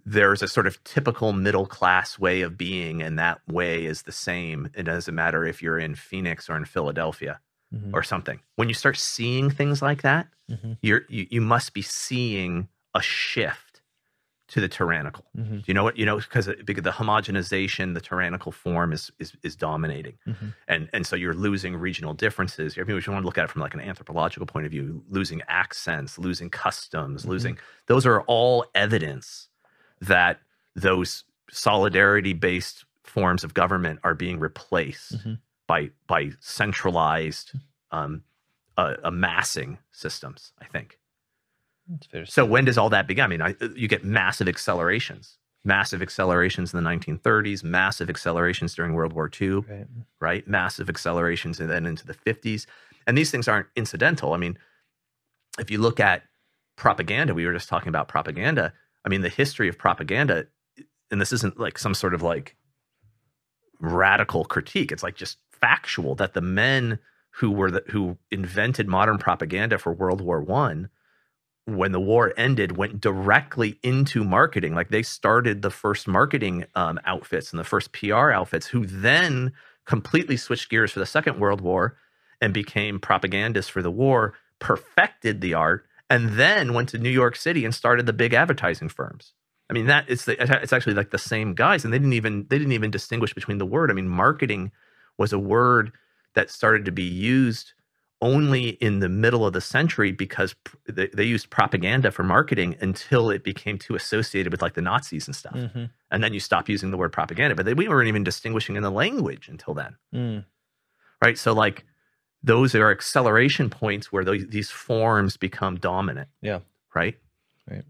there's 0.06 0.42
a 0.42 0.48
sort 0.48 0.68
of 0.68 0.84
typical 0.84 1.32
middle 1.34 1.66
class 1.66 2.20
way 2.20 2.42
of 2.42 2.58
being, 2.58 3.02
and 3.02 3.18
that 3.20 3.40
way 3.48 3.86
is 3.86 4.02
the 4.02 4.12
same. 4.12 4.70
It 4.76 4.84
doesn't 4.84 5.14
matter 5.16 5.46
if 5.46 5.62
you're 5.62 5.80
in 5.80 5.96
Phoenix 5.96 6.50
or 6.50 6.58
in 6.58 6.66
Philadelphia 6.66 7.40
Mhm. 7.74 7.92
or 7.94 8.04
something. 8.04 8.40
When 8.56 8.68
you 8.68 8.74
start 8.76 8.98
seeing 8.98 9.50
things 9.50 9.82
like 9.82 10.02
that, 10.02 10.28
Mhm. 10.50 10.78
you're 10.82 11.04
you, 11.08 11.28
you 11.30 11.42
must 11.42 11.74
be 11.74 11.82
seeing 11.82 12.68
a 12.94 13.02
shift 13.02 13.63
to 14.50 14.60
the 14.60 14.68
tyrannical. 14.68 15.26
Mm-hmm. 15.38 15.60
You 15.66 15.74
know 15.74 15.84
what 15.84 15.98
you 15.98 16.06
know? 16.06 16.18
Because 16.18 16.50
because 16.66 16.84
the 16.84 16.92
homogenization, 16.92 17.94
the 17.94 18.02
tyrannical 18.02 18.52
form 18.52 18.92
is 18.94 19.12
is, 19.20 19.34
is 19.44 19.56
dominating, 19.56 20.18
Mm-hmm. 20.28 20.48
and 20.68 20.90
and 20.94 21.08
so 21.08 21.16
you're 21.16 21.34
losing 21.34 21.76
regional 21.78 22.14
differences. 22.14 22.78
I 22.78 22.84
mean, 22.84 22.98
if 22.98 23.08
you 23.08 23.14
want 23.14 23.24
to 23.24 23.26
look 23.26 23.38
at 23.38 23.46
it 23.46 23.50
from 23.50 23.62
like 23.62 23.74
an 23.74 23.80
anthropological 23.82 24.46
point 24.46 24.66
of 24.66 24.72
view, 24.72 25.04
losing 25.10 25.42
accents, 25.48 26.20
losing 26.20 26.50
customs, 26.50 27.24
Mhm. 27.24 27.30
losing 27.30 27.58
those 27.88 28.06
are 28.06 28.22
all 28.24 28.66
evidence 28.76 29.48
that 30.02 30.40
those 30.76 31.24
solidarity 31.50 32.34
based 32.34 32.86
forms 33.04 33.44
of 33.44 33.54
government 33.54 34.00
are 34.04 34.14
being 34.16 34.40
replaced 34.40 35.18
Mhm. 35.26 35.40
by 35.68 35.90
by 36.08 36.32
centralized 36.40 37.54
um, 37.92 38.24
uh, 38.78 38.96
amassing 39.04 39.78
systems. 39.92 40.52
I 40.60 40.66
think. 40.66 41.00
That's 41.88 42.06
fair 42.08 42.26
to 42.26 42.32
So 42.32 42.46
when 42.46 42.66
does 42.66 42.78
all 42.78 42.90
that 42.90 43.08
begin? 43.08 43.26
I 43.26 43.28
mean, 43.28 43.42
I, 43.42 43.56
uh, 43.62 43.70
you 43.76 43.88
get 43.88 44.04
massive 44.04 44.48
accelerations, 44.48 45.38
massive 45.64 46.02
accelerations 46.02 46.74
in 46.74 46.84
the 46.84 46.90
1930s, 46.90 47.64
massive 47.64 48.10
accelerations 48.10 48.76
during 48.76 48.94
World 48.94 49.14
War 49.14 49.30
II, 49.40 49.50
right. 49.50 49.88
right? 50.20 50.48
Massive 50.48 50.90
accelerations 50.90 51.60
and 51.60 51.70
then 51.70 51.86
into 51.86 52.06
the 52.06 52.14
50s. 52.14 52.66
And 53.06 53.18
these 53.18 53.32
things 53.32 53.48
aren't 53.48 53.68
incidental. 53.76 54.34
I 54.34 54.38
mean, 54.38 54.58
if 55.60 55.70
you 55.70 55.78
look 55.78 56.00
at 56.00 56.24
propaganda, 56.76 57.34
we 57.34 57.46
were 57.46 57.54
just 57.54 57.70
talking 57.70 57.90
about 57.90 58.08
propaganda. 58.08 58.74
I 59.06 59.10
mean, 59.10 59.22
the 59.22 59.30
history 59.30 59.68
of 59.68 59.78
propaganda, 59.78 60.46
and 61.12 61.20
this 61.20 61.34
isn't 61.34 61.60
like 61.60 61.78
some 61.78 61.94
sort 61.94 62.14
of 62.14 62.22
like 62.22 62.56
radical 63.80 64.46
critique. 64.46 64.92
It's 64.92 65.04
like 65.04 65.16
just 65.16 65.38
factual 65.52 66.16
that 66.16 66.34
the 66.34 66.42
men 66.42 67.00
who 67.32 67.52
were 67.52 67.72
the, 67.72 67.84
who 67.90 68.18
invented 68.32 68.88
modern 68.88 69.18
propaganda 69.18 69.78
for 69.78 69.92
World 69.94 70.22
War 70.22 70.42
One, 70.42 70.90
when 71.66 71.92
the 71.92 72.00
war 72.00 72.34
ended, 72.36 72.78
went 72.78 73.00
directly 73.00 73.80
into 73.84 74.24
marketing. 74.24 74.76
Like 74.76 74.90
they 74.90 75.04
started 75.04 75.62
the 75.62 75.70
first 75.70 76.08
marketing 76.08 76.66
um, 76.76 77.00
outfits 77.06 77.52
and 77.52 77.60
the 77.60 77.64
first 77.64 77.94
PR 77.94 78.32
outfits, 78.32 78.68
who 78.68 78.86
then 78.86 79.54
completely 79.86 80.38
switched 80.38 80.70
gears 80.70 80.92
for 80.92 81.00
the 81.00 81.06
Second 81.06 81.40
World 81.40 81.62
War 81.62 81.98
and 82.42 82.54
became 82.54 83.00
propagandists 83.00 83.72
for 83.72 83.82
the 83.82 83.92
war, 83.92 84.34
perfected 84.60 85.42
the 85.42 85.54
art, 85.54 85.86
and 86.10 86.32
then 86.32 86.74
went 86.74 86.90
to 86.90 86.98
New 86.98 87.10
York 87.10 87.36
City 87.36 87.64
and 87.64 87.74
started 87.74 88.06
the 88.06 88.14
big 88.14 88.34
advertising 88.34 88.90
firms. 88.90 89.34
I 89.70 89.74
mean, 89.74 89.88
that 89.88 90.06
it's 90.10 90.26
the, 90.26 90.42
it's 90.62 90.74
actually 90.74 90.94
like 90.94 91.12
the 91.12 91.18
same 91.18 91.54
guys, 91.54 91.86
and 91.86 91.94
they 91.94 91.98
didn't 91.98 92.14
even 92.14 92.46
they 92.50 92.58
didn't 92.58 92.74
even 92.74 92.92
distinguish 92.92 93.34
between 93.34 93.58
the 93.58 93.66
word. 93.66 93.90
I 93.90 93.94
mean, 93.94 94.10
marketing 94.10 94.72
was 95.18 95.32
a 95.32 95.40
word 95.40 95.94
that 96.36 96.50
started 96.50 96.86
to 96.86 96.92
be 96.92 97.04
used 97.04 97.74
only 98.24 98.70
in 98.88 99.00
the 99.00 99.10
middle 99.10 99.46
of 99.46 99.54
the 99.54 99.62
century 99.62 100.12
because 100.12 100.54
pr- 100.64 100.78
they, 100.88 101.08
they 101.14 101.24
used 101.26 101.50
propaganda 101.50 102.10
for 102.12 102.24
marketing 102.24 102.76
until 102.82 103.30
it 103.30 103.44
became 103.44 103.78
too 103.78 103.96
associated 103.96 104.52
with 104.52 104.62
like 104.62 104.74
the 104.74 104.82
Nazis 104.82 105.28
and 105.28 105.36
stuff, 105.36 105.54
Mhm. 105.56 105.90
and 106.12 106.24
then 106.24 106.34
you 106.34 106.40
stop 106.40 106.70
using 106.70 106.90
the 106.92 106.98
word 106.98 107.12
propaganda. 107.12 107.56
But 107.56 107.66
they, 107.66 107.74
we 107.74 107.88
weren't 107.88 108.08
even 108.08 108.24
distinguishing 108.24 108.76
in 108.78 108.84
the 108.84 108.92
language 108.92 109.48
until 109.50 109.74
then 109.74 109.96
Mm. 110.14 110.46
right? 111.24 111.38
So 111.38 111.54
like 111.54 111.84
those 112.44 112.76
are 112.76 112.92
acceleration 112.92 113.70
points 113.70 114.12
where 114.12 114.24
those, 114.26 114.46
these 114.48 114.70
forms 114.70 115.38
become 115.38 115.76
dominant. 115.78 116.30
Yeah. 116.42 116.60
Right. 116.96 117.16
Right. 117.70 117.84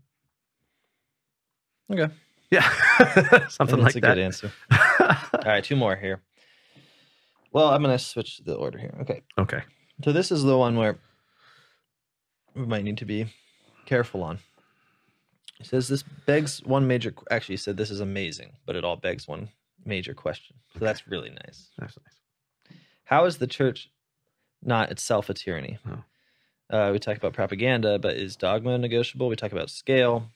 Okay. 1.91 2.13
Yeah. 2.52 2.69
Something 3.50 3.78
like 3.80 3.93
that's 3.93 3.96
a 3.96 4.00
that. 4.02 4.15
good 4.15 4.19
answer. 4.19 4.52
All 5.02 5.41
right, 5.46 5.63
two 5.63 5.76
more 5.76 5.96
here. 5.96 6.22
Well, 7.52 7.69
I'm 7.69 7.82
going 7.84 7.98
to 7.98 8.04
switch 8.04 8.39
the 8.46 8.54
order 8.56 8.78
here. 8.80 8.96
Okay. 9.02 9.22
okay. 9.38 9.62
So 10.04 10.12
this 10.12 10.32
is 10.32 10.44
the 10.44 10.58
one 10.58 10.76
where 10.76 11.00
we 12.56 12.66
might 12.66 12.84
need 12.84 12.98
to 12.98 13.06
be 13.06 13.28
careful 13.86 14.24
on. 14.24 14.39
It 15.60 15.68
says 15.68 15.88
this 15.88 16.04
begs 16.26 16.62
one 16.63 16.88
major. 16.88 17.13
Actually, 17.32 17.54
he 17.54 17.58
said 17.58 17.78
this 17.78 17.92
is 17.92 18.02
amazing, 18.02 18.54
but 18.66 18.76
it 18.76 18.84
all 18.84 18.98
begs 18.98 19.28
one 19.28 19.50
major 19.86 20.13
question. 20.13 20.58
So 20.74 20.80
that's 20.80 21.08
really 21.08 21.30
nice. 21.30 21.70
That's 21.78 21.98
nice. 21.98 22.78
How 23.06 23.26
is 23.26 23.38
the 23.38 23.48
church 23.48 23.89
not 24.62 24.92
itself 24.92 25.30
a 25.30 25.34
tyranny? 25.34 25.78
Oh. 25.89 26.04
Uh, 26.70 26.92
we 26.92 27.00
talk 27.00 27.18
about 27.18 27.34
propaganda, 27.34 28.00
but 28.00 28.16
is 28.18 28.36
dogma 28.36 28.78
negotiable? 28.78 29.30
We 29.30 29.36
talk 29.36 29.52
about 29.52 29.70
scale. 29.70 30.30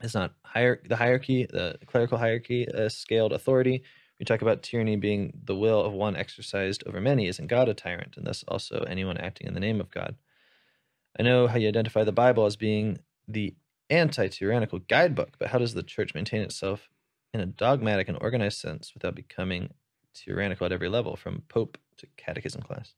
It's 0.00 0.14
not 0.14 0.34
hier- 0.52 0.82
the 0.86 0.96
hierarchy, 0.96 1.46
the 1.46 1.78
clerical 1.86 2.18
hierarchy, 2.18 2.64
a 2.64 2.90
scaled 2.90 3.32
authority. 3.32 3.82
We 4.18 4.24
talk 4.24 4.42
about 4.42 4.62
tyranny 4.62 4.96
being 4.96 5.40
the 5.44 5.56
will 5.56 5.82
of 5.82 5.92
one 5.92 6.16
exercised 6.16 6.84
over 6.86 7.00
many. 7.00 7.26
Isn't 7.26 7.48
God 7.48 7.68
a 7.68 7.74
tyrant, 7.74 8.16
and 8.16 8.26
thus 8.26 8.44
also 8.46 8.84
anyone 8.88 9.16
acting 9.16 9.46
in 9.46 9.54
the 9.54 9.60
name 9.60 9.80
of 9.80 9.90
God? 9.90 10.16
I 11.18 11.22
know 11.22 11.46
how 11.46 11.56
you 11.56 11.68
identify 11.68 12.04
the 12.04 12.12
Bible 12.12 12.46
as 12.46 12.56
being 12.56 12.98
the 13.26 13.54
anti-tyrannical 13.90 14.80
guidebook, 14.80 15.36
but 15.38 15.48
how 15.48 15.58
does 15.58 15.74
the 15.74 15.82
church 15.82 16.14
maintain 16.14 16.42
itself 16.42 16.88
in 17.32 17.40
a 17.40 17.46
dogmatic 17.46 18.08
and 18.08 18.18
organized 18.20 18.58
sense 18.58 18.94
without 18.94 19.14
becoming 19.14 19.70
tyrannical 20.14 20.64
at 20.64 20.72
every 20.72 20.88
level, 20.88 21.16
from 21.16 21.42
pope 21.48 21.76
to 21.96 22.06
catechism 22.16 22.62
class? 22.62 22.94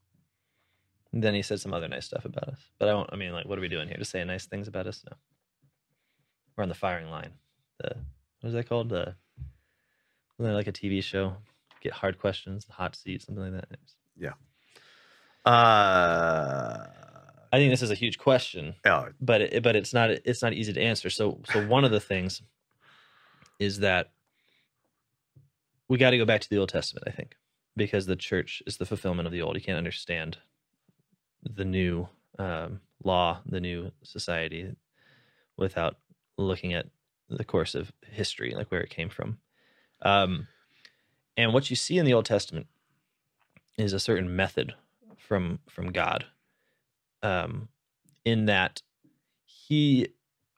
And 1.12 1.22
then 1.22 1.34
he 1.34 1.42
said 1.42 1.60
some 1.60 1.72
other 1.72 1.88
nice 1.88 2.04
stuff 2.04 2.26
about 2.26 2.48
us, 2.48 2.60
but 2.78 2.88
I 2.88 2.94
won't. 2.94 3.10
I 3.12 3.16
mean, 3.16 3.32
like, 3.32 3.46
what 3.46 3.58
are 3.58 3.62
we 3.62 3.68
doing 3.68 3.88
here? 3.88 3.96
Just 3.96 4.10
saying 4.10 4.26
nice 4.26 4.44
things 4.44 4.68
about 4.68 4.86
us? 4.86 5.02
No, 5.08 5.16
we're 6.56 6.62
on 6.62 6.68
the 6.68 6.74
firing 6.74 7.10
line. 7.10 7.32
The 7.78 7.96
what 8.40 8.48
is 8.48 8.54
that 8.54 8.68
called? 8.68 8.90
The 8.90 9.14
wasn't 10.38 10.52
there 10.52 10.54
like 10.54 10.66
a 10.66 10.72
TV 10.72 11.02
show? 11.02 11.36
Get 11.80 11.92
hard 11.92 12.18
questions, 12.18 12.64
the 12.64 12.72
hot 12.72 12.96
seat, 12.96 13.22
something 13.22 13.52
like 13.52 13.68
that. 13.68 13.78
Yeah. 14.18 14.32
Uh, 15.44 16.86
I 17.52 17.58
think 17.58 17.72
this 17.72 17.82
is 17.82 17.90
a 17.90 17.94
huge 17.94 18.18
question, 18.18 18.74
yeah, 18.84 19.08
but 19.20 19.40
it, 19.40 19.62
but 19.62 19.76
it's 19.76 19.94
not 19.94 20.10
it's 20.10 20.42
not 20.42 20.52
easy 20.52 20.72
to 20.72 20.80
answer. 20.80 21.08
So 21.08 21.40
so 21.50 21.66
one 21.66 21.84
of 21.84 21.90
the 21.90 22.00
things 22.00 22.42
is 23.58 23.78
that 23.78 24.10
we 25.88 25.98
got 25.98 26.10
to 26.10 26.18
go 26.18 26.24
back 26.24 26.40
to 26.40 26.50
the 26.50 26.58
Old 26.58 26.68
Testament, 26.68 27.06
I 27.06 27.12
think, 27.12 27.36
because 27.76 28.06
the 28.06 28.16
church 28.16 28.62
is 28.66 28.76
the 28.76 28.86
fulfillment 28.86 29.26
of 29.26 29.32
the 29.32 29.42
old. 29.42 29.54
You 29.54 29.62
can't 29.62 29.78
understand 29.78 30.38
the 31.42 31.64
new 31.64 32.08
um, 32.38 32.80
law, 33.04 33.40
the 33.46 33.60
new 33.60 33.92
society, 34.02 34.74
without 35.56 35.96
looking 36.36 36.74
at 36.74 36.86
the 37.28 37.44
course 37.44 37.74
of 37.74 37.92
history, 38.10 38.52
like 38.54 38.70
where 38.70 38.80
it 38.80 38.90
came 38.90 39.08
from. 39.08 39.38
Um, 40.02 40.48
and 41.36 41.52
what 41.52 41.70
you 41.70 41.76
see 41.76 41.98
in 41.98 42.06
the 42.06 42.14
Old 42.14 42.24
Testament 42.24 42.66
is 43.78 43.92
a 43.92 44.00
certain 44.00 44.34
method 44.34 44.74
from 45.18 45.58
from 45.68 45.92
God, 45.92 46.24
um, 47.22 47.68
in 48.24 48.46
that 48.46 48.82
He, 49.44 50.08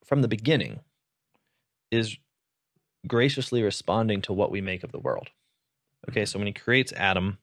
from 0.04 0.22
the 0.22 0.28
beginning, 0.28 0.80
is 1.90 2.16
graciously 3.06 3.62
responding 3.62 4.20
to 4.22 4.32
what 4.32 4.50
we 4.50 4.60
make 4.60 4.84
of 4.84 4.92
the 4.92 4.98
world. 4.98 5.28
Okay, 6.08 6.24
so 6.24 6.38
when 6.38 6.46
He 6.46 6.52
creates 6.52 6.92
Adam, 6.92 7.38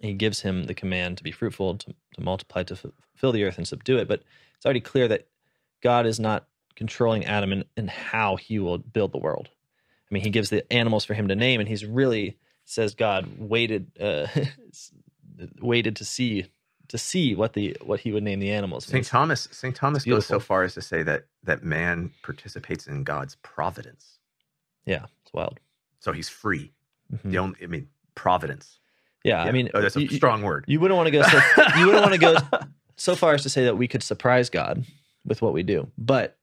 He 0.00 0.14
gives 0.14 0.40
him 0.40 0.64
the 0.64 0.74
command 0.74 1.18
to 1.18 1.24
be 1.24 1.32
fruitful, 1.32 1.76
to, 1.78 1.94
to 2.14 2.20
multiply, 2.20 2.62
to 2.64 2.74
f- 2.74 2.86
fill 3.14 3.32
the 3.32 3.44
earth 3.44 3.58
and 3.58 3.66
subdue 3.68 3.98
it. 3.98 4.08
But 4.08 4.22
it's 4.56 4.64
already 4.64 4.80
clear 4.80 5.08
that 5.08 5.26
God 5.82 6.06
is 6.06 6.20
not 6.20 6.46
controlling 6.76 7.24
Adam 7.24 7.52
and, 7.52 7.64
in 7.76 7.88
how 7.88 8.36
He 8.36 8.58
will 8.58 8.78
build 8.78 9.12
the 9.12 9.18
world. 9.18 9.48
I 10.12 10.14
mean, 10.14 10.22
He 10.24 10.30
gives 10.30 10.50
the 10.50 10.70
animals 10.70 11.04
for 11.06 11.14
him 11.14 11.28
to 11.28 11.34
name, 11.34 11.58
and 11.58 11.68
He's 11.68 11.86
really 11.86 12.36
says 12.66 12.94
God 12.94 13.26
waited 13.38 13.90
uh, 13.98 14.26
waited 15.60 15.96
to 15.96 16.04
see 16.04 16.46
to 16.88 16.98
see 16.98 17.34
what 17.34 17.54
the 17.54 17.76
what 17.82 18.00
He 18.00 18.12
would 18.12 18.22
name 18.22 18.38
the 18.38 18.50
animals. 18.50 18.84
St. 18.84 19.06
Thomas. 19.06 19.48
St. 19.50 19.74
Thomas 19.74 20.04
goes 20.04 20.26
so 20.26 20.38
far 20.38 20.62
as 20.64 20.74
to 20.74 20.82
say 20.82 21.02
that 21.02 21.24
that 21.44 21.64
man 21.64 22.12
participates 22.22 22.86
in 22.86 23.04
God's 23.04 23.36
providence, 23.36 24.18
Yeah, 24.84 25.06
it's 25.22 25.32
wild. 25.32 25.58
so 26.00 26.12
he's 26.12 26.28
free. 26.28 26.72
Mhm. 27.12 27.30
The 27.30 27.38
only, 27.38 27.56
I 27.62 27.66
mean, 27.66 27.88
providence. 28.14 28.78
Yeah, 29.24 29.42
I 29.42 29.50
mean, 29.52 29.70
oh, 29.72 29.80
that's 29.80 29.96
a 29.96 30.02
you- 30.02 30.08
strong 30.08 30.42
word. 30.42 30.64
You 30.68 30.78
wouldn't 30.80 30.96
want 30.96 31.06
to 31.06 31.10
go 31.12 31.22
so 31.22 31.38
you 31.78 31.86
wouldn't 31.86 32.02
want 32.04 32.12
to 32.14 32.18
go 32.20 32.36
so 32.96 33.14
far 33.16 33.32
as 33.34 33.42
to 33.44 33.48
say 33.48 33.64
that 33.64 33.78
we 33.78 33.88
could 33.88 34.02
surprise 34.02 34.50
God 34.50 34.84
with 35.24 35.40
what 35.40 35.52
we 35.54 35.62
do, 35.62 35.88
but 35.96 36.36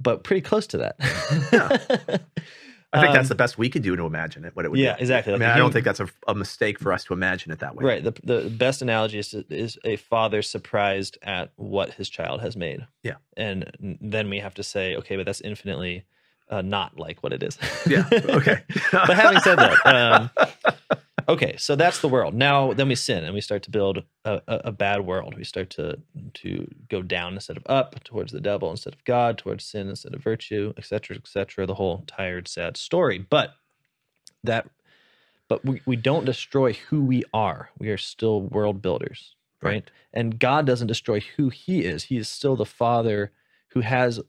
but 0.00 0.24
pretty 0.24 0.40
close 0.42 0.66
to 0.68 0.78
that. 0.78 2.22
I 2.96 3.00
think 3.02 3.12
that's 3.14 3.26
Um, 3.26 3.28
the 3.28 3.34
best 3.34 3.58
we 3.58 3.68
could 3.68 3.82
do 3.82 3.94
to 3.96 4.04
imagine 4.06 4.44
it. 4.44 4.54
What 4.56 4.64
it 4.64 4.70
would. 4.70 4.76
Be. 4.76 4.82
Yeah, 4.82 4.94
be. 4.96 5.02
exactly. 5.02 5.32
I 5.32 5.36
Like 5.36 5.40
mean, 5.40 5.50
I 5.50 5.58
don't 5.58 5.72
think 5.72 5.84
that's 5.84 6.00
a, 6.00 6.08
a 6.28 6.34
mistake 6.34 6.78
for 6.78 6.92
us 6.92 7.04
to 7.04 7.12
imagine 7.14 7.52
it 7.52 7.58
that 7.60 7.74
way. 7.76 7.84
right. 7.84 8.02
The 8.04 8.12
the 8.24 8.50
best 8.50 8.82
analogy 8.82 9.18
is 9.18 9.34
is 9.50 9.78
a 9.84 9.96
father 9.96 10.42
surprised 10.42 11.18
at 11.22 11.52
what 11.56 11.90
his 11.94 12.08
child 12.08 12.40
has 12.40 12.56
made. 12.56 12.86
Yeah. 13.02 13.16
and 13.36 13.98
then 14.00 14.30
we 14.30 14.38
have 14.40 14.54
to 14.54 14.62
say, 14.62 14.96
okay, 14.96 15.16
but 15.16 15.26
that's 15.26 15.40
infinitely 15.42 16.04
uh, 16.48 16.62
not 16.62 16.98
like 16.98 17.22
what 17.22 17.32
it 17.32 17.42
is. 17.42 17.58
Yeah. 17.86 18.08
Okay. 18.12 18.62
but 18.92 19.16
having 19.16 19.40
said 19.40 19.56
that, 19.56 19.76
um, 19.84 20.30
okay, 21.28 21.56
so 21.58 21.76
that's 21.76 22.00
the 22.00 22.08
world. 22.08 22.34
Now, 22.34 22.72
then 22.72 22.88
we 22.88 22.94
sin 22.94 23.24
and 23.24 23.34
we 23.34 23.40
start 23.40 23.62
to 23.64 23.70
build 23.70 24.04
a, 24.24 24.42
a, 24.46 24.60
a 24.66 24.72
bad 24.72 25.06
world. 25.06 25.36
We 25.36 25.44
start 25.44 25.70
to 25.70 25.98
to 26.34 26.68
go 26.88 27.02
down 27.02 27.34
instead 27.34 27.56
of 27.56 27.64
up, 27.66 28.02
towards 28.04 28.32
the 28.32 28.40
devil 28.40 28.70
instead 28.70 28.94
of 28.94 29.04
God, 29.04 29.38
towards 29.38 29.64
sin 29.64 29.88
instead 29.88 30.14
of 30.14 30.22
virtue, 30.22 30.72
etc., 30.76 31.16
etc. 31.16 31.66
The 31.66 31.74
whole 31.74 32.04
tired, 32.06 32.48
sad 32.48 32.76
story. 32.76 33.18
But 33.18 33.54
that, 34.44 34.68
but 35.48 35.64
we, 35.64 35.80
we 35.86 35.96
don't 35.96 36.24
destroy 36.24 36.72
who 36.72 37.02
we 37.02 37.24
are. 37.32 37.70
We 37.78 37.90
are 37.90 37.98
still 37.98 38.42
world 38.42 38.82
builders, 38.82 39.34
right? 39.62 39.72
Right. 39.72 39.90
And 40.12 40.38
God 40.38 40.66
doesn't 40.66 40.88
destroy 40.88 41.20
who 41.36 41.48
He 41.50 41.84
is. 41.84 42.04
He 42.04 42.16
is 42.16 42.28
still 42.28 42.56
the 42.56 42.66
Father 42.66 43.32
who 43.68 43.80
has 43.80 44.20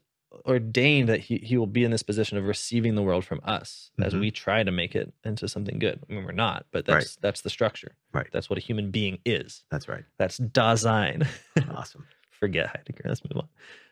ordained 0.46 1.08
that 1.08 1.20
he, 1.20 1.38
he 1.38 1.56
will 1.56 1.66
be 1.66 1.84
in 1.84 1.90
this 1.90 2.02
position 2.02 2.36
of 2.38 2.44
receiving 2.44 2.94
the 2.94 3.02
world 3.02 3.24
from 3.24 3.40
us 3.44 3.90
as 4.00 4.12
Mhm. 4.14 4.20
we 4.20 4.30
try 4.30 4.62
to 4.62 4.70
make 4.70 4.94
it 4.94 5.12
into 5.24 5.48
something 5.48 5.78
good. 5.78 6.00
I 6.08 6.12
mean, 6.12 6.24
we're 6.24 6.32
not, 6.32 6.66
but 6.70 6.84
that's 6.84 7.16
that's 7.16 7.40
the 7.40 7.50
structure. 7.50 7.92
Right. 8.12 8.26
That's 8.32 8.50
what 8.50 8.58
a 8.58 8.62
human 8.62 8.90
being 8.90 9.18
is. 9.24 9.64
That's 9.70 9.88
right. 9.88 10.04
That's 10.18 10.38
Dasein. 10.38 11.26
Awesome. 11.74 12.06
Forget 12.30 12.66
Heidegger. 12.68 13.04
Let's 13.06 13.22
move 13.24 13.42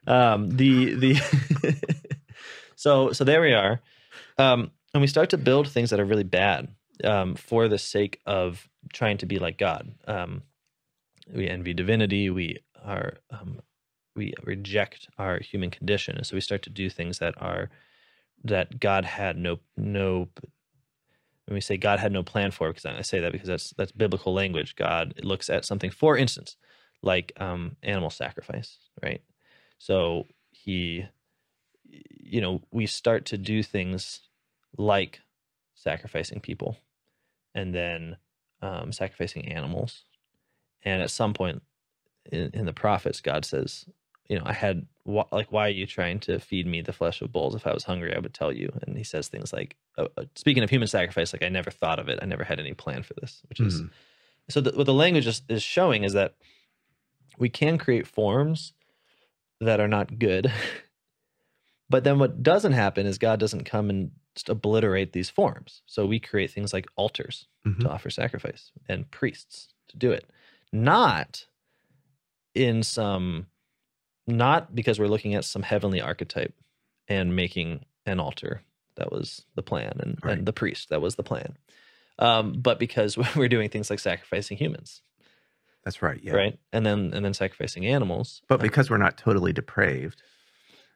on. 0.07 0.14
Um, 0.14 0.51
the 0.51 0.95
the 0.95 1.14
so 2.76 3.12
so 3.12 3.24
there 3.24 3.41
we 3.41 3.53
are, 3.53 3.80
um, 4.39 4.70
and 4.95 5.01
we 5.01 5.07
start 5.07 5.30
to 5.30 5.39
build 5.39 5.68
things 5.68 5.91
that 5.91 6.01
are 6.01 6.05
really 6.05 6.22
bad 6.24 6.68
um, 7.03 7.34
for 7.34 7.66
the 7.68 7.78
sake 7.78 8.20
of 8.26 8.68
trying 8.93 9.18
to 9.18 9.26
be 9.26 9.39
like 9.39 9.59
God. 9.59 9.93
Um, 10.07 10.43
we 11.32 11.49
envy 11.49 11.74
divinity. 11.74 12.30
We 12.30 12.59
are 12.84 13.14
um, 13.30 13.61
we 14.16 14.34
reject 14.42 15.08
our 15.18 15.38
human 15.38 15.70
condition, 15.70 16.16
and 16.16 16.26
so 16.26 16.34
we 16.34 16.40
start 16.40 16.62
to 16.62 16.70
do 16.70 16.88
things 16.90 17.18
that 17.18 17.34
are 17.40 17.70
that 18.44 18.80
God 18.80 19.04
had 19.04 19.36
no 19.36 19.60
no. 19.76 20.28
When 21.46 21.54
we 21.54 21.60
say 21.60 21.76
God 21.76 22.00
had 22.00 22.10
no 22.10 22.24
plan 22.24 22.50
for, 22.50 22.68
because 22.68 22.86
I 22.86 23.02
say 23.02 23.20
that 23.20 23.30
because 23.30 23.46
that's 23.48 23.70
that's 23.76 23.92
biblical 23.92 24.34
language. 24.34 24.74
God 24.74 25.14
looks 25.22 25.48
at 25.48 25.64
something, 25.64 25.90
for 25.90 26.16
instance, 26.16 26.56
like 27.02 27.32
um, 27.38 27.76
animal 27.82 28.10
sacrifice, 28.10 28.78
right? 29.02 29.22
So 29.78 30.26
he, 30.50 31.06
you 31.84 32.40
know, 32.40 32.62
we 32.72 32.86
start 32.86 33.26
to 33.26 33.38
do 33.38 33.62
things 33.62 34.20
like 34.76 35.20
sacrificing 35.74 36.40
people, 36.40 36.78
and 37.54 37.72
then 37.72 38.16
um, 38.62 38.90
sacrificing 38.90 39.46
animals, 39.48 40.04
and 40.82 41.00
at 41.00 41.10
some 41.10 41.32
point 41.32 41.62
in, 42.32 42.50
in 42.52 42.66
the 42.66 42.72
prophets, 42.72 43.20
God 43.20 43.44
says, 43.44 43.86
you 44.28 44.36
know, 44.38 44.44
I 44.46 44.52
had 44.52 44.86
like, 45.04 45.52
why 45.52 45.66
are 45.66 45.70
you 45.70 45.86
trying 45.86 46.18
to 46.20 46.38
feed 46.40 46.66
me 46.66 46.80
the 46.80 46.92
flesh 46.92 47.22
of 47.22 47.30
bulls? 47.32 47.54
If 47.54 47.66
I 47.66 47.72
was 47.72 47.84
hungry, 47.84 48.14
I 48.14 48.18
would 48.18 48.34
tell 48.34 48.52
you. 48.52 48.72
And 48.86 48.96
he 48.96 49.04
says 49.04 49.28
things 49.28 49.52
like, 49.52 49.76
uh, 49.96 50.08
uh, 50.16 50.24
speaking 50.34 50.62
of 50.64 50.70
human 50.70 50.88
sacrifice, 50.88 51.32
like 51.32 51.44
I 51.44 51.48
never 51.48 51.70
thought 51.70 51.98
of 52.00 52.08
it. 52.08 52.18
I 52.22 52.26
never 52.26 52.42
had 52.44 52.58
any 52.58 52.74
plan 52.74 53.02
for 53.04 53.14
this, 53.14 53.42
which 53.48 53.60
is 53.60 53.82
Mhm. 53.82 53.90
so 54.48 54.60
the, 54.60 54.72
what 54.72 54.86
the 54.86 54.92
language 54.94 55.26
is, 55.26 55.42
is 55.48 55.62
showing 55.62 56.02
is 56.04 56.12
that 56.14 56.34
we 57.38 57.48
can 57.48 57.78
create 57.78 58.06
forms 58.06 58.72
that 59.60 59.80
are 59.80 59.88
not 59.88 60.18
good 60.18 60.52
but 61.88 62.04
then 62.04 62.18
what 62.18 62.42
doesn't 62.42 62.72
happen 62.72 63.06
is 63.06 63.18
god 63.18 63.38
doesn't 63.40 63.64
come 63.64 63.88
and 63.90 64.10
just 64.34 64.48
obliterate 64.48 65.12
these 65.12 65.30
forms 65.30 65.82
so 65.86 66.04
we 66.06 66.18
create 66.20 66.50
things 66.50 66.72
like 66.72 66.86
altars 66.96 67.46
Mhm. 67.66 67.80
to 67.80 67.88
offer 67.90 68.10
sacrifice 68.10 68.70
and 68.88 69.10
priests 69.10 69.72
to 69.88 69.96
do 69.96 70.12
it 70.12 70.28
not 70.72 71.46
in 72.54 72.82
some 72.82 73.46
not 74.26 74.74
because 74.74 74.98
we're 74.98 75.06
looking 75.08 75.34
at 75.34 75.44
some 75.44 75.62
heavenly 75.62 76.00
archetype 76.00 76.54
and 77.08 77.36
making 77.36 77.84
an 78.04 78.18
altar 78.20 78.62
that 78.96 79.12
was 79.12 79.44
the 79.54 79.62
plan 79.62 79.92
and, 80.00 80.18
Right. 80.22 80.38
and 80.38 80.46
the 80.46 80.52
priest 80.52 80.88
that 80.88 81.00
was 81.00 81.14
the 81.16 81.22
plan 81.22 81.56
um, 82.18 82.52
but 82.54 82.78
because 82.78 83.16
we're 83.36 83.48
doing 83.48 83.68
things 83.68 83.90
like 83.90 83.98
sacrificing 84.00 84.56
humans 84.56 85.02
That's 85.84 86.02
right. 86.02 86.20
Yeah. 86.22 86.32
right 86.34 86.58
and 86.72 86.84
then 86.86 87.12
and 87.14 87.24
then 87.24 87.34
sacrificing 87.34 87.86
animals 87.86 88.42
But 88.48 88.60
because 88.60 88.90
we're 88.90 88.96
not 88.98 89.16
totally 89.18 89.52
depraved, 89.52 90.22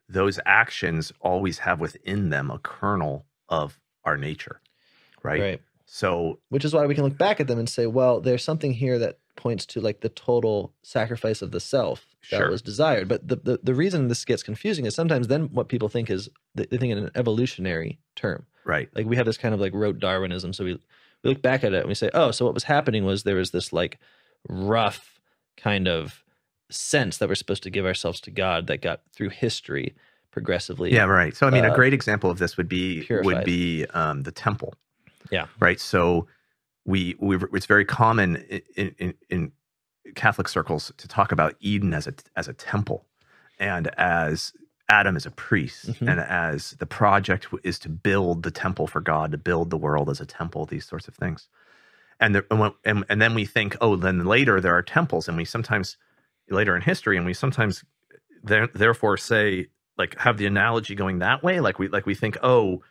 those 0.08 0.40
actions 0.46 1.12
always 1.20 1.58
have 1.60 1.78
within 1.78 2.30
them 2.30 2.50
a 2.50 2.58
kernel 2.58 3.26
of 3.48 3.78
our 4.04 4.16
nature. 4.16 4.60
Right. 5.22 5.40
right 5.40 5.60
So 5.92 6.38
which 6.50 6.64
is 6.64 6.72
why 6.72 6.86
we 6.86 6.94
can 6.94 7.02
look 7.02 7.18
back 7.18 7.40
at 7.40 7.48
them 7.48 7.58
and 7.58 7.68
say 7.68 7.86
well 7.86 8.20
there's 8.20 8.44
something 8.44 8.72
here 8.72 8.96
that 9.00 9.18
points 9.34 9.66
to 9.66 9.80
like 9.80 10.02
the 10.02 10.08
total 10.08 10.72
sacrifice 10.82 11.42
of 11.42 11.50
the 11.50 11.58
self 11.58 12.06
that 12.30 12.38
Sure. 12.38 12.50
was 12.50 12.62
desired 12.62 13.08
but 13.08 13.26
the, 13.26 13.36
the 13.36 13.60
the 13.62 13.74
reason 13.74 14.06
this 14.06 14.24
gets 14.24 14.44
confusing 14.44 14.84
is 14.84 14.94
sometimes 14.94 15.26
then 15.26 15.48
what 15.52 15.68
people 15.68 15.88
think 15.88 16.08
is 16.08 16.30
they 16.54 16.64
think 16.64 16.92
in 16.92 16.98
an 16.98 17.10
evolutionary 17.16 17.98
term 18.14 18.46
right. 18.64 18.88
like 18.94 19.06
we 19.06 19.16
have 19.16 19.26
this 19.26 19.36
kind 19.36 19.52
of 19.52 19.60
like 19.60 19.72
rote 19.74 19.98
darwinism 19.98 20.52
so 20.52 20.64
we 20.64 20.74
we 21.24 21.30
look 21.30 21.42
back 21.42 21.64
at 21.64 21.72
it 21.72 21.80
and 21.80 21.88
we 21.88 21.94
say 21.94 22.08
oh 22.14 22.30
so 22.30 22.44
what 22.44 22.54
was 22.54 22.64
happening 22.64 23.04
was 23.04 23.24
there 23.24 23.34
was 23.34 23.50
this 23.50 23.72
like 23.72 23.98
rough 24.48 25.18
kind 25.56 25.88
of 25.88 26.22
sense 26.70 27.18
that 27.18 27.28
we're 27.28 27.34
supposed 27.34 27.64
to 27.64 27.70
give 27.70 27.84
ourselves 27.84 28.20
to 28.20 28.30
god 28.30 28.68
that 28.68 28.80
got 28.80 29.00
through 29.12 29.30
history 29.30 29.96
progressively 30.30 30.92
Yeah, 30.92 31.04
right. 31.06 31.36
So 31.36 31.48
I 31.48 31.50
mean, 31.50 31.64
uh, 31.64 31.72
a 31.72 31.74
great 31.74 31.92
example 31.92 32.30
of 32.30 32.38
this 32.38 32.56
would 32.56 32.68
be 32.68 33.04
would 33.10 33.44
be 33.44 33.84
um, 33.86 34.22
the 34.22 34.30
temple. 34.30 34.74
Yeah. 35.30 35.46
Right. 35.60 35.80
So 35.80 36.26
we 36.84 37.16
we 37.20 37.36
it's 37.52 37.66
very 37.66 37.84
common 37.84 38.36
in, 38.76 38.94
in 38.98 39.14
in 39.28 39.52
Catholic 40.14 40.48
circles 40.48 40.92
to 40.96 41.08
talk 41.08 41.32
about 41.32 41.54
Eden 41.60 41.94
as 41.94 42.06
a 42.06 42.14
as 42.36 42.48
a 42.48 42.52
temple, 42.54 43.06
and 43.58 43.88
as 43.98 44.52
Adam 44.88 45.14
as 45.16 45.26
a 45.26 45.30
priest, 45.30 45.86
Mhm. 45.92 46.10
and 46.10 46.20
as 46.20 46.72
the 46.72 46.86
project 46.86 47.46
is 47.62 47.78
to 47.80 47.88
build 47.88 48.42
the 48.42 48.50
temple 48.50 48.86
for 48.86 49.00
God, 49.00 49.30
to 49.32 49.38
build 49.38 49.70
the 49.70 49.76
world 49.76 50.08
as 50.10 50.20
a 50.20 50.26
temple. 50.26 50.66
These 50.66 50.86
sorts 50.86 51.06
of 51.06 51.14
things, 51.14 51.48
and 52.18 52.34
the, 52.34 52.44
and, 52.50 52.72
and 52.84 53.04
and 53.08 53.22
then 53.22 53.34
we 53.34 53.44
think, 53.44 53.76
oh, 53.80 53.96
then 53.96 54.24
later 54.24 54.60
there 54.60 54.74
are 54.74 54.82
temples, 54.82 55.28
and 55.28 55.36
we 55.36 55.44
sometimes 55.44 55.96
later 56.48 56.74
in 56.74 56.82
history, 56.82 57.16
and 57.16 57.24
we 57.26 57.34
sometimes 57.34 57.84
there, 58.42 58.66
therefore 58.68 59.16
say 59.16 59.68
like 59.98 60.18
have 60.18 60.38
the 60.38 60.46
analogy 60.46 60.94
going 60.94 61.18
that 61.18 61.42
way 61.42 61.60
like 61.60 61.78
we 61.78 61.86
like 61.88 62.06
we 62.06 62.14
think 62.14 62.38
oh 62.42 62.82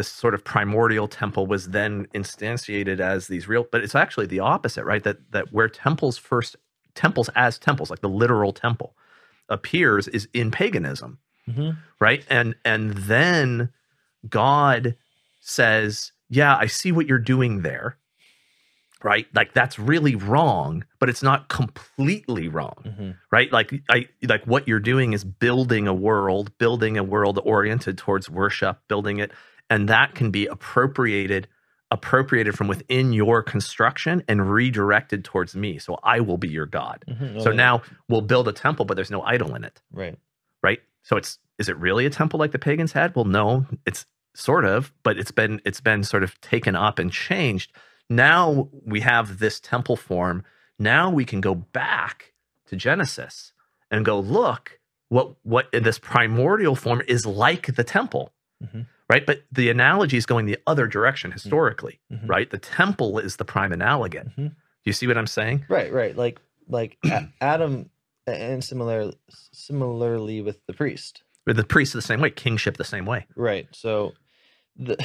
this 0.00 0.08
sort 0.08 0.32
of 0.34 0.42
primordial 0.42 1.06
temple 1.08 1.46
was 1.46 1.68
then 1.68 2.06
instantiated 2.14 3.00
as 3.00 3.26
these 3.28 3.46
real 3.46 3.66
but 3.70 3.82
it's 3.84 3.94
actually 3.94 4.26
the 4.26 4.40
opposite 4.40 4.84
right 4.84 5.04
that 5.04 5.18
that 5.32 5.52
where 5.52 5.68
temples 5.68 6.16
first 6.16 6.56
temples 6.94 7.28
as 7.36 7.58
temples 7.58 7.90
like 7.90 8.00
the 8.00 8.08
literal 8.08 8.52
temple 8.52 8.96
appears 9.50 10.08
is 10.08 10.26
in 10.32 10.50
paganism 10.50 11.18
Mhm. 11.48 11.76
right 12.00 12.24
and 12.30 12.54
and 12.64 12.92
then 13.14 13.68
god 14.28 14.96
says 15.40 16.12
yeah 16.28 16.56
i 16.56 16.66
see 16.66 16.92
what 16.92 17.06
you're 17.06 17.18
doing 17.34 17.60
there 17.62 17.98
right 19.02 19.26
like 19.34 19.52
that's 19.54 19.78
really 19.78 20.14
wrong 20.14 20.84
but 20.98 21.08
it's 21.08 21.22
not 21.22 21.48
completely 21.48 22.48
wrong 22.48 22.76
Mhm. 22.86 23.16
right 23.32 23.50
like 23.52 23.70
i 23.88 24.06
like 24.32 24.44
what 24.46 24.68
you're 24.68 24.78
doing 24.92 25.12
is 25.14 25.24
building 25.24 25.86
a 25.88 25.94
world 25.94 26.56
building 26.58 26.96
a 26.98 27.04
world 27.04 27.38
oriented 27.44 27.96
towards 27.98 28.28
worship 28.30 28.78
building 28.88 29.18
it 29.18 29.30
and 29.70 29.88
that 29.88 30.14
can 30.14 30.30
be 30.30 30.46
appropriated 30.46 31.48
appropriated 31.92 32.54
from 32.56 32.68
within 32.68 33.12
your 33.12 33.42
construction 33.42 34.22
and 34.28 34.48
redirected 34.52 35.24
towards 35.24 35.56
me. 35.56 35.76
So 35.78 35.98
i 36.04 36.20
will 36.20 36.38
be 36.38 36.48
your 36.48 36.66
god. 36.66 37.04
Mhm. 37.08 37.42
so 37.42 37.48
Oh, 37.48 37.50
yeah. 37.50 37.56
now 37.56 37.82
we'll 38.08 38.20
build 38.22 38.46
a 38.46 38.52
temple 38.52 38.84
but 38.84 38.94
there's 38.94 39.10
no 39.10 39.22
idol 39.22 39.54
in 39.56 39.64
it. 39.64 39.80
Right. 39.92 40.16
Right? 40.62 40.80
So 41.02 41.16
it's 41.16 41.38
is 41.58 41.68
it 41.68 41.76
really 41.78 42.06
a 42.06 42.10
temple 42.10 42.38
like 42.38 42.52
the 42.52 42.58
pagans 42.60 42.92
had? 42.92 43.14
Well 43.16 43.24
no 43.24 43.66
it's 43.86 44.06
sort 44.34 44.64
of 44.64 44.92
but 45.02 45.18
it's 45.18 45.32
been 45.32 45.60
it's 45.64 45.80
been 45.80 46.04
sort 46.04 46.22
of 46.22 46.40
taken 46.40 46.76
up 46.76 46.98
and 47.00 47.10
changed. 47.10 47.72
Now 48.08 48.68
we 48.84 49.00
have 49.00 49.38
this 49.40 49.58
temple 49.58 49.96
form. 49.96 50.44
Now 50.78 51.10
we 51.10 51.24
can 51.24 51.40
go 51.40 51.54
back 51.56 52.34
to 52.66 52.76
genesis 52.76 53.52
and 53.90 54.04
go 54.04 54.20
look 54.20 54.78
what 55.08 55.34
what 55.42 55.66
this 55.72 55.98
primordial 55.98 56.76
form 56.76 57.02
is 57.08 57.26
like 57.26 57.74
the 57.74 57.82
temple. 57.84 58.32
Mhm. 58.64 58.86
Right 59.10 59.26
but 59.26 59.42
the 59.50 59.68
analogy 59.70 60.16
is 60.16 60.24
going 60.26 60.46
the 60.46 60.58
other 60.66 60.86
direction 60.86 61.32
historically 61.32 62.00
Mhm. 62.12 62.28
right 62.28 62.48
the 62.50 62.58
temple 62.58 63.18
is 63.18 63.36
the 63.36 63.44
prime 63.44 63.72
analogate 63.72 64.28
Mhm. 64.36 64.48
do 64.50 64.54
you 64.84 64.92
see 64.92 65.06
what 65.08 65.18
i'm 65.18 65.26
saying 65.26 65.64
Right, 65.68 65.92
right. 65.92 66.16
Like 66.16 66.40
like 66.68 66.96
Adam 67.40 67.90
and 68.26 68.62
similar 68.62 69.10
similarly 69.52 70.40
with 70.40 70.64
the 70.66 70.72
priest. 70.72 71.22
But 71.46 71.56
the 71.56 71.64
priest 71.64 71.92
the 71.92 72.02
same 72.02 72.20
way 72.20 72.30
kingship 72.30 72.76
the 72.76 72.84
same 72.84 73.06
way 73.06 73.26
Right. 73.36 73.66
So 73.72 74.12
the 74.76 74.96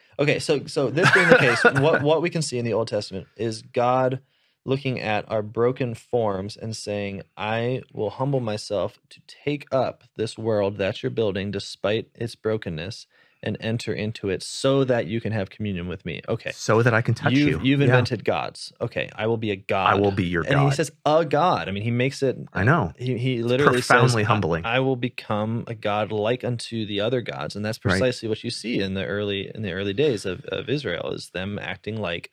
Okay, 0.18 0.38
so 0.38 0.66
so 0.66 0.90
this 0.90 1.10
being 1.14 1.28
the 1.28 1.36
case, 1.38 1.62
what 1.80 2.02
what 2.02 2.22
we 2.22 2.30
can 2.30 2.42
see 2.42 2.58
in 2.58 2.64
the 2.64 2.72
Old 2.72 2.88
Testament 2.88 3.26
is 3.36 3.62
God 3.62 4.20
looking 4.66 4.98
at 5.00 5.30
our 5.30 5.42
broken 5.42 5.94
forms 5.94 6.56
and 6.56 6.74
saying, 6.74 7.22
"I 7.36 7.82
will 7.92 8.10
humble 8.10 8.40
myself 8.40 8.98
to 9.10 9.20
take 9.26 9.66
up 9.72 10.04
this 10.16 10.38
world 10.38 10.78
that 10.78 11.02
you're 11.02 11.10
building 11.10 11.50
despite 11.50 12.08
its 12.14 12.34
brokenness 12.34 13.06
and 13.44 13.56
enter 13.60 13.92
into 13.92 14.28
it 14.30 14.42
so 14.42 14.82
that 14.84 15.06
you 15.06 15.20
can 15.20 15.32
have 15.32 15.48
communion 15.50 15.86
with 15.86 16.04
me." 16.04 16.20
Okay. 16.28 16.50
so 16.52 16.82
that 16.82 16.92
i 16.94 17.00
can 17.02 17.14
touch 17.14 17.32
you've, 17.32 17.48
you 17.48 17.60
You've 17.62 17.80
Yeah. 17.80 17.86
invented 17.86 18.24
gods. 18.24 18.72
Okay, 18.80 19.08
I 19.14 19.26
will 19.28 19.36
be 19.36 19.50
a 19.52 19.56
god. 19.56 19.90
i 19.92 19.94
will 19.94 20.10
be 20.10 20.24
your 20.24 20.42
and 20.42 20.54
god 20.54 20.64
he 20.64 20.70
says 20.74 20.90
a 21.06 21.24
god. 21.24 21.68
I 21.68 21.72
mean, 21.72 21.84
he 21.84 21.90
makes 21.92 22.22
it. 22.22 22.36
i 22.52 22.64
know 22.64 22.92
He, 22.98 23.16
he 23.18 23.42
literally 23.42 23.74
profoundly 23.80 24.22
says, 24.24 24.28
humbling. 24.28 24.64
I, 24.64 24.76
I 24.76 24.80
will 24.80 24.96
become 24.96 25.64
a 25.68 25.74
god 25.74 26.10
like 26.10 26.42
unto 26.44 26.84
the 26.86 27.00
other 27.00 27.20
gods, 27.20 27.54
and 27.56 27.64
that's 27.64 27.78
Right. 27.84 27.92
precisely 27.92 28.28
what 28.28 28.42
you 28.44 28.50
see 28.50 28.80
in 28.80 28.94
the 28.94 29.04
early 29.04 29.50
in 29.54 29.62
the 29.62 29.72
early 29.72 29.92
days 29.92 30.24
of, 30.26 30.44
of 30.46 30.68
Israel 30.68 31.10
is 31.12 31.30
them 31.30 31.58
acting 31.60 31.96
like 32.00 32.30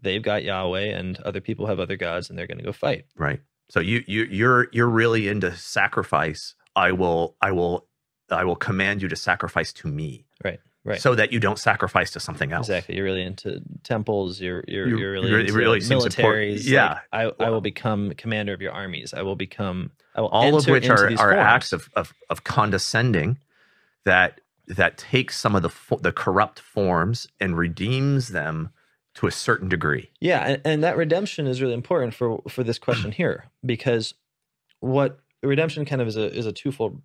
they've 0.00 0.22
got 0.22 0.42
Yahweh 0.44 0.86
and 0.98 1.18
other 1.20 1.40
people 1.40 1.66
have 1.66 1.78
other 1.80 1.96
gods, 1.96 2.28
and 2.30 2.38
they're 2.38 2.46
going 2.46 2.58
to 2.58 2.64
go 2.64 2.72
fight. 2.72 3.04
right 3.16 3.40
so 3.68 3.80
you 3.80 4.02
you 4.06 4.22
you're 4.24 4.68
you're 4.72 4.88
really 5.02 5.28
into 5.28 5.50
sacrifice 5.56 6.54
i 6.76 6.90
will 6.92 7.36
i 7.40 7.50
will 7.50 7.86
i 8.30 8.44
will 8.44 8.56
command 8.56 9.00
you 9.02 9.08
to 9.08 9.16
sacrifice 9.16 9.72
to 9.72 9.88
me 9.88 10.24
Right. 10.44 10.60
Right. 10.84 11.00
so 11.00 11.14
that 11.14 11.32
you 11.32 11.38
don't 11.38 11.60
sacrifice 11.60 12.10
to 12.10 12.18
something 12.20 12.50
else. 12.50 12.68
Exactly. 12.68 12.96
You're 12.96 13.04
really 13.04 13.22
into 13.22 13.60
temples. 13.84 14.40
You're 14.40 14.64
you're, 14.66 14.88
You- 14.88 14.98
you're 14.98 15.12
really 15.12 15.40
into 15.40 15.52
really 15.52 15.78
militaries. 15.78 16.66
Yeah. 16.66 16.98
Like, 17.12 17.34
I, 17.38 17.44
I 17.44 17.50
will 17.50 17.60
become 17.60 18.10
commander 18.16 18.52
of 18.52 18.60
your 18.60 18.72
armies. 18.72 19.14
I 19.14 19.22
will 19.22 19.36
become. 19.36 19.92
I 20.16 20.20
will 20.22 20.28
All 20.28 20.56
of 20.56 20.66
which 20.66 20.88
are, 20.88 21.06
are 21.06 21.16
forms. 21.16 21.34
acts 21.36 21.72
of, 21.72 21.88
of 21.94 22.12
of 22.28 22.42
condescending 22.42 23.38
that 24.04 24.40
that 24.66 24.98
takes 24.98 25.38
some 25.38 25.54
of 25.54 25.62
the 25.62 25.70
the 25.98 26.10
corrupt 26.10 26.58
forms 26.58 27.28
and 27.40 27.56
redeems 27.56 28.28
them 28.30 28.70
to 29.14 29.28
a 29.28 29.30
certain 29.30 29.68
degree. 29.68 30.10
Yeah, 30.20 30.40
and, 30.40 30.62
and 30.64 30.82
that 30.84 30.96
redemption 30.96 31.46
is 31.46 31.62
really 31.62 31.74
important 31.74 32.12
for 32.12 32.42
for 32.48 32.64
this 32.64 32.80
question 32.80 33.12
here 33.22 33.44
because 33.64 34.14
what 34.80 35.20
redemption 35.44 35.84
kind 35.84 36.02
of 36.02 36.08
is 36.08 36.16
a 36.16 36.26
is 36.36 36.44
a 36.46 36.52
twofold 36.52 37.00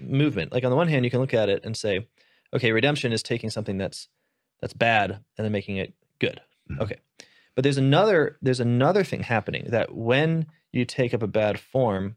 movement. 0.00 0.52
Like 0.52 0.64
on 0.64 0.70
the 0.70 0.76
one 0.76 0.88
hand, 0.88 1.04
you 1.04 1.10
can 1.10 1.20
look 1.20 1.34
at 1.34 1.48
it 1.48 1.64
and 1.64 1.76
say, 1.76 2.06
okay, 2.54 2.72
redemption 2.72 3.12
is 3.12 3.22
taking 3.22 3.50
something 3.50 3.78
that's 3.78 4.08
that's 4.60 4.72
bad 4.72 5.10
and 5.36 5.44
then 5.44 5.52
making 5.52 5.76
it 5.76 5.94
good. 6.18 6.40
Mhm. 6.70 6.80
Okay, 6.80 6.96
but 7.54 7.62
there's 7.62 7.78
another 7.78 8.38
there's 8.42 8.60
another 8.60 9.04
thing 9.04 9.22
happening 9.22 9.66
that 9.68 9.94
when 9.94 10.46
you 10.72 10.84
take 10.84 11.12
up 11.14 11.22
a 11.22 11.26
bad 11.28 11.58
form 11.60 12.16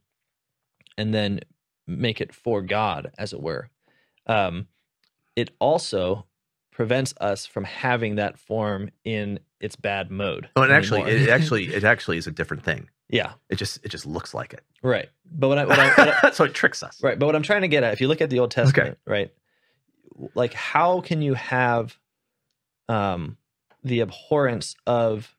and 0.98 1.14
then 1.14 1.40
make 1.88 2.20
it 2.22 2.34
for 2.34 2.62
God, 2.62 3.12
as 3.18 3.34
it 3.34 3.42
were, 3.42 3.70
um, 4.28 4.68
it 5.36 5.52
also 5.60 6.26
prevents 6.72 7.14
us 7.20 7.46
from 7.46 7.64
having 7.64 8.16
that 8.16 8.38
form 8.38 8.90
in 9.04 9.40
its 9.60 9.76
bad 9.76 10.10
mode. 10.12 10.50
Oh, 10.56 10.62
and 10.62 10.72
actually, 10.72 11.02
it 11.02 11.30
actually 11.30 11.66
it 11.74 11.84
actually 11.84 12.18
is 12.18 12.28
a 12.28 12.32
different 12.32 12.64
thing. 12.64 12.90
yeah, 13.10 13.34
It 13.50 13.56
just 13.56 13.84
it 13.84 13.90
just 13.90 14.06
looks 14.06 14.34
like 14.34 14.54
it. 14.54 14.64
right. 14.84 15.10
But 15.32 15.48
what 15.50 15.58
I, 15.58 15.66
what 15.66 15.80
I, 15.80 15.88
what 15.94 16.24
I 16.26 16.32
so 16.34 16.46
it 16.46 16.54
tricks 16.54 16.82
us. 16.84 17.02
right, 17.04 17.18
but 17.20 17.26
what 17.26 17.36
I'm 17.36 17.44
trying 17.44 17.62
to 17.62 17.68
get 17.68 17.84
at, 17.84 17.94
if 17.94 18.02
you 18.02 18.08
look 18.08 18.22
at 18.22 18.30
the 18.30 18.40
Old 18.40 18.52
Testament, 18.52 18.98
right, 19.06 19.32
like 20.36 20.54
how 20.54 21.02
can 21.02 21.22
you 21.22 21.34
have 21.34 21.98
um, 22.88 23.38
the 23.84 24.02
abhorrence 24.02 24.76
of 24.86 25.36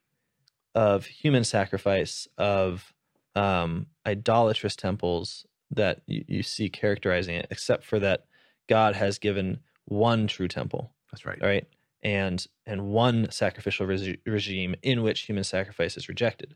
of 0.74 1.06
human 1.06 1.44
sacrifice 1.44 2.28
of 2.38 2.92
um, 3.34 3.86
idolatrous 4.06 4.76
temples 4.76 5.46
that 5.70 6.00
you, 6.06 6.24
you 6.28 6.42
see 6.42 6.68
characterizing 6.68 7.34
it, 7.34 7.46
except 7.50 7.84
for 7.84 7.98
that 7.98 8.24
God 8.68 8.94
has 8.94 9.18
given 9.18 9.60
one 9.84 10.26
true 10.26 10.48
temple, 10.48 10.92
That's 11.10 11.26
right. 11.26 11.38
right, 11.42 11.66
and 12.02 12.44
and 12.66 12.88
one 12.88 13.30
sacrificial 13.30 13.86
regi- 13.86 14.20
regime 14.24 14.76
in 14.82 15.02
which 15.02 15.22
human 15.22 15.44
sacrifice 15.44 15.96
is 15.96 16.08
rejected. 16.08 16.54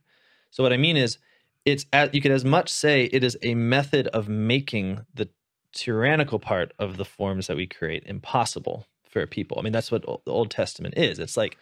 So 0.51 0.63
what 0.63 0.73
I 0.73 0.77
mean 0.77 0.97
is, 0.97 1.19
it's 1.65 1.87
at, 1.93 2.15
you 2.15 2.21
could 2.21 2.31
as 2.31 2.45
much 2.45 2.69
say 2.71 3.05
it 3.05 3.25
is 3.25 3.37
a 3.43 3.55
method 3.55 4.07
of 4.09 4.29
making 4.29 5.05
the 5.13 5.29
tyrannical 5.75 6.39
part 6.39 6.73
of 6.79 6.97
the 6.97 7.05
forms 7.05 7.47
that 7.49 7.57
we 7.57 7.67
create 7.67 8.05
impossible 8.07 8.87
for 9.09 9.27
people. 9.27 9.59
I 9.59 9.63
mean, 9.63 9.73
that's 9.73 9.91
what 9.93 10.09
o- 10.09 10.23
the 10.25 10.33
Old 10.33 10.51
Testament 10.51 10.95
is. 10.97 11.19
It's 11.19 11.37
like, 11.37 11.57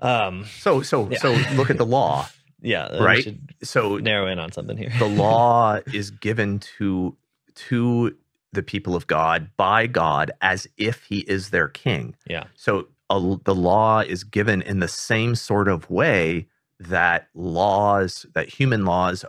um, 0.00 0.44
So 0.44 0.82
so 0.82 1.08
Yeah. 1.10 1.18
so 1.18 1.34
look 1.56 1.70
at 1.70 1.78
the 1.78 1.86
law. 1.86 2.28
yeah, 2.62 3.02
Right. 3.02 3.26
So 3.62 3.98
narrow 3.98 4.26
in 4.26 4.38
on 4.38 4.52
something 4.52 4.76
here. 4.76 4.92
the 4.98 5.08
law 5.24 5.78
is 5.92 6.10
given 6.10 6.58
to 6.78 7.16
to 7.68 8.16
the 8.52 8.62
people 8.62 8.96
of 8.96 9.06
God 9.06 9.50
by 9.56 9.86
God 9.86 10.30
as 10.40 10.66
if 10.76 11.04
he 11.04 11.20
is 11.20 11.50
their 11.50 11.68
king. 11.68 12.16
Yeah. 12.26 12.44
So 12.54 12.88
a, 13.10 13.36
the 13.44 13.54
law 13.54 14.00
is 14.00 14.24
given 14.24 14.62
in 14.62 14.80
the 14.80 14.88
same 14.88 15.34
sort 15.34 15.68
of 15.68 15.88
way 15.90 16.48
that 16.78 17.28
laws 17.34 18.24
that 18.34 18.48
human 18.48 18.84
laws 18.86 19.24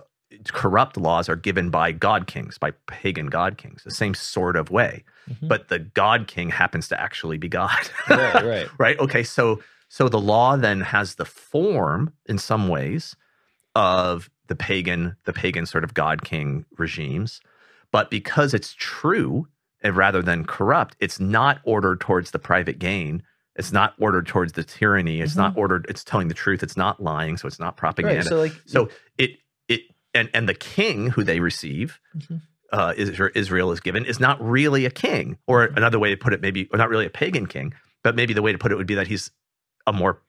corrupt 0.54 0.98
laws 0.98 1.28
are 1.30 1.36
given 1.36 1.70
by 1.70 1.92
god 1.92 2.26
kings 2.28 2.58
by 2.58 2.72
pagan 2.88 3.28
god 3.28 3.58
kings 3.58 3.84
the 3.84 3.92
same 3.92 4.14
sort 4.14 4.56
of 4.56 4.70
way. 4.72 5.04
Mhm. 5.30 5.48
but 5.48 5.68
the 5.68 5.80
god 5.80 6.28
king 6.28 6.50
happens 6.50 6.88
to 6.88 7.00
actually 7.00 7.38
be 7.38 7.48
god. 7.50 7.90
Right, 8.10 8.34
right, 8.46 8.68
right? 8.80 9.00
Okay 9.00 9.24
so 9.24 9.62
so 9.90 10.08
the 10.10 10.20
law 10.20 10.56
then 10.56 10.82
has 10.82 11.16
the 11.16 11.26
form 11.26 12.14
in 12.26 12.38
some 12.38 12.68
ways 12.70 13.16
of 13.76 14.30
the 14.48 14.56
pagan 14.56 15.16
the 15.26 15.34
pagan 15.34 15.66
sort 15.66 15.84
of 15.84 15.94
god 15.94 16.24
king 16.24 16.66
regimes. 16.78 17.42
But 17.92 18.10
because 18.10 18.54
it's 18.54 18.74
true 18.74 19.48
and 19.82 19.96
rather 19.96 20.22
than 20.22 20.46
corrupt 20.46 20.96
it's 21.00 21.20
not 21.20 21.60
ordered 21.64 22.00
towards 22.00 22.32
the 22.32 22.40
private 22.40 22.80
gain. 22.80 23.24
It's 23.58 23.74
not 23.74 23.94
ordered 24.00 24.28
towards 24.28 24.54
the 24.54 24.64
tyranny. 24.64 25.20
It's 25.22 25.36
not 25.36 25.58
ordered 25.58 25.86
it's 25.90 26.04
telling 26.06 26.30
the 26.30 26.34
truth. 26.34 26.64
It's 26.64 26.78
not 26.78 27.02
lying 27.04 27.36
so 27.38 27.48
it's 27.48 27.60
not 27.60 27.76
propaganda. 27.78 28.20
right. 28.22 28.26
So 28.26 28.38
like, 28.40 28.54
so 28.66 28.90
it 29.18 29.32
and 30.14 30.30
and 30.34 30.48
the 30.50 30.54
king 30.54 31.08
who 31.12 31.24
they 31.24 31.40
receive, 31.40 32.00
Mhm. 32.18 32.42
uh, 32.72 32.94
Israel, 32.98 33.32
Israel 33.36 33.72
is 33.72 33.80
given 33.80 34.06
is 34.06 34.20
not 34.20 34.42
really 34.42 34.86
a 34.86 34.90
king, 34.92 35.38
or 35.48 35.64
another 35.66 36.00
way 36.00 36.10
to 36.12 36.18
put 36.18 36.34
it, 36.34 36.42
maybe 36.42 36.68
or 36.72 36.78
not 36.78 36.90
really 36.90 37.06
a 37.06 37.10
pagan 37.10 37.46
king, 37.48 37.74
but 38.04 38.16
maybe 38.16 38.34
the 38.34 38.42
way 38.42 38.52
to 38.52 38.58
put 38.58 38.72
it 38.72 38.76
would 38.76 38.88
be 38.88 38.96
that 38.96 39.08
he's 39.08 39.32
a 39.88 39.94
more 39.94 40.22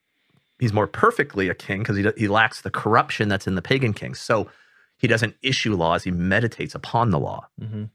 he's 0.58 0.72
more 0.72 0.86
perfectly 0.86 1.48
a 1.48 1.54
king 1.54 1.80
because 1.80 1.96
he 1.96 2.06
he 2.16 2.28
lacks 2.28 2.60
the 2.62 2.70
corruption 2.70 3.28
that's 3.28 3.46
in 3.46 3.54
the 3.54 3.62
pagan 3.62 3.92
kings. 3.92 4.20
So 4.20 4.48
he 4.98 5.08
doesn't 5.08 5.36
issue 5.42 5.74
laws; 5.74 6.04
he 6.04 6.10
meditates 6.10 6.74
upon 6.74 7.10
the 7.10 7.18
law. 7.18 7.48
Mhm. 7.60 7.90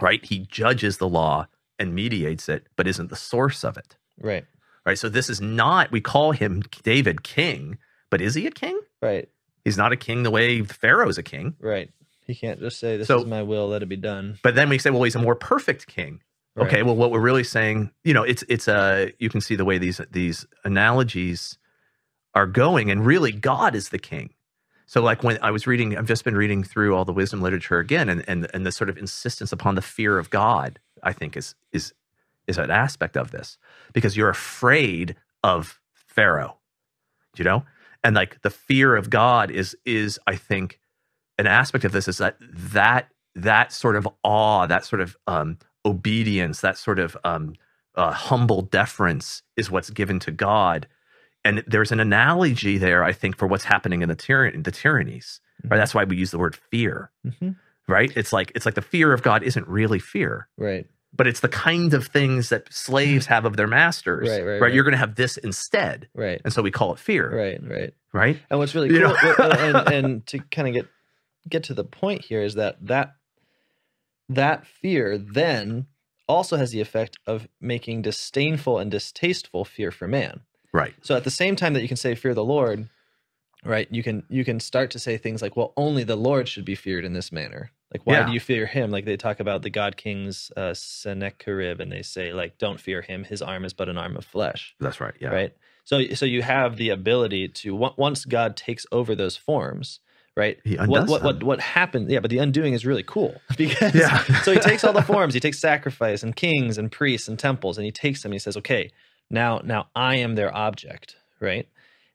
Right? 0.00 0.24
He 0.24 0.40
judges 0.40 0.98
the 0.98 1.08
law 1.08 1.46
and 1.78 1.94
mediates 1.94 2.48
it, 2.48 2.66
but 2.76 2.86
isn't 2.86 3.10
the 3.10 3.16
source 3.16 3.64
of 3.64 3.76
it. 3.76 3.96
right, 4.20 4.44
Right? 4.86 4.98
So 4.98 5.08
this 5.08 5.28
is 5.28 5.40
not 5.40 5.90
we 5.90 6.00
call 6.00 6.30
him 6.32 6.62
David 6.84 7.22
king, 7.24 7.78
but 8.10 8.20
is 8.20 8.34
he 8.34 8.46
a 8.46 8.50
king? 8.52 8.78
right, 9.02 9.28
He's 9.64 9.76
not 9.78 9.92
a 9.92 9.96
king 9.96 10.22
the 10.22 10.30
way 10.30 10.62
Pharaoh's 10.62 11.18
a 11.18 11.22
king. 11.22 11.56
right. 11.60 11.90
He 12.26 12.34
can't 12.34 12.58
just 12.58 12.78
say, 12.80 12.96
"This 12.96 13.06
So- 13.08 13.18
is 13.20 13.26
my 13.26 13.42
will, 13.42 13.68
let 13.68 13.82
it 13.82 13.86
be 13.88 13.96
done." 13.96 14.38
But 14.42 14.54
then 14.54 14.70
we 14.70 14.78
say, 14.78 14.88
well, 14.88 15.02
he's 15.02 15.14
a 15.14 15.18
more 15.18 15.34
perfect 15.34 15.86
king. 15.86 16.22
Right. 16.56 16.66
Okay, 16.68 16.82
well, 16.82 16.96
what 16.96 17.10
we're 17.10 17.20
really 17.20 17.44
saying, 17.44 17.90
you 18.02 18.14
know, 18.14 18.22
it's 18.22 18.42
it's 18.48 18.66
a 18.66 19.12
you 19.18 19.28
can 19.28 19.40
see 19.42 19.56
the 19.56 19.64
way 19.66 19.76
these 19.76 20.00
these 20.10 20.46
analogies 20.64 21.58
are 22.34 22.46
going, 22.46 22.90
and 22.90 23.04
really, 23.04 23.30
God 23.32 23.74
is 23.74 23.90
the 23.90 23.98
king. 23.98 24.30
So, 24.86 25.02
like 25.02 25.22
when 25.22 25.38
I 25.42 25.50
was 25.50 25.66
reading, 25.66 25.96
I've 25.98 26.06
just 26.06 26.24
been 26.24 26.36
reading 26.36 26.62
through 26.64 26.94
all 26.94 27.04
the 27.04 27.12
wisdom 27.12 27.42
literature 27.42 27.78
again, 27.78 28.08
and 28.08 28.24
and 28.28 28.48
and 28.54 28.64
the 28.64 28.72
sort 28.72 28.88
of 28.88 28.96
insistence 28.96 29.52
upon 29.52 29.74
the 29.74 29.82
fear 29.82 30.18
of 30.18 30.30
God, 30.30 30.78
I 31.02 31.12
think 31.12 31.36
is 31.36 31.54
is 31.72 31.92
is 32.46 32.56
an 32.56 32.70
aspect 32.70 33.16
of 33.18 33.32
this 33.32 33.58
because 33.92 34.16
you're 34.16 34.28
afraid 34.30 35.16
of 35.42 35.78
Pharaoh, 35.92 36.56
you 37.36 37.44
know, 37.44 37.64
and 38.04 38.14
like 38.14 38.40
the 38.42 38.50
fear 38.50 38.94
of 38.94 39.10
God 39.10 39.50
is 39.50 39.76
is 39.84 40.20
I 40.26 40.36
think 40.36 40.78
an 41.38 41.46
aspect 41.48 41.84
of 41.84 41.90
this 41.92 42.06
is 42.06 42.18
that 42.18 42.36
that 42.40 43.08
that 43.34 43.72
sort 43.72 43.96
of 43.96 44.06
awe, 44.22 44.66
that 44.66 44.84
sort 44.84 45.00
of 45.00 45.16
um, 45.26 45.58
obedience, 45.84 46.60
that 46.60 46.78
sort 46.78 47.00
of 47.00 47.16
um, 47.24 47.54
uh, 47.96 48.12
humble 48.12 48.62
deference 48.62 49.42
is 49.56 49.70
what's 49.70 49.90
given 49.90 50.20
to 50.20 50.30
God. 50.30 50.86
And 51.44 51.62
there's 51.66 51.92
an 51.92 52.00
analogy 52.00 52.78
there, 52.78 53.02
I 53.04 53.12
think, 53.12 53.36
for 53.36 53.46
what's 53.48 53.64
happening 53.64 54.02
in 54.02 54.08
the 54.08 54.14
tyranny, 54.14 54.54
in 54.54 54.62
the 54.62 54.70
tyrannies. 54.70 55.40
Right? 55.64 55.76
Mhm. 55.76 55.80
That's 55.80 55.94
why 55.94 56.04
we 56.04 56.16
use 56.16 56.30
the 56.30 56.38
word 56.38 56.54
fear. 56.56 57.10
Mhm. 57.26 57.56
Right? 57.88 58.12
It's 58.16 58.32
like 58.32 58.52
it's 58.54 58.64
like 58.66 58.76
the 58.76 58.80
fear 58.82 59.12
of 59.12 59.22
God 59.22 59.42
isn't 59.42 59.66
really 59.68 59.98
fear, 59.98 60.48
Right, 60.56 60.86
but 61.16 61.26
it's 61.26 61.40
the 61.40 61.48
kind 61.48 61.94
of 61.94 62.06
things 62.08 62.48
that 62.48 62.72
slaves 62.72 63.26
have 63.26 63.44
of 63.44 63.56
their 63.56 63.66
masters. 63.68 64.28
Right, 64.28 64.44
right, 64.44 64.60
right. 64.60 64.72
You're 64.74 64.84
going 64.84 64.92
to 64.92 64.98
have 64.98 65.14
this 65.14 65.36
instead, 65.36 66.08
right, 66.14 66.40
and 66.44 66.52
so 66.52 66.60
we 66.62 66.70
call 66.70 66.92
it 66.92 66.98
fear. 66.98 67.30
right, 67.34 67.60
right. 67.62 67.94
Right? 68.12 68.38
And 68.50 68.58
what's 68.58 68.74
really 68.74 68.90
You 68.94 69.00
cool, 69.00 69.08
know? 69.08 69.14
w- 69.16 69.36
w- 69.36 69.60
and, 69.78 69.88
and 69.94 70.26
to 70.28 70.38
kind 70.38 70.68
of 70.68 70.74
get 70.74 70.86
get 71.48 71.64
to 71.64 71.74
the 71.74 71.84
point 71.84 72.24
here 72.24 72.42
is 72.42 72.54
that 72.54 72.76
that 72.86 73.14
that 74.28 74.66
fear 74.66 75.18
then 75.18 75.86
also 76.28 76.56
has 76.56 76.70
the 76.70 76.80
effect 76.80 77.18
of 77.26 77.46
making 77.60 78.02
disdainful 78.02 78.78
and 78.78 78.90
distasteful 78.90 79.64
fear 79.64 79.90
for 79.90 80.08
man. 80.08 80.40
Right. 80.72 80.94
So 81.02 81.14
at 81.16 81.24
the 81.24 81.30
same 81.30 81.56
time 81.56 81.74
that 81.74 81.82
you 81.82 81.88
can 81.88 81.96
say 81.98 82.14
fear 82.14 82.32
the 82.34 82.44
Lord, 82.44 82.88
right? 83.64 83.86
You 83.90 84.02
can 84.02 84.22
you 84.28 84.44
can 84.44 84.58
start 84.60 84.90
to 84.92 84.98
say 84.98 85.16
things 85.18 85.42
like, 85.42 85.56
well, 85.56 85.72
only 85.76 86.02
the 86.04 86.16
Lord 86.16 86.48
should 86.48 86.64
be 86.64 86.74
feared 86.74 87.04
in 87.04 87.12
this 87.12 87.30
manner. 87.30 87.70
Like, 87.94 88.02
why 88.04 88.14
Yeah. 88.14 88.26
do 88.26 88.32
you 88.32 88.40
fear 88.40 88.66
him? 88.66 88.90
Like 88.90 89.04
they 89.04 89.16
talk 89.16 89.38
about 89.40 89.62
the 89.62 89.70
god 89.70 89.96
kings 89.96 90.50
uh, 90.56 90.74
Sennacherib, 90.74 91.80
and 91.80 91.90
they 91.92 92.02
say 92.02 92.32
like, 92.32 92.58
don't 92.58 92.80
fear 92.80 93.02
him. 93.02 93.24
His 93.24 93.40
arm 93.40 93.64
is 93.64 93.72
but 93.72 93.88
an 93.88 93.96
arm 93.96 94.16
of 94.16 94.24
flesh 94.24 94.74
That's 94.80 95.00
right. 95.00 95.14
Yeah. 95.20 95.28
right 95.28 95.52
so 95.84 96.02
so 96.14 96.24
you 96.26 96.40
have 96.42 96.76
the 96.76 96.88
ability 96.90 97.46
to 97.48 97.74
once 97.74 98.24
god 98.24 98.56
takes 98.56 98.86
over 98.90 99.14
those 99.14 99.36
forms 99.36 100.00
right 100.34 100.58
He 100.64 100.76
what 100.76 100.84
undoes 101.02 101.08
what, 101.10 101.22
what 101.22 101.38
them. 101.40 101.46
what 101.48 101.60
happened 101.60 102.10
yeah 102.10 102.20
but 102.20 102.30
the 102.30 102.38
undoing 102.38 102.72
is 102.72 102.86
really 102.86 103.02
cool 103.02 103.38
because 103.58 103.94
Yeah. 103.94 104.18
so 104.42 104.52
he 104.52 104.58
takes 104.60 104.82
all 104.82 104.94
the 104.94 105.02
forms 105.12 105.34
he 105.34 105.40
takes 105.40 105.58
sacrifice 105.60 106.22
and 106.22 106.34
kings 106.34 106.78
and 106.78 106.90
priests 106.90 107.28
and 107.28 107.38
temples 107.38 107.76
and 107.76 107.84
he 107.84 107.92
takes 107.92 108.22
them 108.22 108.30
and 108.32 108.34
he 108.34 108.38
says 108.38 108.56
okay 108.56 108.90
now 109.30 109.60
now 109.62 109.88
i 109.94 110.16
am 110.16 110.34
their 110.36 110.54
object 110.56 111.16
right 111.38 111.68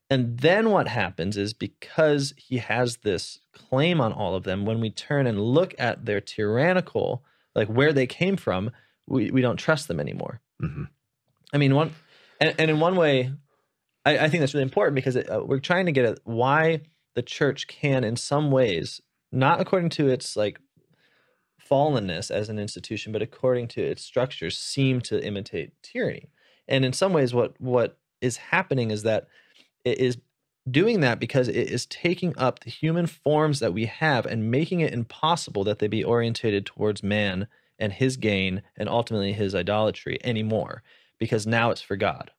and 0.09 0.39
then 0.39 0.71
what 0.71 0.87
happens 0.87 1.37
is 1.37 1.53
because 1.53 2.33
he 2.37 2.57
has 2.57 2.97
this 2.97 3.39
claim 3.53 4.01
on 4.01 4.11
all 4.11 4.35
of 4.35 4.43
them 4.43 4.65
when 4.65 4.79
we 4.79 4.89
turn 4.89 5.27
and 5.27 5.41
look 5.41 5.73
at 5.77 6.05
their 6.05 6.21
tyrannical 6.21 7.23
like 7.55 7.67
where 7.67 7.93
they 7.93 8.07
came 8.07 8.37
from 8.37 8.71
we, 9.07 9.31
we 9.31 9.41
don't 9.41 9.57
trust 9.57 9.87
them 9.87 9.99
anymore 9.99 10.41
Mhm. 10.61 10.89
I 11.53 11.57
mean, 11.57 11.73
one, 11.73 11.93
and, 12.39 12.53
and 12.59 12.69
in 12.69 12.79
one 12.79 12.95
way, 12.95 13.31
I, 14.05 14.19
I 14.19 14.29
think 14.29 14.41
that's 14.41 14.53
really 14.53 14.63
important 14.63 14.95
because 14.95 15.15
it, 15.15 15.29
uh, 15.29 15.41
we're 15.43 15.59
trying 15.59 15.85
to 15.87 15.91
get 15.91 16.05
at 16.05 16.19
why 16.23 16.81
the 17.15 17.21
church 17.21 17.67
can, 17.67 18.03
in 18.03 18.15
some 18.15 18.51
ways, 18.51 19.01
not 19.31 19.59
according 19.59 19.89
to 19.91 20.07
its 20.09 20.35
like 20.35 20.59
fallenness 21.69 22.31
as 22.31 22.49
an 22.49 22.59
institution, 22.59 23.11
but 23.11 23.21
according 23.21 23.67
to 23.69 23.81
its 23.81 24.03
structures, 24.03 24.57
seem 24.57 25.01
to 25.01 25.23
imitate 25.23 25.71
tyranny. 25.81 26.29
And 26.67 26.85
in 26.85 26.93
some 26.93 27.13
ways, 27.13 27.33
what 27.33 27.59
what 27.59 27.97
is 28.21 28.37
happening 28.37 28.91
is 28.91 29.03
that 29.03 29.27
it 29.83 29.97
is 29.99 30.17
doing 30.69 30.99
that 30.99 31.19
because 31.19 31.47
it 31.47 31.55
is 31.69 31.85
taking 31.85 32.37
up 32.37 32.59
the 32.59 32.69
human 32.69 33.07
forms 33.07 33.59
that 33.59 33.73
we 33.73 33.85
have 33.85 34.25
and 34.25 34.51
making 34.51 34.81
it 34.81 34.93
impossible 34.93 35.63
that 35.63 35.79
they 35.79 35.87
be 35.87 36.03
orientated 36.03 36.65
towards 36.65 37.01
man 37.01 37.47
and 37.79 37.93
his 37.93 38.17
gain 38.17 38.61
and 38.77 38.89
ultimately 38.89 39.33
his 39.33 39.55
idolatry 39.55 40.19
anymore 40.23 40.83
because 41.17 41.47
now 41.47 41.71
it's 41.71 41.81
for 41.81 41.95
God. 41.95 42.31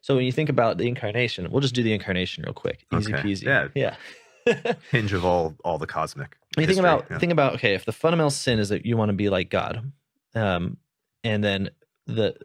So 0.00 0.14
when 0.14 0.24
you 0.24 0.32
think 0.32 0.48
about 0.48 0.78
the 0.78 0.86
incarnation, 0.88 1.50
we'll 1.50 1.60
just 1.60 1.74
do 1.74 1.82
the 1.82 1.92
incarnation 1.92 2.44
real 2.44 2.54
quick. 2.54 2.86
Easy 2.96 3.12
Okay. 3.12 3.22
peasy. 3.22 3.42
Yeah. 3.44 3.68
Yeah. 3.74 4.74
Hinge 4.92 5.12
of 5.12 5.24
all 5.24 5.56
all 5.64 5.78
the 5.78 5.86
cosmic. 5.86 6.36
When 6.54 6.62
you 6.62 6.68
think 6.68 6.78
about 6.78 7.06
yeah. 7.10 7.18
think 7.18 7.32
about 7.32 7.54
okay, 7.54 7.74
if 7.74 7.84
the 7.84 7.92
fundamental 7.92 8.30
sin 8.30 8.60
is 8.60 8.68
that 8.68 8.86
you 8.86 8.96
want 8.96 9.08
to 9.08 9.14
be 9.14 9.28
like 9.28 9.50
God, 9.50 9.92
um, 10.36 10.76
and 11.24 11.42
then 11.42 11.70
the 12.06 12.36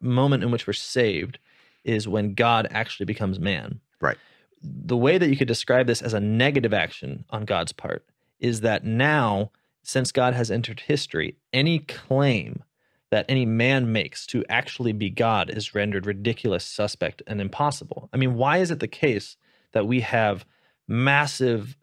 moment 0.00 0.42
in 0.42 0.50
which 0.50 0.66
we're 0.66 0.72
saved 0.72 1.38
is 1.84 2.08
when 2.08 2.32
God 2.32 2.66
actually 2.70 3.06
becomes 3.06 3.38
man. 3.38 3.80
Right. 4.02 4.18
The 4.62 4.96
way 4.96 5.16
that 5.16 5.30
you 5.30 5.36
could 5.36 5.48
describe 5.48 5.86
this 5.86 6.02
as 6.02 6.12
a 6.12 6.20
negative 6.20 6.74
action 6.74 7.24
on 7.30 7.46
God's 7.46 7.72
part 7.72 8.04
is 8.38 8.60
that 8.60 8.84
now, 8.84 9.50
since 9.82 10.12
God 10.12 10.34
has 10.34 10.50
entered 10.50 10.80
history, 10.80 11.36
any 11.52 11.78
claim 11.78 12.62
that 13.10 13.26
any 13.28 13.46
man 13.46 13.92
makes 13.92 14.26
to 14.26 14.44
actually 14.48 14.92
be 14.92 15.10
God 15.10 15.50
is 15.50 15.74
rendered 15.74 16.06
ridiculous, 16.06 16.64
suspect, 16.64 17.22
and 17.26 17.40
impossible. 17.40 18.08
I 18.12 18.16
mean, 18.16 18.34
why 18.34 18.58
is 18.58 18.70
it 18.70 18.80
the 18.80 18.88
case 18.88 19.36
that 19.72 19.86
we 19.86 20.00
have 20.00 20.44
massive 20.88 21.76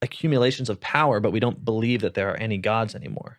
accumulations 0.00 0.70
of 0.70 0.80
power, 0.80 1.20
but 1.20 1.32
we 1.32 1.40
don't 1.40 1.64
believe 1.64 2.00
that 2.00 2.14
there 2.14 2.30
are 2.30 2.36
any 2.36 2.58
gods 2.58 2.94
anymore? 2.94 3.38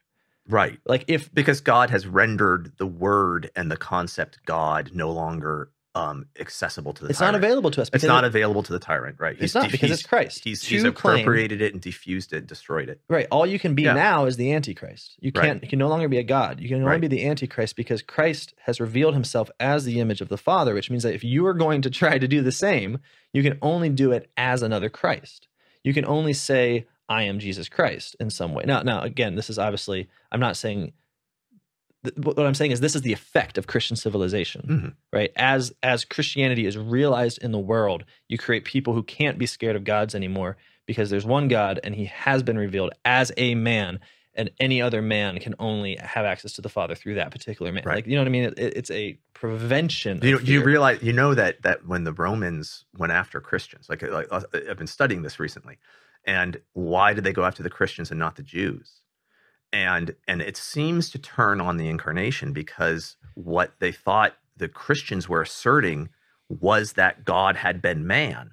right. 0.50 0.80
Like, 0.86 1.06
if 1.08 1.34
because 1.34 1.62
God 1.62 1.92
has 1.92 2.08
rendered 2.08 2.74
the 2.78 2.88
word 2.88 3.52
and 3.56 3.72
the 3.72 3.78
concept 3.78 4.40
God 4.46 4.92
no 4.94 5.12
longer 5.12 5.70
um, 5.96 6.28
accessible 6.40 6.94
to 6.94 7.04
the 7.04 7.10
it's 7.10 7.20
not 7.20 7.34
available 7.34 7.72
to 7.72 7.82
us, 7.82 7.90
It's 7.92 8.04
not 8.04 8.24
it- 8.24 8.28
available 8.28 8.62
to 8.64 8.72
the 8.72 8.78
tyrant, 8.80 9.20
right? 9.20 9.36
it's 9.40 9.56
not 9.56 9.72
because 9.72 9.90
it's 9.90 10.04
Christ. 10.04 10.44
He's, 10.44 10.64
he's 10.64 10.84
To 10.84 10.92
claim- 10.92 11.16
appropriated 11.22 11.62
it 11.62 11.74
and 11.74 11.82
diffused 11.82 12.32
it, 12.32 12.46
destroyed 12.46 12.90
it. 12.90 13.02
Right. 13.10 13.28
All 13.32 13.46
you 13.46 13.58
can 13.58 13.74
be 13.74 13.84
Yeah. 13.84 13.94
now 13.94 14.26
is 14.26 14.38
the 14.38 14.54
Antichrist. 14.54 15.16
You 15.20 15.32
can't. 15.32 15.64
You 15.64 15.68
can 15.70 15.80
no 15.80 15.88
longer 15.88 16.08
be 16.08 16.20
a 16.20 16.24
god. 16.24 16.60
You 16.60 16.68
can 16.68 16.78
only 16.78 16.88
Right. 16.88 17.02
be 17.02 17.08
the 17.08 17.26
Antichrist 17.26 17.76
because 17.76 18.02
Christ 18.04 18.54
has 18.66 18.80
revealed 18.80 19.16
Himself 19.16 19.50
as 19.60 19.84
the 19.84 20.00
image 20.00 20.22
of 20.22 20.30
the 20.30 20.38
Father, 20.38 20.74
which 20.76 20.92
means 20.92 21.04
that 21.04 21.16
if 21.16 21.24
you 21.24 21.46
are 21.48 21.56
going 21.56 21.82
to 21.82 21.90
try 21.90 22.20
to 22.20 22.28
do 22.28 22.42
the 22.44 22.52
same, 22.52 23.00
you 23.34 23.42
can 23.42 23.58
only 23.62 23.90
do 23.90 24.12
it 24.12 24.30
as 24.38 24.62
another 24.62 24.90
Christ. 24.90 25.48
You 25.84 25.94
can 25.94 26.06
only 26.06 26.34
say, 26.34 26.86
"I 27.10 27.24
am 27.24 27.40
Jesus 27.40 27.68
Christ" 27.68 28.16
in 28.20 28.30
some 28.30 28.54
way. 28.54 28.64
Now, 28.68 28.84
now 28.84 29.02
again, 29.02 29.34
this 29.36 29.50
is 29.50 29.58
obviously. 29.58 30.08
I'm 30.32 30.40
not 30.40 30.56
saying. 30.56 30.94
Th- 32.04 32.16
What 32.18 32.40
I'm 32.46 32.54
saying 32.54 32.72
is 32.72 32.80
this 32.80 32.96
is 32.96 33.02
the 33.02 33.14
effect 33.14 33.58
of 33.58 33.68
Christian 33.68 33.96
civilization, 33.98 34.62
Mhm. 34.68 34.94
right? 35.14 35.32
As 35.36 35.72
as 35.84 36.06
Christianity 36.06 36.66
is 36.66 36.78
realized 36.78 37.40
in 37.42 37.52
the 37.52 37.60
world, 37.60 38.04
you 38.28 38.38
create 38.38 38.66
people 38.66 38.94
who 38.94 39.04
can't 39.04 39.38
be 39.38 39.46
scared 39.46 39.76
of 39.76 39.84
gods 39.84 40.16
anymore 40.16 40.58
because 40.86 41.10
there's 41.10 41.26
one 41.26 41.48
God 41.48 41.80
and 41.84 41.96
he 41.96 42.06
has 42.06 42.42
been 42.44 42.58
revealed 42.58 42.92
as 43.06 43.32
a 43.38 43.56
man 43.56 44.00
and 44.36 44.50
any 44.60 44.82
other 44.82 45.02
man 45.02 45.38
can 45.40 45.54
only 45.60 45.96
have 45.98 46.24
access 46.26 46.54
to 46.54 46.62
the 46.62 46.70
Father 46.70 46.96
through 46.96 47.16
that 47.16 47.32
particular 47.32 47.72
man. 47.72 47.84
Right. 47.86 47.96
Like 47.96 48.08
you 48.08 48.16
know 48.16 48.22
what 48.22 48.28
I 48.28 48.32
mean? 48.32 48.44
It, 48.46 48.58
it's 48.58 48.92
a 48.92 49.18
prevention. 49.34 50.20
You, 50.24 50.40
you 50.40 50.64
realize? 50.64 51.02
You 51.02 51.14
know 51.14 51.34
that 51.34 51.62
that 51.64 51.86
when 51.86 52.04
the 52.06 52.14
Romans 52.14 52.86
went 52.98 53.12
after 53.12 53.42
Christians, 53.42 53.88
like, 53.90 54.02
like 54.04 54.28
uh, 54.32 54.42
I've 54.70 54.78
been 54.78 54.88
studying 54.88 55.22
this 55.24 55.40
recently, 55.40 55.78
and 56.26 56.62
why 56.74 57.14
did 57.14 57.24
they 57.24 57.34
go 57.34 57.44
after 57.44 57.64
the 57.64 57.70
Christians 57.70 58.12
and 58.12 58.20
not 58.20 58.36
the 58.36 58.44
Jews? 58.44 58.99
And 59.72 60.16
and 60.28 60.42
it 60.42 60.58
seems 60.58 61.10
to 61.12 61.20
turn 61.20 61.62
on 61.62 61.78
the 61.78 61.88
incarnation 61.90 62.54
because 62.54 63.16
what 63.36 63.74
they 63.80 63.92
thought 63.92 64.36
the 64.58 64.68
Christians 64.68 65.30
were 65.30 65.42
asserting 65.44 66.10
was 66.50 66.94
that 66.94 67.24
God 67.26 67.56
had 67.58 67.82
been 67.82 68.06
man. 68.08 68.52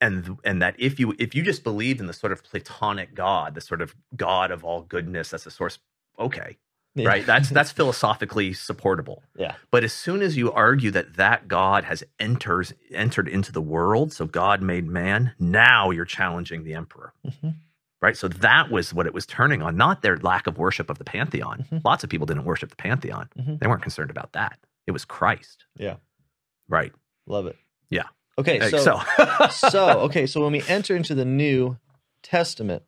And, 0.00 0.38
and 0.44 0.60
that 0.60 0.74
if 0.78 0.98
you 0.98 1.14
if 1.18 1.34
you 1.34 1.42
just 1.42 1.62
believed 1.64 2.00
in 2.00 2.06
the 2.06 2.12
sort 2.12 2.32
of 2.32 2.42
platonic 2.42 3.14
God, 3.14 3.54
the 3.54 3.60
sort 3.60 3.80
of 3.80 3.94
God 4.16 4.50
of 4.50 4.64
all 4.64 4.82
goodness, 4.82 5.30
that's 5.30 5.44
the 5.44 5.50
source. 5.50 5.78
Okay, 6.18 6.56
Yeah. 6.94 7.08
right? 7.08 7.24
That's 7.24 7.48
that's 7.58 7.70
philosophically 7.72 8.52
supportable. 8.54 9.22
yeah. 9.36 9.54
But 9.70 9.84
as 9.84 9.92
soon 9.92 10.20
as 10.20 10.36
you 10.36 10.52
argue 10.52 10.90
that 10.90 11.14
that 11.14 11.48
God 11.48 11.84
has 11.84 12.02
enters 12.18 12.72
entered 12.90 13.28
into 13.28 13.52
the 13.52 13.62
world, 13.62 14.12
so 14.12 14.26
God 14.26 14.60
made 14.62 14.86
man, 14.86 15.32
now 15.38 15.90
you're 15.90 16.04
challenging 16.04 16.64
the 16.64 16.74
emperor, 16.74 17.12
Mhm. 17.26 17.54
Right? 18.04 18.16
So 18.16 18.28
that 18.28 18.70
was 18.70 18.92
what 18.94 19.06
it 19.06 19.14
was 19.14 19.26
turning 19.26 19.62
on, 19.62 19.76
not 19.76 20.02
their 20.02 20.16
lack 20.18 20.46
of 20.46 20.58
worship 20.58 20.90
of 20.90 20.98
the 20.98 21.04
pantheon. 21.04 21.64
Mhm. 21.72 21.82
Lots 21.84 22.04
of 22.04 22.10
people 22.10 22.26
didn't 22.26 22.44
worship 22.44 22.70
the 22.70 22.76
pantheon; 22.76 23.28
Mhm. 23.38 23.58
they 23.58 23.66
weren't 23.66 23.82
concerned 23.82 24.10
about 24.10 24.32
that. 24.32 24.58
It 24.86 24.92
was 24.92 25.04
Christ, 25.04 25.64
Yeah. 25.76 25.96
right? 26.68 26.92
Love 27.26 27.46
it. 27.46 27.56
Yeah. 27.90 28.08
Okay. 28.38 28.60
So 28.70 28.78
so, 28.78 29.00
so 29.50 29.88
okay 30.06 30.26
so 30.26 30.42
when 30.42 30.52
we 30.52 30.62
enter 30.68 30.94
into 30.96 31.14
the 31.14 31.24
new 31.24 31.78
testament 32.22 32.82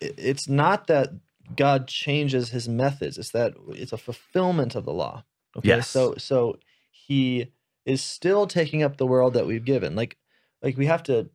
it's 0.00 0.48
not 0.48 0.86
that 0.86 1.10
god 1.56 1.86
changes 1.88 2.50
his 2.50 2.68
methods 2.68 3.18
it's 3.18 3.30
that 3.30 3.52
it's 3.70 3.92
a 3.92 3.96
fulfillment 3.98 4.74
of 4.74 4.84
the 4.84 4.92
law 4.92 5.24
okay 5.56 5.68
Yes. 5.68 5.88
so 5.88 6.14
so 6.16 6.58
he 6.90 7.48
is 7.84 8.00
still 8.02 8.46
taking 8.46 8.82
up 8.82 8.96
the 8.96 9.06
world 9.06 9.34
that 9.34 9.46
we've 9.46 9.64
given 9.64 9.94
like 9.96 10.16
like 10.62 10.76
we 10.76 10.86
have 10.86 11.02
to 11.04 11.28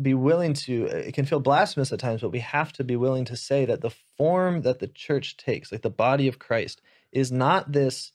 be 0.00 0.12
willing 0.14 0.52
to 0.52 0.84
it 0.86 1.14
can 1.14 1.24
feel 1.24 1.40
blasphemous 1.40 1.90
at 1.92 1.98
times 1.98 2.20
but 2.20 2.30
we 2.30 2.40
have 2.40 2.70
to 2.72 2.84
be 2.84 2.96
willing 2.96 3.24
to 3.24 3.34
say 3.36 3.64
that 3.64 3.80
the 3.80 3.90
form 4.18 4.60
that 4.62 4.78
the 4.78 4.86
church 4.88 5.36
takes 5.38 5.72
like 5.72 5.80
the 5.82 5.88
body 5.90 6.28
of 6.28 6.38
christ 6.38 6.82
is 7.12 7.32
not 7.32 7.72
this 7.72 8.12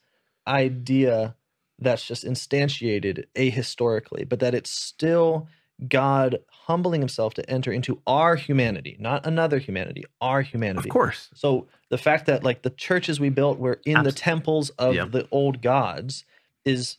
idea 0.47 1.35
that's 1.79 2.05
just 2.05 2.23
instantiated 2.23 3.25
ahistorically, 3.35 4.27
but 4.27 4.39
that 4.39 4.53
it's 4.53 4.69
still 4.69 5.47
God 5.87 6.37
humbling 6.51 7.01
himself 7.01 7.33
to 7.35 7.49
enter 7.49 7.71
into 7.71 7.99
our 8.05 8.35
humanity, 8.35 8.97
not 8.99 9.25
another 9.25 9.57
humanity, 9.57 10.03
our 10.19 10.43
humanity. 10.43 10.89
of 10.89 10.93
course, 10.93 11.29
So 11.33 11.67
the 11.89 11.97
fact 11.97 12.27
that 12.27 12.43
like 12.43 12.61
the 12.61 12.69
churches 12.69 13.19
we 13.19 13.29
built 13.29 13.57
were 13.57 13.81
in 13.85 14.03
the 14.03 14.11
temples 14.11 14.69
of 14.71 14.93
Yeah. 14.93 15.05
the 15.05 15.27
old 15.31 15.61
gods 15.63 16.23
is 16.65 16.97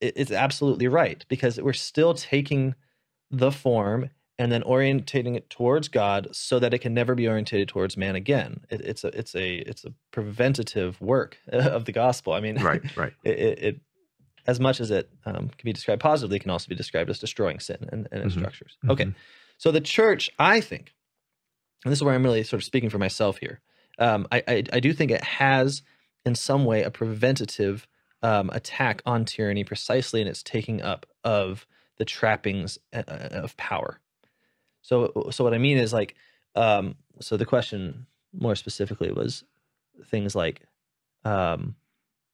it- 0.00 0.14
it's 0.16 0.32
absolutely 0.32 0.88
right 0.88 1.24
because 1.28 1.60
we're 1.60 1.72
still 1.72 2.14
taking 2.14 2.74
the 3.30 3.52
form 3.52 4.10
and 4.38 4.50
then 4.50 4.62
orientating 4.62 5.36
it 5.36 5.48
towards 5.48 5.88
God 5.88 6.28
so 6.32 6.58
that 6.58 6.74
it 6.74 6.78
can 6.78 6.92
never 6.94 7.14
be 7.14 7.28
orientated 7.28 7.68
towards 7.68 7.96
man 7.96 8.16
again. 8.16 8.64
It, 8.70 8.80
it's 8.80 9.04
a 9.04 9.08
it's 9.18 9.34
a 9.34 9.56
it's 9.58 9.84
a 9.84 9.92
preventative 10.10 11.00
work 11.00 11.38
of 11.48 11.84
the 11.84 11.92
gospel. 11.92 12.32
I 12.32 12.40
mean, 12.40 12.56
right, 12.62 12.82
right. 12.96 13.12
it, 13.24 13.38
it, 13.38 13.58
it 13.58 13.80
as 14.46 14.60
much 14.60 14.80
as 14.80 14.90
it 14.90 15.08
um, 15.24 15.48
can 15.48 15.64
be 15.64 15.72
described 15.72 16.02
positively, 16.02 16.36
it 16.36 16.40
can 16.40 16.50
also 16.50 16.68
be 16.68 16.74
described 16.74 17.08
as 17.10 17.18
destroying 17.18 17.60
sin 17.60 17.88
and, 17.90 18.08
and 18.12 18.24
its 18.24 18.34
Mhm. 18.34 18.40
structures. 18.40 18.76
Okay, 18.90 19.12
so 19.56 19.70
the 19.70 19.80
church, 19.80 20.30
I 20.38 20.60
think, 20.60 20.92
and 21.84 21.90
this 21.92 21.98
is 21.98 22.02
where 22.02 22.14
I'm 22.14 22.22
really 22.24 22.42
sort 22.42 22.60
of 22.60 22.64
speaking 22.64 22.90
for 22.90 22.98
myself 22.98 23.38
here. 23.38 23.60
Um, 23.98 24.26
I, 24.32 24.42
I 24.48 24.62
I 24.74 24.80
do 24.80 24.92
think 24.92 25.10
it 25.12 25.22
has, 25.24 25.82
in 26.26 26.34
some 26.34 26.64
way, 26.64 26.82
a 26.82 26.90
preventative 26.90 27.86
um, 28.22 28.50
attack 28.52 29.00
on 29.06 29.24
tyranny, 29.24 29.64
precisely 29.64 30.20
in 30.20 30.26
its 30.26 30.42
taking 30.42 30.82
up 30.82 31.06
of 31.22 31.66
the 31.98 32.04
trappings 32.04 32.78
uh, 32.92 33.02
of 33.06 33.56
power. 33.56 34.00
So, 34.84 35.28
so 35.30 35.42
what 35.42 35.54
I 35.54 35.58
mean 35.58 35.78
is 35.78 35.94
like, 35.94 36.14
um, 36.54 36.94
so 37.18 37.38
the 37.38 37.46
question 37.46 38.06
more 38.38 38.54
specifically 38.54 39.10
was 39.10 39.42
things 40.10 40.34
like, 40.34 40.60
um, 41.24 41.74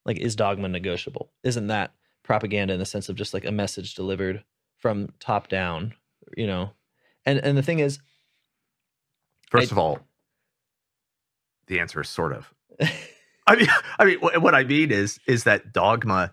like 0.05 0.19
is 0.19 0.35
dogma 0.35 0.69
negotiable? 0.69 1.31
Isn't 1.45 1.69
that 1.69 1.93
propaganda 2.25 2.75
in 2.75 2.81
the 2.81 2.87
sense 2.87 3.09
of 3.09 3.15
just 3.15 3.33
like 3.33 3.45
a 3.45 3.53
message 3.53 3.95
delivered 3.95 4.43
from 4.79 5.11
top 5.21 5.47
down? 5.49 5.95
You 6.37 6.49
know, 6.49 6.71
and 7.25 7.39
and 7.39 7.57
the 7.57 7.63
thing 7.63 7.79
is, 7.79 8.01
First 9.49 9.71
I- 9.71 9.75
of 9.75 9.79
all, 9.79 10.01
the 11.69 11.79
answer 11.79 12.01
is 12.01 12.09
sort 12.09 12.33
of. 12.33 12.53
I 13.47 13.55
mean, 13.57 13.69
I 14.01 14.05
mean, 14.05 14.19
wh- 14.19 14.43
what 14.43 14.57
I 14.57 14.65
mean 14.65 14.91
is, 14.91 15.21
is 15.29 15.45
that 15.45 15.73
dogma, 15.73 16.33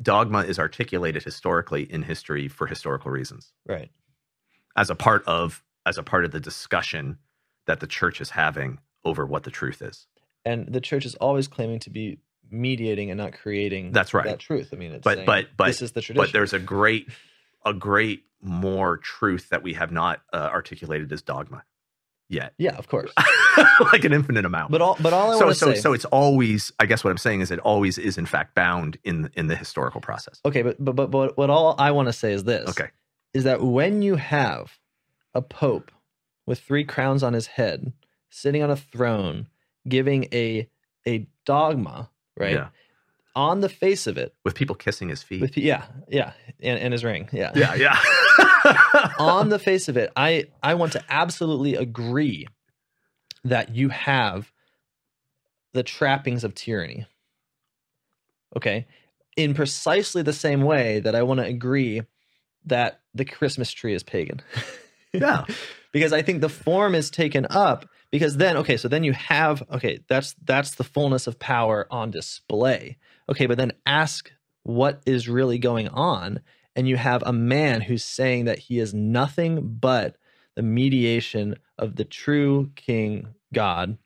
dogma 0.00 0.40
is 0.44 0.60
articulated 0.60 1.24
historically 1.24 1.82
in 1.92 2.02
history 2.02 2.46
for 2.46 2.68
historical 2.68 3.10
reasons, 3.10 3.52
right? 3.66 3.90
As 4.78 4.90
a 4.90 4.94
part 4.94 5.24
of, 5.26 5.62
as 5.84 5.98
a 5.98 6.02
part 6.02 6.24
of 6.24 6.30
the 6.30 6.40
discussion 6.40 7.18
that 7.66 7.80
the 7.80 7.86
church 7.86 8.20
is 8.20 8.30
having 8.30 8.78
over 9.04 9.26
what 9.26 9.42
the 9.42 9.50
truth 9.50 9.82
is. 9.82 10.06
And 10.44 10.72
the 10.72 10.80
church 10.80 11.04
is 11.04 11.14
always 11.16 11.48
claiming 11.48 11.80
to 11.80 11.90
be 11.90 12.18
mediating 12.50 13.10
and 13.10 13.18
not 13.18 13.32
creating. 13.32 13.92
That's 13.92 14.14
right. 14.14 14.24
That 14.24 14.38
truth. 14.38 14.68
I 14.72 14.76
mean, 14.76 14.92
it's 14.92 15.04
But- 15.04 15.16
saying, 15.16 15.26
but- 15.26 15.48
but- 15.56 15.66
this 15.66 15.82
is 15.82 15.92
the 15.92 16.00
tradition. 16.00 16.22
But 16.24 16.32
there's 16.32 16.52
a 16.52 16.58
great, 16.58 17.08
a 17.64 17.74
great 17.74 18.22
more 18.40 18.96
truth 18.98 19.48
that 19.48 19.62
we 19.62 19.74
have 19.74 19.90
not 19.90 20.20
uh, 20.32 20.48
articulated 20.52 21.12
as 21.12 21.22
dogma 21.22 21.64
yet, 22.28 22.54
yeah, 22.58 22.76
of 22.76 22.86
course. 22.88 23.10
like 23.92 24.04
an 24.04 24.12
infinite 24.12 24.44
amount. 24.44 24.70
But 24.70 24.80
all 24.80 24.96
but 25.00 25.12
all 25.12 25.32
I 25.32 25.38
so, 25.38 25.46
want 25.46 25.54
to 25.54 25.58
so, 25.58 25.66
say. 25.70 25.74
so 25.76 25.80
so 25.80 25.92
it's 25.92 26.04
always. 26.06 26.72
I 26.78 26.86
guess 26.86 27.02
what 27.02 27.10
I'm 27.10 27.18
saying 27.18 27.40
is, 27.40 27.50
it 27.50 27.58
always 27.60 27.98
is 27.98 28.16
in 28.18 28.26
fact 28.26 28.54
bound 28.54 28.96
in 29.02 29.30
in 29.34 29.48
the 29.48 29.56
historical 29.56 30.00
process. 30.00 30.40
okay, 30.44 30.62
but 30.62 30.76
but 30.78 30.94
but, 30.94 31.10
but 31.10 31.36
what 31.36 31.50
all 31.50 31.74
I 31.78 31.90
want 31.90 32.06
to 32.08 32.12
say 32.12 32.32
is 32.32 32.44
this. 32.44 32.68
Okay. 32.70 32.90
Is 33.38 33.44
that 33.44 33.62
when 33.62 34.02
you 34.02 34.16
have 34.16 34.78
a 35.32 35.40
pope 35.40 35.92
with 36.44 36.58
three 36.58 36.82
crowns 36.82 37.22
on 37.22 37.34
his 37.34 37.46
head, 37.46 37.92
sitting 38.30 38.64
on 38.64 38.70
a 38.70 38.74
throne, 38.76 39.46
giving 39.88 40.24
a 40.32 40.68
a 41.06 41.28
dogma, 41.46 42.10
right? 42.36 42.54
Yeah. 42.54 42.68
On 43.36 43.60
the 43.60 43.68
face 43.68 44.08
of 44.08 44.18
it, 44.18 44.34
With 44.44 44.56
people 44.56 44.74
kissing 44.74 45.08
his 45.08 45.22
feet. 45.22 45.40
with 45.40 45.56
yeah, 45.56 45.84
yeah, 46.08 46.32
and, 46.60 46.80
and 46.80 46.92
his 46.92 47.04
ring, 47.04 47.28
yeah, 47.32 47.52
yeah, 47.54 47.74
yeah. 47.76 49.12
on 49.20 49.50
the 49.50 49.60
face 49.60 49.88
of 49.88 49.96
it, 49.96 50.10
I 50.16 50.46
I 50.60 50.74
want 50.74 50.92
to 50.94 51.04
absolutely 51.08 51.76
agree 51.76 52.48
that 53.44 53.76
you 53.76 53.90
have 53.90 54.50
the 55.74 55.84
trappings 55.84 56.42
of 56.42 56.56
tyranny. 56.56 57.06
Okay, 58.56 58.88
in 59.36 59.54
precisely 59.54 60.22
the 60.22 60.32
same 60.32 60.62
way 60.62 60.98
that 60.98 61.14
I 61.14 61.22
want 61.22 61.38
to 61.38 61.46
agree 61.46 62.02
that 62.68 63.00
the 63.14 63.24
Christmas 63.24 63.70
tree 63.70 63.94
is 63.94 64.02
pagan. 64.02 64.40
yeah. 65.12 65.44
because 65.92 66.12
I 66.12 66.22
think 66.22 66.40
the 66.40 66.48
form 66.48 66.94
is 66.94 67.10
taken 67.10 67.46
up 67.50 67.86
because 68.10 68.36
then 68.36 68.56
okay 68.56 68.76
so 68.76 68.88
then 68.88 69.04
you 69.04 69.12
have 69.12 69.62
okay 69.70 70.00
that's 70.08 70.34
that's 70.44 70.74
the 70.74 70.84
fullness 70.84 71.26
of 71.26 71.38
power 71.38 71.86
on 71.90 72.10
display 72.10 72.96
okay 73.28 73.46
but 73.46 73.58
then 73.58 73.72
ask 73.86 74.32
what 74.62 75.02
is 75.06 75.28
really 75.28 75.58
going 75.58 75.88
on 75.88 76.40
and 76.76 76.88
you 76.88 76.96
have 76.96 77.22
a 77.24 77.32
man 77.32 77.80
who's 77.80 78.04
saying 78.04 78.44
that 78.44 78.58
he 78.58 78.78
is 78.78 78.94
nothing 78.94 79.78
but 79.80 80.16
the 80.54 80.62
mediation 80.62 81.56
of 81.78 81.96
the 81.96 82.04
true 82.04 82.70
king 82.76 83.28
god 83.52 83.96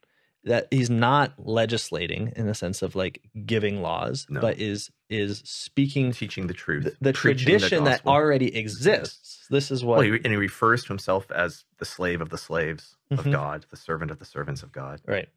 that 0.44 0.66
he's 0.70 0.90
not 0.90 1.32
legislating 1.38 2.32
in 2.34 2.46
the 2.46 2.54
sense 2.54 2.82
of 2.82 2.94
like 2.94 3.20
giving 3.46 3.82
laws 3.82 4.26
No. 4.28 4.40
but 4.40 4.58
is 4.58 4.90
is 5.08 5.42
speaking 5.44 6.12
Teaching 6.12 6.46
the 6.46 6.54
truth. 6.54 6.84
the, 6.84 6.96
the 7.00 7.12
tradition 7.12 7.84
that 7.84 8.06
already 8.06 8.56
exists 8.56 9.46
this 9.50 9.70
is 9.70 9.84
what 9.84 9.98
Well, 9.98 10.06
he, 10.06 10.14
and 10.16 10.26
he 10.26 10.36
refers 10.36 10.82
to 10.84 10.88
himself 10.88 11.30
as 11.30 11.64
the 11.78 11.84
slave 11.84 12.20
of 12.20 12.30
the 12.30 12.38
slaves 12.38 12.96
of 13.10 13.18
mm-hmm. 13.20 13.30
God, 13.32 13.66
the 13.70 13.76
servant 13.76 14.10
of 14.10 14.18
the 14.18 14.24
servants 14.24 14.62
of 14.62 14.72
God, 14.72 15.00
right 15.06 15.28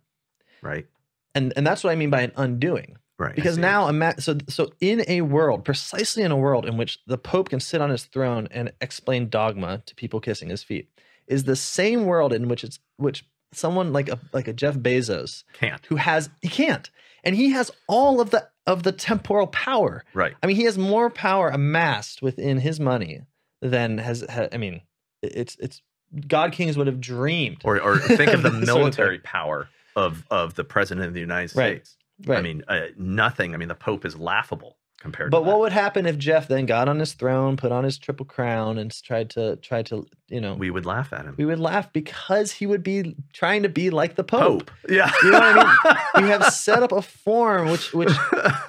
right? 0.61 0.85
and 1.33 1.53
and 1.55 1.65
that's 1.67 1.83
what 1.83 1.91
i 1.91 1.95
mean 1.95 2.09
by 2.09 2.21
an 2.21 2.31
undoing 2.35 2.97
Right. 3.17 3.33
Because 3.33 3.57
now 3.57 3.87
ima- 3.87 4.19
so 4.19 4.37
so 4.49 4.71
in 4.81 5.05
a 5.07 5.21
world 5.21 5.63
precisely 5.63 6.23
in 6.23 6.31
a 6.33 6.37
world 6.37 6.65
in 6.65 6.75
which 6.75 6.99
the 7.07 7.17
pope 7.17 7.47
can 7.47 7.61
sit 7.61 7.79
on 7.79 7.89
his 7.89 8.03
throne 8.03 8.49
and 8.51 8.73
explain 8.81 9.29
dogma 9.29 9.81
to 9.85 9.95
people 9.95 10.19
kissing 10.19 10.49
his 10.49 10.63
feet 10.63 10.89
is 11.25 11.45
the 11.45 11.55
same 11.55 12.03
world 12.05 12.33
in 12.33 12.49
which 12.49 12.65
it's 12.65 12.77
which 12.97 13.25
someone 13.57 13.93
like 13.93 14.09
a 14.09 14.19
like 14.33 14.47
a 14.47 14.53
Jeff 14.53 14.75
Bezos 14.75 15.43
can't. 15.53 15.85
who 15.87 15.95
has 15.95 16.29
he 16.41 16.49
can't 16.49 16.89
and 17.23 17.35
he 17.35 17.51
has 17.51 17.71
all 17.87 18.19
of 18.21 18.29
the 18.31 18.47
of 18.67 18.83
the 18.83 18.91
temporal 18.91 19.47
power 19.47 20.03
Right. 20.13 20.33
i 20.41 20.47
mean 20.47 20.55
he 20.55 20.63
has 20.63 20.77
more 20.77 21.09
power 21.09 21.49
amassed 21.49 22.21
within 22.21 22.57
his 22.59 22.79
money 22.79 23.21
than 23.61 23.97
has 23.99 24.23
ha, 24.29 24.47
i 24.51 24.57
mean 24.57 24.81
it's 25.21 25.55
it's 25.59 25.81
god 26.27 26.51
kings 26.51 26.77
would 26.77 26.87
have 26.87 26.99
dreamed 27.01 27.61
Or 27.63 27.79
or 27.81 27.97
think 27.99 28.33
of 28.33 28.43
the 28.43 28.49
Sort 28.51 28.61
of 28.63 28.67
military 28.67 29.19
power 29.19 29.69
of 29.95 30.23
of 30.29 30.55
the 30.55 30.63
president 30.63 31.07
of 31.07 31.13
the 31.13 31.19
United 31.21 31.55
Right. 31.55 31.85
States. 31.85 31.97
right 32.27 32.39
I 32.39 32.41
mean, 32.41 32.63
uh, 32.67 32.87
nothing. 32.97 33.53
I 33.53 33.57
mean, 33.57 33.67
the 33.69 33.75
Pope 33.75 34.03
is 34.05 34.17
laughable 34.17 34.77
compared. 34.99 35.31
But 35.31 35.45
what 35.45 35.59
would 35.59 35.71
happen 35.71 36.05
if 36.05 36.17
Jeff 36.17 36.47
then 36.47 36.65
got 36.65 36.89
on 36.89 36.99
his 36.99 37.13
throne, 37.13 37.57
put 37.57 37.71
on 37.71 37.83
his 37.83 37.97
triple 37.97 38.25
crown, 38.25 38.77
and 38.77 38.91
tried 39.03 39.29
to 39.31 39.55
tried 39.57 39.85
to 39.87 40.05
you 40.27 40.41
know 40.41 40.55
we, 40.55 40.69
would 40.69 40.85
laugh 40.85 41.13
at 41.13 41.25
him? 41.25 41.35
We 41.37 41.45
would 41.45 41.59
laugh 41.59 41.91
because 41.93 42.51
he 42.51 42.65
would 42.65 42.83
be 42.83 43.15
trying 43.33 43.63
to 43.63 43.69
be 43.69 43.89
like 43.89 44.15
the 44.15 44.23
Pope. 44.23 44.71
Yeah. 44.89 45.11
You 45.23 45.31
know 45.31 45.39
what 45.39 45.67
I 45.85 45.99
mean. 46.15 46.23
We 46.25 46.29
have 46.29 46.45
set 46.53 46.83
up 46.83 46.91
a 46.91 47.01
form 47.01 47.69
which 47.69 47.93
which 47.93 48.13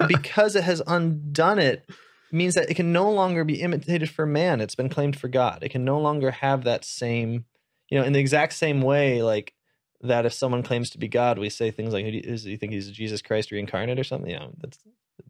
because 0.07 0.55
it 0.55 0.63
has 0.63 0.81
undone 0.85 1.59
it 1.59 1.89
means 2.31 2.55
that 2.55 2.69
it 2.69 2.73
can 2.73 2.91
no 2.91 3.09
longer 3.09 3.43
be 3.43 3.61
imitated 3.61 4.09
for 4.09 4.25
man. 4.25 4.61
It's 4.61 4.75
been 4.75 4.89
claimed 4.89 5.17
for 5.17 5.27
God. 5.27 5.63
It 5.63 5.69
can 5.69 5.85
no 5.85 5.99
longer 5.99 6.31
have 6.31 6.63
that 6.65 6.85
same 6.85 7.45
you 7.89 7.97
know 7.97 8.05
in 8.05 8.13
the 8.13 8.19
exact 8.19 8.53
same 8.53 8.81
way 8.81 9.23
like 9.23 9.53
that 10.01 10.25
if 10.25 10.33
someone 10.33 10.63
claims 10.63 10.89
to 10.91 10.97
be 10.97 11.07
God, 11.07 11.39
we 11.39 11.49
say 11.49 11.71
things 11.71 11.93
like, 11.93 12.05
"Who 12.05 12.11
do 12.11 12.17
you, 12.17 12.23
is, 12.23 12.43
do 12.43 12.51
you 12.51 12.57
think 12.57 12.71
he's 12.71 12.91
Jesus 12.91 13.21
Christ 13.21 13.51
reincarnate 13.51 13.99
or 13.99 14.03
something?" 14.03 14.29
You 14.29 14.37
know, 14.37 14.51
that's 14.59 14.77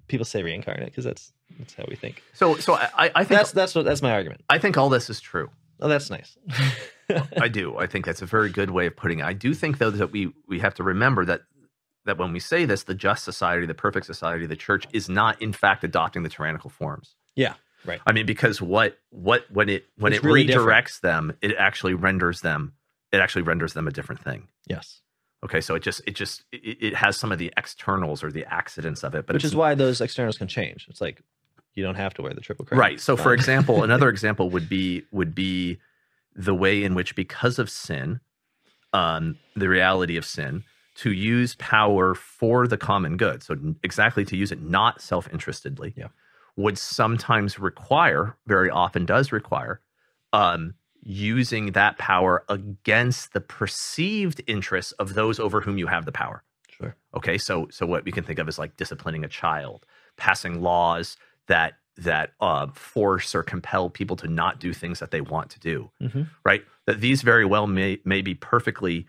people 0.07 0.25
say 0.25 0.43
reincarnate 0.43 0.85
because 0.87 1.03
that's 1.05 1.31
that's 1.59 1.73
how 1.73 1.85
we 1.87 1.95
think. 1.95 2.21
so 2.33 2.55
so 2.57 2.73
I, 2.75 2.89
I- 3.15 3.23
think 3.23 3.39
That's 3.39 3.51
that's 3.51 3.75
what 3.75 3.85
that's 3.85 4.01
my 4.01 4.11
argument. 4.11 4.41
I 4.49 4.57
think 4.59 4.77
all 4.77 4.89
this 4.89 5.09
is 5.09 5.19
true. 5.19 5.49
Oh, 5.79 5.87
that's 5.87 6.09
nice. 6.09 6.37
I 7.39 7.47
do. 7.47 7.77
I 7.77 7.85
think 7.87 8.05
that's 8.05 8.21
a 8.21 8.25
very 8.25 8.49
good 8.49 8.71
way 8.71 8.87
of 8.87 8.95
putting 8.95 9.19
it. 9.19 9.25
I 9.25 9.33
do 9.33 9.53
think 9.53 9.77
though 9.77 9.91
that 9.91 10.11
we 10.11 10.33
we 10.47 10.59
have 10.59 10.73
to 10.75 10.83
remember 10.83 11.23
that 11.25 11.41
that 12.05 12.17
when 12.17 12.31
we 12.33 12.39
say 12.39 12.65
this, 12.65 12.83
the 12.83 12.95
just 12.95 13.23
society, 13.23 13.65
the 13.65 13.73
perfect 13.73 14.05
society, 14.05 14.45
the 14.45 14.55
church 14.55 14.87
is 14.93 15.07
not 15.09 15.41
in 15.41 15.53
fact 15.53 15.83
adopting 15.83 16.23
the 16.23 16.29
tyrannical 16.29 16.69
forms. 16.69 17.15
Yeah, 17.35 17.53
right. 17.85 17.99
I 18.07 18.11
mean, 18.13 18.25
because 18.25 18.61
what 18.61 18.97
what 19.09 19.45
when 19.51 19.69
it 19.69 19.85
when 19.97 20.13
It's 20.13 20.23
it 20.23 20.25
really 20.27 20.45
different. 20.45 20.69
redirects 20.87 20.99
them, 21.01 21.33
it 21.41 21.55
actually 21.57 21.93
renders 21.93 22.41
them 22.41 22.73
it 23.11 23.19
actually 23.21 23.43
renders 23.43 23.73
them 23.73 23.87
a 23.87 23.91
different 23.91 24.21
thing. 24.23 24.47
yes, 24.67 25.01
Okay, 25.45 25.61
so 25.61 25.75
it 25.75 25.83
just 25.83 26.01
it 26.07 26.15
just 26.15 26.43
it, 26.51 26.77
it 26.81 26.95
has 26.95 27.15
some 27.17 27.31
of 27.31 27.37
the 27.37 27.53
externals 27.57 28.23
or 28.23 28.31
the 28.31 28.45
accidents 28.45 29.03
of 29.03 29.13
it, 29.15 29.27
but 29.27 29.33
which 29.33 29.43
is 29.43 29.55
why 29.55 29.75
those 29.75 30.01
externals 30.01 30.37
can 30.37 30.47
change. 30.47 30.87
It's 30.89 31.01
like 31.01 31.21
you 31.75 31.83
don't 31.83 31.95
have 31.95 32.13
to 32.15 32.23
wear 32.23 32.33
the 32.33 32.41
triple 32.41 32.65
crown. 32.65 32.79
Right. 32.79 32.99
So, 32.99 33.15
for 33.15 33.33
example, 33.33 33.83
another 33.89 34.09
example 34.09 34.49
would 34.49 34.67
be 34.67 35.03
would 35.11 35.35
be 35.35 35.77
the 36.35 36.55
way 36.55 36.83
in 36.83 36.95
which, 36.95 37.15
because 37.15 37.59
of 37.59 37.69
sin, 37.69 38.19
um, 38.93 39.37
the 39.55 39.69
reality 39.69 40.17
of 40.17 40.25
sin, 40.25 40.63
to 40.95 41.11
use 41.11 41.55
power 41.55 42.15
for 42.15 42.67
the 42.67 42.77
common 42.77 43.15
good. 43.15 43.43
So, 43.43 43.55
exactly 43.83 44.25
to 44.25 44.35
use 44.35 44.51
it 44.51 44.61
not 44.61 45.01
self 45.01 45.27
interestedly, 45.27 45.93
Yeah. 45.95 46.07
would 46.55 46.79
sometimes 46.79 47.59
require, 47.59 48.35
very 48.47 48.71
often 48.71 49.05
does 49.05 49.31
require, 49.31 49.81
um, 50.33 50.73
using 51.09 51.71
that 51.71 51.97
power 51.97 52.43
against 52.49 53.31
the 53.31 53.39
perceived 53.39 54.41
interests 54.45 54.91
of 54.93 55.13
those 55.13 55.39
over 55.39 55.61
whom 55.61 55.77
you 55.77 55.87
have 55.87 56.03
the 56.03 56.11
power. 56.11 56.43
sure. 56.69 56.95
Okay, 57.15 57.37
so 57.37 57.67
so 57.71 57.85
what 57.85 58.03
we 58.03 58.11
can 58.11 58.25
think 58.25 58.39
of 58.39 58.47
is 58.49 58.59
like 58.59 58.75
disciplining 58.75 59.23
a 59.23 59.29
child, 59.29 59.85
passing 60.17 60.61
laws 60.61 61.15
that 61.47 61.75
that 61.95 62.33
uh, 62.41 62.67
force 62.73 63.33
or 63.33 63.41
compel 63.41 63.89
people 63.89 64.17
to 64.17 64.27
not 64.27 64.59
do 64.59 64.73
things 64.73 64.99
that 64.99 65.11
they 65.11 65.21
want 65.21 65.49
to 65.51 65.59
do. 65.59 65.89
hmm 66.01 66.23
Right? 66.43 66.63
That 66.85 66.99
these 66.99 67.21
very 67.21 67.45
well 67.45 67.67
may 67.67 67.99
may 68.03 68.21
be 68.21 68.35
perfectly 68.35 69.07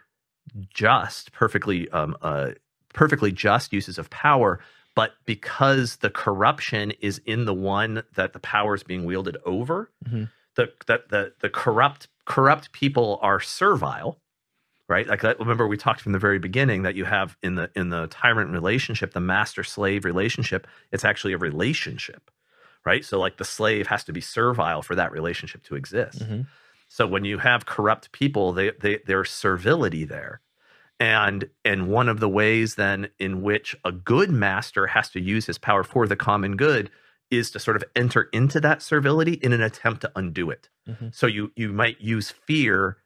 just, 0.70 1.32
perfectly 1.32 1.88
um, 1.90 2.16
uh, 2.22 2.52
perfectly 2.94 3.32
just 3.32 3.72
uses 3.72 3.98
of 3.98 4.08
power, 4.10 4.60
but 4.94 5.12
because 5.26 5.96
the 5.96 6.10
corruption 6.10 6.92
is 7.00 7.20
in 7.26 7.44
the 7.44 7.54
one 7.54 8.02
that 8.14 8.32
the 8.32 8.38
power 8.40 8.74
is 8.74 8.82
being 8.84 9.04
wielded 9.04 9.36
over, 9.44 9.90
Mhm. 10.08 10.30
The 10.58 10.70
that 10.86 11.08
the 11.08 11.32
the 11.40 11.48
corrupt 11.48 12.08
corrupt 12.26 12.70
people 12.72 13.18
are 13.22 13.40
servile 13.40 14.20
right? 14.90 15.06
Like 15.06 15.20
that, 15.20 15.38
remember 15.38 15.68
we 15.68 15.76
talked 15.76 16.00
from 16.00 16.12
the 16.12 16.18
very 16.18 16.38
beginning 16.38 16.80
that 16.82 16.94
you 16.94 17.04
have 17.04 17.36
in 17.42 17.56
the 17.56 17.70
in 17.74 17.90
the 17.90 18.06
tyrant 18.08 18.50
relationship 18.50 19.12
the 19.12 19.20
master 19.20 19.64
slave 19.64 20.04
relationship 20.04 20.66
it's 20.92 21.04
actually 21.04 21.32
a 21.32 21.38
relationship 21.38 22.30
right? 22.84 23.04
So 23.04 23.18
like 23.18 23.36
the 23.36 23.44
slave 23.44 23.86
has 23.88 24.04
to 24.04 24.12
be 24.12 24.20
servile 24.20 24.82
for 24.82 24.94
that 24.94 25.12
relationship 25.12 25.62
to 25.64 25.74
exist. 25.74 26.22
Hmm 26.22 26.42
so 26.88 27.06
when 27.06 27.24
you 27.24 27.38
have 27.38 27.66
corrupt 27.66 28.10
people 28.12 28.52
they, 28.52 28.70
they 28.80 28.98
there's 29.06 29.30
servility 29.30 30.04
there. 30.04 30.40
And 30.98 31.48
and 31.64 31.86
one 31.88 32.08
of 32.08 32.18
the 32.18 32.28
ways 32.28 32.74
then 32.74 33.10
in 33.18 33.42
which 33.42 33.76
a 33.84 33.92
good 33.92 34.30
master 34.30 34.88
has 34.88 35.10
to 35.10 35.20
use 35.20 35.46
his 35.46 35.58
power 35.58 35.84
for 35.84 36.08
the 36.08 36.16
common 36.16 36.56
good 36.56 36.90
is 37.30 37.50
to 37.50 37.58
sort 37.58 37.76
of 37.76 37.84
enter 37.94 38.28
into 38.32 38.60
that 38.60 38.82
servility 38.82 39.34
in 39.34 39.52
an 39.52 39.60
attempt 39.62 40.00
to 40.02 40.12
undo 40.16 40.50
it 40.50 40.68
Mhm. 40.88 41.14
so 41.14 41.26
you 41.26 41.52
you 41.56 41.68
might 41.72 42.00
use 42.00 42.30
fear 42.30 42.96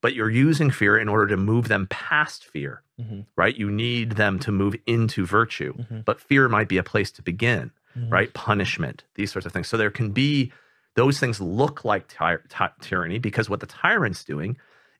but 0.00 0.14
you're 0.14 0.30
using 0.30 0.70
fear 0.70 0.96
in 0.98 1.08
order 1.08 1.26
to 1.28 1.36
move 1.36 1.68
them 1.68 1.86
past 1.88 2.44
fear 2.44 2.82
hmm 2.98 3.20
right 3.36 3.56
you 3.56 3.70
need 3.70 4.12
them 4.12 4.38
to 4.40 4.50
move 4.52 4.74
into 4.86 5.24
virtue 5.24 5.72
Mhm. 5.74 6.04
but 6.04 6.20
fear 6.20 6.48
might 6.48 6.68
be 6.68 6.78
a 6.78 6.82
place 6.82 7.10
to 7.12 7.22
begin 7.22 7.70
Mhm. 7.96 8.12
right? 8.12 8.32
Punishment, 8.34 9.04
these 9.14 9.32
sorts 9.32 9.46
of 9.46 9.52
things. 9.52 9.66
So 9.66 9.76
there 9.76 9.90
can 9.90 10.10
be 10.12 10.52
those 10.94 11.18
things 11.18 11.40
look 11.40 11.84
like 11.84 12.06
ty- 12.06 12.36
ty- 12.48 12.70
tyranny 12.80 13.18
because 13.18 13.48
what 13.48 13.60
the 13.60 13.66
tyrant's 13.66 14.24
doing 14.24 14.56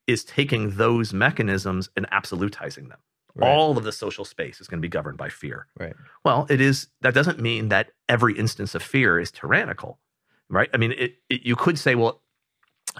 is 0.07 0.24
taking 0.24 0.70
those 0.76 1.12
mechanisms 1.12 1.91
and 1.97 2.09
absolutizing 2.11 2.89
them. 2.89 2.99
Right. 3.39 3.49
All 3.49 3.78
of 3.78 3.84
the 3.84 3.93
social 3.93 4.24
space 4.24 4.61
is 4.61 4.66
going 4.66 4.78
to 4.78 4.82
be 4.82 4.89
governed 4.89 5.16
by 5.16 5.28
fear. 5.28 5.68
Right. 5.78 5.95
Well, 6.24 6.47
it 6.51 6.61
is. 6.61 6.89
That 7.03 7.14
doesn't 7.14 7.39
mean 7.39 7.68
that 7.68 7.93
every 8.09 8.36
instance 8.36 8.74
of 8.74 8.82
fear 8.82 9.18
is 9.20 9.30
tyrannical, 9.30 9.99
right? 10.49 10.68
I 10.74 10.76
mean, 10.76 10.93
it, 10.93 11.14
it, 11.30 11.43
you 11.45 11.55
could 11.55 11.78
say, 11.78 11.95
well, 11.95 12.20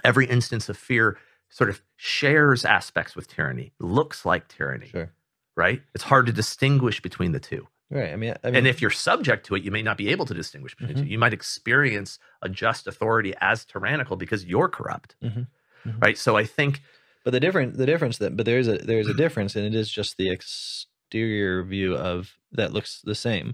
every 0.03 0.25
instance 0.27 0.69
of 0.69 0.77
fear 0.77 1.17
sort 1.49 1.69
of 1.69 1.81
shares 1.97 2.63
aspects 2.63 3.15
with 3.17 3.27
tyranny, 3.27 3.73
looks 3.79 4.25
like 4.25 4.47
tyranny, 4.47 4.87
Sure. 4.87 5.11
right? 5.57 5.81
It's 5.93 6.05
hard 6.05 6.25
to 6.27 6.31
distinguish 6.31 7.01
between 7.01 7.33
the 7.33 7.39
two. 7.41 7.67
Right. 7.91 8.13
I 8.13 8.15
mean, 8.15 8.35
I 8.43 8.47
mean, 8.47 8.55
And 8.55 8.67
if 8.67 8.81
you're 8.81 8.91
subject 8.91 9.45
to 9.47 9.55
it, 9.55 9.63
you 9.63 9.71
may 9.71 9.81
not 9.81 9.97
be 9.97 10.09
able 10.09 10.25
to 10.27 10.33
distinguish 10.33 10.75
between 10.75 10.95
the 10.95 11.01
Mhm. 11.01 11.05
two. 11.05 11.11
You 11.11 11.19
might 11.19 11.33
experience 11.33 12.17
a 12.41 12.47
just 12.47 12.87
authority 12.87 13.33
as 13.41 13.65
tyrannical 13.65 14.15
because 14.15 14.45
you're 14.45 14.69
corrupt, 14.69 15.15
Mhm. 15.21 15.47
Mhm. 15.85 16.01
right? 16.01 16.17
So 16.17 16.37
I 16.37 16.45
think 16.45 16.81
but 17.29 17.33
the 17.33 17.39
different 17.39 17.77
the 17.77 17.85
difference 17.85 18.17
that 18.17 18.35
but 18.35 18.43
there's 18.47 18.67
a 18.67 18.79
there's 18.79 19.07
a 19.07 19.13
difference 19.13 19.55
and 19.55 19.63
it 19.63 19.75
is 19.75 19.87
just 19.87 20.17
the 20.17 20.31
exterior 20.31 21.61
view 21.61 21.95
of 21.95 22.35
that 22.53 22.73
looks 22.73 23.01
the 23.03 23.13
same 23.13 23.53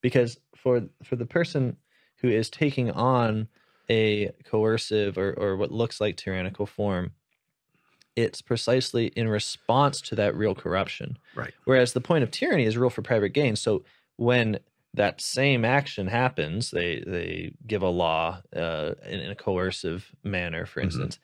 because 0.00 0.38
for 0.54 0.82
for 1.02 1.16
the 1.16 1.26
person 1.26 1.76
who 2.18 2.28
is 2.28 2.48
taking 2.48 2.88
on 2.92 3.48
a 3.90 4.30
coercive 4.44 5.18
or 5.18 5.32
or 5.34 5.56
what 5.56 5.72
looks 5.72 6.00
like 6.00 6.16
tyrannical 6.16 6.66
form 6.66 7.10
it's 8.14 8.40
precisely 8.40 9.06
in 9.08 9.28
response 9.28 10.00
to 10.00 10.14
that 10.14 10.34
real 10.34 10.54
corruption. 10.54 11.18
Right. 11.34 11.52
Whereas 11.64 11.92
the 11.92 12.00
point 12.00 12.22
of 12.24 12.30
tyranny 12.30 12.64
is 12.64 12.76
rule 12.78 12.88
for 12.90 13.02
private 13.02 13.30
gain. 13.30 13.56
So 13.56 13.84
when 14.16 14.58
that 14.94 15.20
same 15.20 15.64
action 15.66 16.06
happens, 16.06 16.70
they 16.70 17.02
they 17.06 17.52
give 17.66 17.82
a 17.82 17.88
law 17.90 18.40
uh, 18.54 18.94
in, 19.04 19.20
in 19.20 19.30
a 19.30 19.34
coercive 19.34 20.14
manner, 20.24 20.64
for 20.64 20.80
Mhm. 20.80 20.84
instance. 20.84 21.18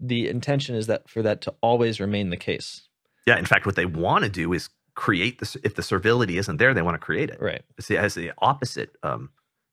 The 0.00 0.28
intention 0.28 0.74
is 0.74 0.86
that 0.86 1.08
for 1.08 1.22
that 1.22 1.40
to 1.42 1.54
always 1.60 2.00
remain 2.00 2.30
the 2.30 2.36
case. 2.36 2.88
Yeah. 3.26 3.38
In 3.38 3.44
fact, 3.44 3.66
what 3.66 3.76
they 3.76 3.86
want 3.86 4.24
to 4.24 4.30
do 4.30 4.52
is 4.52 4.70
create 4.94 5.38
this. 5.38 5.56
If 5.62 5.74
the 5.74 5.82
servility 5.82 6.38
isn't 6.38 6.56
there, 6.56 6.74
they 6.74 6.82
want 6.82 6.94
to 6.94 7.04
create 7.04 7.30
it. 7.30 7.40
Right. 7.40 7.62
It's 7.76 7.88
the, 7.88 7.96
it 7.96 8.00
has 8.00 8.14
the 8.14 8.32
opposite. 8.38 8.96
Um, 9.02 9.30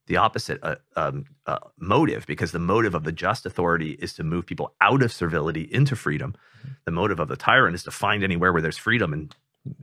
the 0.08 0.18
opposite 0.18 0.60
uh, 0.62 0.76
um, 0.96 1.26
uh, 1.48 1.58
motive 1.80 2.28
because 2.28 2.52
the 2.52 2.60
motive 2.60 2.94
of 2.94 3.06
the 3.06 3.12
just 3.12 3.46
authority 3.46 3.94
is 3.94 4.14
to 4.14 4.24
move 4.24 4.46
people 4.46 4.76
out 4.80 5.02
of 5.02 5.12
servility 5.12 5.64
into 5.64 5.96
freedom. 5.96 6.36
The 6.86 6.92
motive 6.92 7.20
of 7.20 7.28
the 7.28 7.36
tyrant 7.36 7.74
is 7.74 7.84
to 7.84 7.92
find 7.92 8.24
anywhere 8.24 8.54
where 8.54 8.62
there's 8.62 8.78
freedom 8.78 9.14
and 9.14 9.36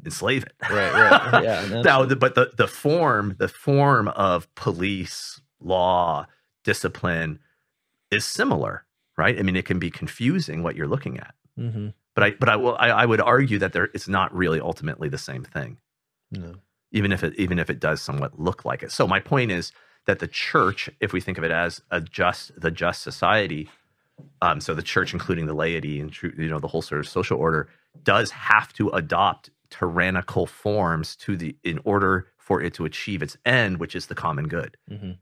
enslave 0.05 0.45
it. 0.45 0.53
Right. 0.71 0.93
Right. 0.93 1.43
yeah. 1.43 1.83
now, 1.83 2.05
the, 2.05 2.17
but 2.17 2.35
the 2.35 2.53
the 2.57 2.69
form 2.69 3.37
the 3.39 3.49
form 3.49 4.09
of 4.09 4.53
police 4.55 5.41
law 5.61 6.27
discipline 6.65 7.41
is 8.11 8.25
similar, 8.25 8.85
right? 9.17 9.39
I 9.39 9.43
mean, 9.43 9.57
it 9.57 9.65
can 9.65 9.79
be 9.79 9.91
confusing 9.91 10.63
what 10.63 10.77
you're 10.77 10.87
looking 10.89 11.19
at, 11.19 11.35
Mhm. 11.59 11.95
but 12.15 12.25
I 12.25 12.31
but 12.33 12.49
I 12.49 12.57
will 12.57 12.77
I, 12.79 12.89
I 12.91 13.07
would 13.07 13.21
argue 13.21 13.59
that 13.59 13.73
there 13.73 13.89
it's 13.95 14.09
not 14.09 14.35
really 14.35 14.61
ultimately 14.61 15.09
the 15.09 15.19
same 15.19 15.45
thing, 15.45 15.79
No. 16.31 16.55
even 16.91 17.13
if 17.13 17.23
it 17.25 17.35
even 17.37 17.59
if 17.59 17.71
it 17.71 17.81
does 17.81 18.01
somewhat 18.03 18.39
look 18.39 18.65
like 18.65 18.83
it. 18.83 18.91
So 18.93 19.07
my 19.07 19.21
point 19.21 19.51
is 19.51 19.73
that 20.07 20.19
the 20.19 20.27
church, 20.29 20.91
if 21.01 21.13
we 21.13 21.21
think 21.21 21.39
of 21.39 21.45
it 21.45 21.51
as 21.51 21.81
a 21.91 22.01
just 22.01 22.59
the 22.61 22.71
just 22.71 23.03
society, 23.03 23.69
um, 24.41 24.61
so 24.61 24.75
the 24.75 24.83
church, 24.83 25.13
including 25.13 25.47
the 25.47 25.55
laity 25.55 26.01
and 26.01 26.15
you 26.23 26.49
know 26.49 26.59
the 26.59 26.69
whole 26.69 26.83
sort 26.83 27.01
of 27.01 27.09
social 27.09 27.39
order, 27.39 27.69
does 28.03 28.31
have 28.31 28.73
to 28.75 28.89
adopt 28.91 29.51
tyrannical 29.71 30.47
forms 30.47 31.17
to 31.17 31.37
the 31.37 31.57
in 31.65 31.79
order 31.85 32.29
for 32.37 32.61
it 32.61 32.75
to 32.75 32.85
achieve 32.85 33.23
its 33.23 33.37
end, 33.47 33.79
which 33.79 33.95
is 33.95 34.07
the 34.07 34.15
common 34.15 34.49
good. 34.49 34.77
Mhm. 34.91 35.17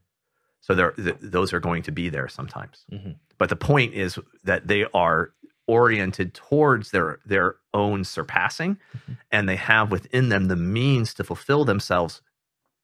So 0.61 0.73
there, 0.75 0.91
th- 0.91 1.17
those 1.19 1.51
are 1.53 1.59
going 1.59 1.83
to 1.83 1.91
be 1.91 2.07
there 2.09 2.27
sometimes. 2.27 2.85
Mhm. 2.91 3.15
But 3.37 3.49
the 3.49 3.55
point 3.55 3.93
is 3.93 4.17
that 4.43 4.67
they 4.67 4.85
are 4.93 5.33
oriented 5.67 6.33
towards 6.33 6.91
their 6.91 7.19
their 7.25 7.55
own 7.73 8.03
surpassing, 8.03 8.77
Mhm. 8.95 9.17
and 9.31 9.49
they 9.49 9.55
have 9.55 9.91
within 9.91 10.29
them 10.29 10.47
the 10.47 10.55
means 10.55 11.13
to 11.15 11.23
fulfill 11.23 11.65
themselves 11.65 12.21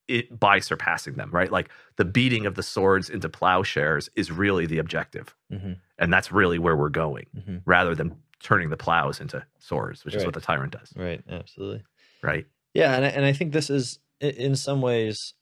it, 0.08 0.40
by 0.40 0.60
surpassing 0.60 1.16
them. 1.16 1.30
Right, 1.32 1.52
like 1.52 1.70
the 1.98 2.06
beating 2.06 2.46
of 2.46 2.56
the 2.56 2.64
swords 2.64 3.10
into 3.10 3.28
plowshares 3.30 4.10
is 4.16 4.32
really 4.32 4.66
the 4.66 4.78
objective, 4.80 5.36
Mhm. 5.52 5.78
and 5.98 6.14
that's 6.14 6.32
really 6.32 6.60
where 6.60 6.76
we're 6.78 6.88
going, 6.90 7.26
Mhm. 7.36 7.62
rather 7.66 7.94
than 7.94 8.16
turning 8.40 8.70
the 8.70 8.78
plows 8.78 9.20
into 9.20 9.46
swords, 9.60 10.06
which 10.06 10.16
is 10.16 10.24
what 10.24 10.34
the 10.34 10.40
tyrant 10.40 10.72
does. 10.72 10.94
Right. 10.96 11.22
Absolutely. 11.28 11.84
Right. 12.22 12.46
Yeah, 12.74 12.96
and 12.96 13.04
I, 13.06 13.10
and 13.10 13.26
I 13.26 13.34
think 13.34 13.52
this 13.52 13.70
is 13.70 14.00
in 14.22 14.56
some 14.56 14.82
ways 14.82 15.34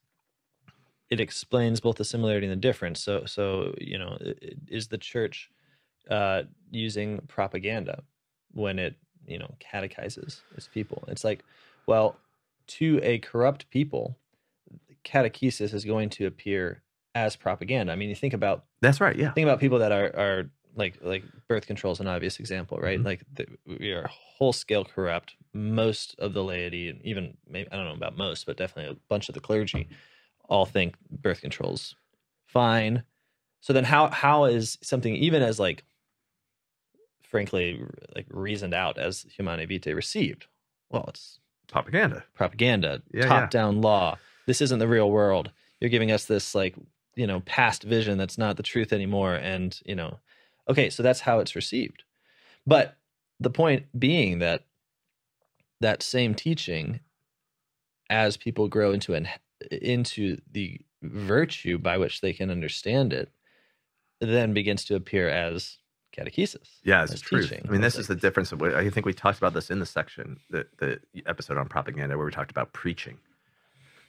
it 1.09 1.19
explains 1.19 1.79
both 1.79 1.97
the 1.97 2.05
similarity 2.05 2.47
and 2.47 2.51
the 2.51 2.67
difference. 2.67 3.01
So 3.01 3.25
so 3.25 3.73
you 3.79 3.97
know, 3.97 4.17
is 4.67 4.87
the 4.87 4.97
church 4.97 5.49
uh, 6.09 6.43
using 6.71 7.19
propaganda 7.27 8.03
when 8.51 8.79
it 8.79 8.95
you 9.27 9.39
know 9.39 9.55
catechizes 9.59 10.41
its 10.55 10.67
people? 10.67 11.03
It's 11.07 11.23
like, 11.23 11.43
well, 11.87 12.17
to 12.67 12.99
a 13.03 13.19
corrupt 13.19 13.69
people, 13.69 14.17
catechesis 15.03 15.73
is 15.73 15.85
going 15.85 16.09
to 16.11 16.25
appear 16.25 16.81
as 17.13 17.35
propaganda. 17.35 17.93
I 17.93 17.95
mean, 17.95 18.09
you 18.09 18.15
think 18.15 18.33
about 18.33 18.65
That's 18.81 18.99
right. 18.99 19.15
Yeah. 19.15 19.31
think 19.31 19.45
about 19.45 19.59
people 19.59 19.79
that 19.79 19.91
are 19.91 20.11
are 20.15 20.49
like 20.75 20.97
like 21.01 21.23
birth 21.47 21.67
control 21.67 21.93
is 21.93 21.99
an 21.99 22.07
obvious 22.07 22.39
example, 22.39 22.77
right? 22.79 22.99
Mhm. 22.99 23.05
Like 23.05 23.23
the, 23.33 23.45
we 23.65 23.91
are 23.91 24.07
whole 24.07 24.53
scale 24.53 24.83
corrupt. 24.83 25.35
Most 25.53 26.15
of 26.19 26.33
the 26.33 26.43
laity, 26.43 26.89
and 26.89 27.01
even 27.05 27.37
maybe 27.47 27.71
I 27.71 27.77
don't 27.77 27.85
know 27.85 27.93
about 27.93 28.17
most, 28.17 28.45
but 28.45 28.57
definitely 28.57 28.91
a 28.91 28.97
bunch 29.07 29.29
of 29.29 29.35
the 29.35 29.39
clergy, 29.41 29.87
all 30.47 30.65
think 30.65 30.95
birth 31.09 31.41
control's 31.41 31.95
fine. 32.45 33.03
So 33.61 33.73
then, 33.73 33.83
how 33.83 34.09
how 34.09 34.45
is 34.45 34.77
something 34.81 35.15
even 35.15 35.41
as 35.41 35.59
like, 35.59 35.83
frankly, 37.23 37.81
like 38.15 38.27
reasoned 38.29 38.73
out 38.73 38.97
as 38.97 39.25
Humanae 39.35 39.65
Vitae 39.65 39.93
received? 39.93 40.47
Well, 40.89 41.05
it's 41.07 41.39
Propaganda. 41.67 42.23
propaganda, 42.35 43.01
Yeah, 43.11 43.23
yeah. 43.23 43.27
top 43.27 43.49
down 43.49 43.81
law. 43.81 44.17
This 44.45 44.61
isn't 44.61 44.79
the 44.79 44.87
real 44.87 45.09
world. 45.09 45.51
You're 45.81 45.89
giving 45.89 46.11
us 46.11 46.25
this 46.25 46.53
like, 46.53 46.75
you 47.15 47.25
know, 47.25 47.39
past 47.41 47.83
vision 47.83 48.17
that's 48.17 48.37
not 48.37 48.57
the 48.57 48.63
truth 48.63 48.93
anymore. 48.93 49.33
And, 49.35 49.77
you 49.85 49.95
know, 49.95 50.19
okay, 50.69 50.89
so 50.91 51.01
that's 51.01 51.21
how 51.21 51.39
it's 51.39 51.55
received. 51.55 52.03
But 52.67 52.97
the 53.39 53.49
point 53.49 53.87
being 53.97 54.39
that 54.39 54.63
that 55.81 56.03
same 56.03 56.35
teaching, 56.35 56.99
as 58.09 58.37
people 58.37 58.67
grow 58.67 58.91
into 58.91 59.13
an 59.15 59.27
into 59.71 60.37
the 60.51 60.79
virtue 61.01 61.77
by 61.77 61.97
which 61.97 62.21
they 62.21 62.33
can 62.33 62.49
understand 62.49 63.13
it, 63.13 63.31
then 64.21 64.53
begins 64.53 64.85
to 64.85 64.95
appear 64.95 65.29
as 65.29 65.77
catechesis. 66.15 66.69
Yeah, 66.83 67.03
it's 67.03 67.21
teaching. 67.21 67.65
I 67.67 67.71
mean, 67.71 67.81
this 67.81 67.95
It's 67.95 68.01
is 68.01 68.07
the 68.07 68.15
difference. 68.15 68.51
Of, 68.51 68.61
what- 68.61 68.73
I 68.75 68.89
think 68.89 69.05
we 69.05 69.13
talked 69.13 69.37
about 69.37 69.53
this 69.53 69.69
in 69.69 69.79
the 69.79 69.85
section, 69.85 70.39
the 70.49 70.65
the 70.77 70.99
episode 71.25 71.57
on 71.57 71.67
propaganda, 71.67 72.17
where 72.17 72.25
we 72.25 72.31
talked 72.31 72.51
about 72.51 72.73
preaching. 72.73 73.17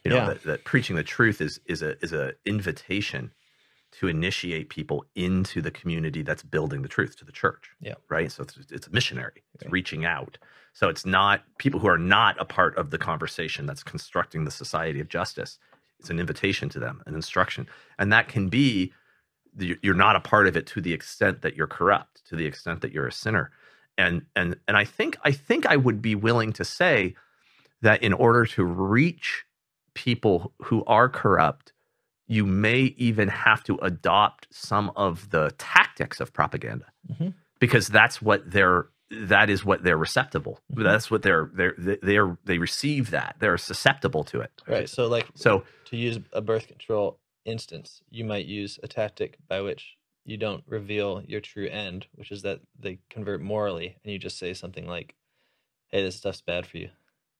You 0.04 0.10
know, 0.10 0.16
Yeah. 0.18 0.26
that, 0.28 0.42
that 0.44 0.64
preaching 0.64 0.94
the 0.96 1.02
truth 1.02 1.40
is 1.40 1.60
is 1.66 1.82
a 1.82 1.96
is 2.04 2.12
a 2.12 2.34
invitation 2.44 3.32
to 4.00 4.08
initiate 4.08 4.68
people 4.68 5.04
into 5.14 5.62
the 5.62 5.70
community 5.70 6.22
that's 6.22 6.42
building 6.42 6.82
the 6.82 6.88
truth 6.88 7.16
to 7.16 7.24
the 7.24 7.32
church. 7.32 7.70
Yeah. 7.80 7.94
Right. 8.08 8.30
So 8.30 8.42
it's 8.42 8.58
it's 8.70 8.90
missionary. 8.90 9.42
It's 9.54 9.64
Right. 9.64 9.72
reaching 9.72 10.04
out. 10.04 10.38
So 10.74 10.88
it's 10.88 11.06
not 11.06 11.42
people 11.58 11.80
who 11.80 11.88
are 11.88 11.98
not 11.98 12.36
a 12.38 12.44
part 12.44 12.76
of 12.76 12.90
the 12.90 12.98
conversation 12.98 13.64
that's 13.64 13.82
constructing 13.82 14.44
the 14.44 14.50
society 14.50 15.00
of 15.00 15.08
justice. 15.08 15.58
It's 15.98 16.10
an 16.10 16.20
invitation 16.20 16.68
to 16.70 16.78
them, 16.78 17.02
an 17.06 17.14
instruction, 17.14 17.66
and 17.98 18.12
that 18.12 18.28
can 18.28 18.48
be 18.48 18.92
you're 19.58 19.94
not 19.94 20.16
a 20.16 20.20
part 20.20 20.46
of 20.46 20.56
it 20.56 20.66
to 20.66 20.82
the 20.82 20.92
extent 20.92 21.40
that 21.42 21.56
you're 21.56 21.66
corrupt, 21.66 22.22
to 22.26 22.36
the 22.36 22.44
extent 22.44 22.82
that 22.82 22.92
you're 22.92 23.06
a 23.06 23.12
sinner. 23.12 23.50
And 23.96 24.26
and 24.36 24.56
and 24.68 24.76
I 24.76 24.84
think 24.84 25.16
I 25.22 25.32
think 25.32 25.64
I 25.66 25.76
would 25.76 26.02
be 26.02 26.14
willing 26.14 26.52
to 26.54 26.64
say 26.64 27.14
that 27.80 28.02
in 28.02 28.12
order 28.12 28.44
to 28.44 28.64
reach 28.64 29.44
people 29.94 30.52
who 30.64 30.84
are 30.84 31.08
corrupt, 31.08 31.72
you 32.26 32.44
may 32.44 32.80
even 32.96 33.28
have 33.28 33.62
to 33.64 33.76
adopt 33.82 34.48
some 34.50 34.90
of 34.96 35.30
the 35.30 35.52
tactics 35.58 36.20
of 36.20 36.32
propaganda 36.32 36.86
Mhm. 37.10 37.34
because 37.60 37.88
that's 37.88 38.20
what 38.20 38.50
they're 38.50 38.88
that 39.10 39.48
is 39.48 39.64
what 39.64 39.84
they're 39.84 39.96
receptible. 39.96 40.58
Mhm. 40.72 40.82
That's 40.82 41.10
what 41.12 41.22
they're 41.22 41.48
they're 41.54 41.74
they're 42.02 42.36
they 42.44 42.58
receive 42.58 43.10
that. 43.10 43.36
They're 43.38 43.56
susceptible 43.56 44.24
to 44.24 44.40
it. 44.40 44.50
Right. 44.66 44.88
So 44.88 45.06
like 45.06 45.28
So 45.36 45.64
to 45.86 45.96
use 45.96 46.18
a 46.32 46.40
birth 46.40 46.66
control 46.66 47.20
instance, 47.44 48.02
you 48.10 48.24
might 48.24 48.46
use 48.46 48.80
a 48.82 48.88
tactic 48.88 49.38
by 49.46 49.60
which 49.60 49.96
you 50.24 50.36
don't 50.36 50.64
reveal 50.66 51.22
your 51.28 51.40
true 51.40 51.68
end, 51.68 52.08
which 52.16 52.32
is 52.32 52.42
that 52.42 52.60
they 52.76 52.98
convert 53.08 53.40
morally, 53.40 53.96
and 54.02 54.12
you 54.12 54.18
just 54.18 54.38
say 54.38 54.52
something 54.54 54.88
like, 54.88 55.14
"Hey, 55.86 56.02
this 56.02 56.16
stuff's 56.16 56.40
bad 56.40 56.66
for 56.66 56.78
you." 56.78 56.90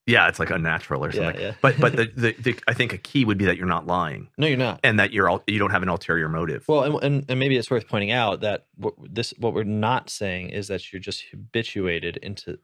Yeah, 0.07 0.29
it's 0.29 0.39
like 0.39 0.51
unnatural 0.51 1.05
or 1.05 1.13
something. 1.13 1.35
yeah. 1.35 1.49
yeah. 1.49 1.55
But 1.61 1.79
but 1.81 1.97
the, 1.97 2.05
the, 2.17 2.33
the 2.41 2.59
I 2.69 2.75
think 2.75 2.93
a 2.93 2.99
key 2.99 3.25
would 3.25 3.39
be 3.39 3.45
that 3.47 3.57
you're 3.57 3.67
not 3.67 3.87
lying. 3.87 4.29
No, 4.39 4.47
you're 4.47 4.57
not. 4.57 4.81
and 4.85 4.99
that 5.01 5.13
you're 5.13 5.29
al- 5.31 5.43
you 5.47 5.59
don't 5.59 5.71
have 5.73 5.83
an 5.83 5.89
ulterior 5.89 6.29
motive. 6.29 6.65
Well, 6.69 6.83
and, 6.83 7.03
and, 7.03 7.25
and 7.29 7.39
maybe 7.41 7.57
it's 7.57 7.71
worth 7.71 7.89
pointing 7.89 8.13
out 8.13 8.41
that 8.41 8.67
what 8.77 8.95
this 8.99 9.35
what 9.39 9.53
we're 9.53 9.65
not 9.65 10.09
saying 10.09 10.51
is 10.51 10.69
that 10.69 10.93
you're 10.93 11.01
just 11.01 11.25
habituated 11.31 12.17
into 12.19 12.59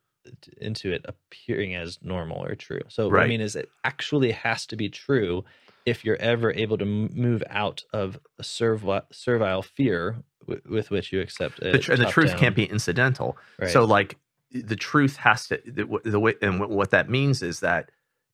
into 0.58 0.92
it 0.92 1.04
appearing 1.04 1.74
as 1.74 1.98
normal 2.00 2.44
or 2.44 2.54
true. 2.54 2.82
So 2.88 3.08
what 3.08 3.20
I 3.20 3.26
mean 3.26 3.40
is 3.40 3.56
it 3.56 3.68
actually 3.82 4.30
has 4.32 4.66
to 4.66 4.76
be 4.76 4.88
true 4.88 5.44
if 5.84 6.04
you're 6.04 6.16
ever 6.16 6.52
able 6.52 6.78
to 6.78 6.84
move 6.84 7.42
out 7.50 7.82
of 7.92 8.20
a 8.38 8.44
servile, 8.44 9.02
servile 9.10 9.62
fear 9.62 10.22
w- 10.46 10.62
with 10.70 10.92
which 10.92 11.12
you 11.12 11.20
accept 11.20 11.58
the, 11.58 11.74
it. 11.74 11.82
tr- 11.82 11.96
the 11.96 12.04
truth 12.04 12.36
can't 12.36 12.54
be 12.54 12.64
incidental. 12.66 13.36
Right. 13.58 13.68
So 13.70 13.84
like 13.84 14.16
the 14.52 14.76
truth 14.76 15.16
has 15.16 15.48
to 15.48 15.60
the, 15.64 15.86
the 16.04 16.20
way 16.20 16.34
and 16.42 16.60
what 16.60 16.90
that 16.90 17.08
means 17.08 17.42
is 17.42 17.60
that 17.60 17.90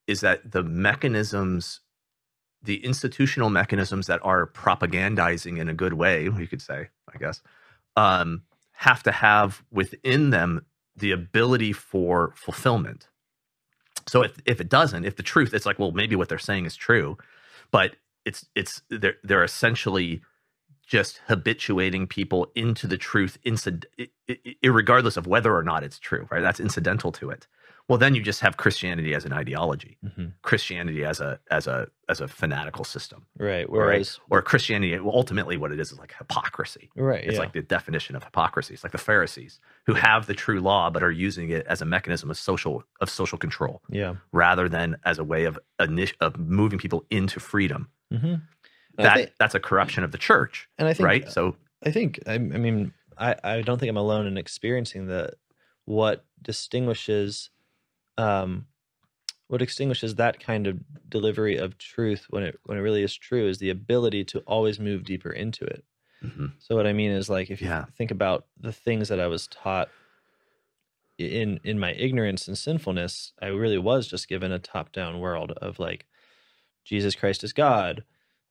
is 0.06 0.20
that 0.20 0.50
the 0.50 0.62
mechanisms 0.62 1.80
the 2.62 2.84
institutional 2.84 3.50
mechanisms 3.50 4.06
that 4.06 4.20
are 4.24 4.46
propagandizing 4.46 5.58
in 5.58 5.68
a 5.68 5.74
good 5.74 5.92
way, 5.92 6.24
you 6.24 6.46
could 6.46 6.62
say, 6.62 6.88
I 7.12 7.18
guess, 7.18 7.40
um, 7.96 8.42
have 8.72 9.02
to 9.04 9.12
have 9.12 9.62
within 9.70 10.30
them 10.30 10.64
the 10.96 11.12
ability 11.12 11.72
for 11.72 12.32
fulfillment. 12.34 13.08
So 14.06 14.22
if 14.22 14.40
if 14.46 14.60
it 14.60 14.68
doesn't, 14.68 15.04
if 15.04 15.16
the 15.16 15.22
truth, 15.22 15.54
it's 15.54 15.66
like, 15.66 15.78
well, 15.78 15.92
maybe 15.92 16.16
what 16.16 16.28
they're 16.28 16.38
saying 16.38 16.64
is 16.64 16.76
true, 16.76 17.18
but 17.70 17.96
it's 18.24 18.46
it's 18.54 18.82
they're 18.88 19.16
they're 19.22 19.44
essentially 19.44 20.22
just 20.88 21.20
habituating 21.28 22.06
people 22.06 22.50
into 22.54 22.86
the 22.86 22.96
truth, 22.96 23.38
incid- 23.44 23.84
i- 24.00 24.08
of 25.16 25.26
whether 25.26 25.54
or 25.54 25.62
not 25.62 25.84
it's 25.84 25.98
true. 25.98 26.26
Right? 26.30 26.40
That's 26.42 26.60
incidental 26.60 27.12
to 27.12 27.30
it. 27.30 27.46
Well, 27.88 27.96
then 27.98 28.14
you 28.14 28.20
just 28.22 28.40
have 28.42 28.58
Christianity 28.58 29.14
as 29.14 29.24
an 29.24 29.32
ideology, 29.32 29.96
Mhm. 30.04 30.34
Christianity 30.42 31.04
as 31.06 31.20
a 31.20 31.40
as 31.50 31.66
a 31.66 31.88
as 32.10 32.20
a 32.20 32.28
fanatical 32.28 32.84
system, 32.84 33.24
right. 33.38 33.48
right? 33.48 33.70
Whereas 33.70 34.20
or 34.28 34.42
Christianity. 34.42 34.98
Well, 34.98 35.14
ultimately, 35.14 35.56
what 35.56 35.72
it 35.72 35.80
is 35.80 35.92
is 35.92 35.98
like 35.98 36.14
hypocrisy. 36.18 36.90
right, 36.96 37.24
It's 37.24 37.34
yeah. 37.34 37.40
like 37.40 37.52
the 37.54 37.62
definition 37.62 38.14
of 38.16 38.24
hypocrisy. 38.24 38.74
It's 38.74 38.84
like 38.84 38.92
the 38.92 38.98
Pharisees 38.98 39.58
who 39.86 39.94
have 39.94 40.26
the 40.26 40.34
true 40.34 40.60
law 40.60 40.90
but 40.90 41.02
are 41.02 41.10
using 41.10 41.48
it 41.50 41.66
as 41.66 41.80
a 41.80 41.86
mechanism 41.86 42.30
of 42.30 42.36
social 42.36 42.84
of 43.00 43.08
social 43.08 43.38
control 43.38 43.80
Yeah. 43.88 44.16
rather 44.32 44.68
than 44.68 44.96
as 45.04 45.18
a 45.18 45.24
way 45.24 45.44
of 45.44 45.58
of 46.20 46.38
moving 46.38 46.78
people 46.78 47.06
into 47.10 47.40
freedom. 47.40 47.88
Mm-hmm. 48.12 48.34
That 48.98 49.32
that's 49.38 49.54
a 49.54 49.60
corruption 49.60 50.04
of 50.04 50.12
the 50.12 50.18
church, 50.18 50.68
and 50.78 50.88
I 50.88 50.92
think 50.92 51.08
right? 51.08 51.30
So 51.32 51.56
I 51.84 51.90
think 51.90 52.20
I, 52.26 52.34
I 52.34 52.38
mean 52.38 52.92
I, 53.16 53.36
I 53.42 53.60
don't 53.62 53.78
think 53.78 53.90
I'm 53.90 53.96
alone 53.96 54.26
in 54.26 54.36
experiencing 54.36 55.06
that 55.06 55.34
what 55.84 56.24
distinguishes 56.42 57.50
um 58.16 58.66
what 59.46 59.58
distinguishes 59.58 60.16
that 60.16 60.40
kind 60.40 60.66
of 60.66 60.78
delivery 61.08 61.56
of 61.56 61.78
truth 61.78 62.26
when 62.30 62.42
it 62.42 62.58
when 62.64 62.76
it 62.76 62.82
really 62.82 63.02
is 63.02 63.14
true 63.16 63.48
is 63.48 63.58
the 63.58 63.70
ability 63.70 64.24
to 64.24 64.40
always 64.40 64.78
move 64.78 65.04
deeper 65.04 65.30
into 65.30 65.64
it. 65.64 65.84
Mhm. 66.22 66.52
So 66.58 66.76
what 66.76 66.86
I 66.86 66.92
mean 66.92 67.10
is 67.12 67.30
like 67.30 67.50
if 67.50 67.62
you 67.62 67.68
Yeah. 67.68 67.86
think 67.96 68.10
about 68.10 68.46
the 68.60 68.72
things 68.72 69.08
that 69.08 69.20
I 69.20 69.26
was 69.28 69.46
taught 69.46 69.88
in 71.18 71.58
in 71.64 71.78
my 71.78 71.92
ignorance 71.92 72.46
and 72.48 72.56
sinfulness, 72.58 73.32
I 73.40 73.46
really 73.46 73.78
was 73.78 74.06
just 74.06 74.28
given 74.28 74.52
a 74.52 74.58
top-down 74.58 75.18
world 75.20 75.52
of 75.52 75.78
like 75.78 76.06
Jesus 76.84 77.14
Christ 77.14 77.42
is 77.44 77.52
God, 77.52 78.04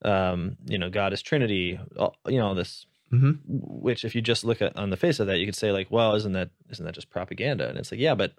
um, 0.04 0.58
you 0.66 0.78
know, 0.78 0.90
God 0.90 1.14
is 1.14 1.22
Trinity, 1.22 1.80
all, 1.98 2.16
you 2.28 2.38
know, 2.38 2.48
all 2.48 2.56
this 2.56 2.86
Mhm. 3.12 3.40
which 3.48 4.04
if 4.04 4.16
you 4.16 4.22
just 4.22 4.44
look 4.44 4.62
at 4.62 4.76
on 4.76 4.90
the 4.90 4.98
face 4.98 5.22
of 5.22 5.28
that, 5.28 5.40
you 5.40 5.46
could 5.46 5.56
say 5.56 5.72
like, 5.72 5.90
well, 5.90 6.14
isn't 6.16 6.34
that 6.34 6.50
isn't 6.70 6.86
that 6.86 6.96
just 6.96 7.10
propaganda? 7.10 7.70
And 7.70 7.78
it's 7.78 7.92
like, 7.92 8.02
yeah, 8.02 8.16
but 8.16 8.34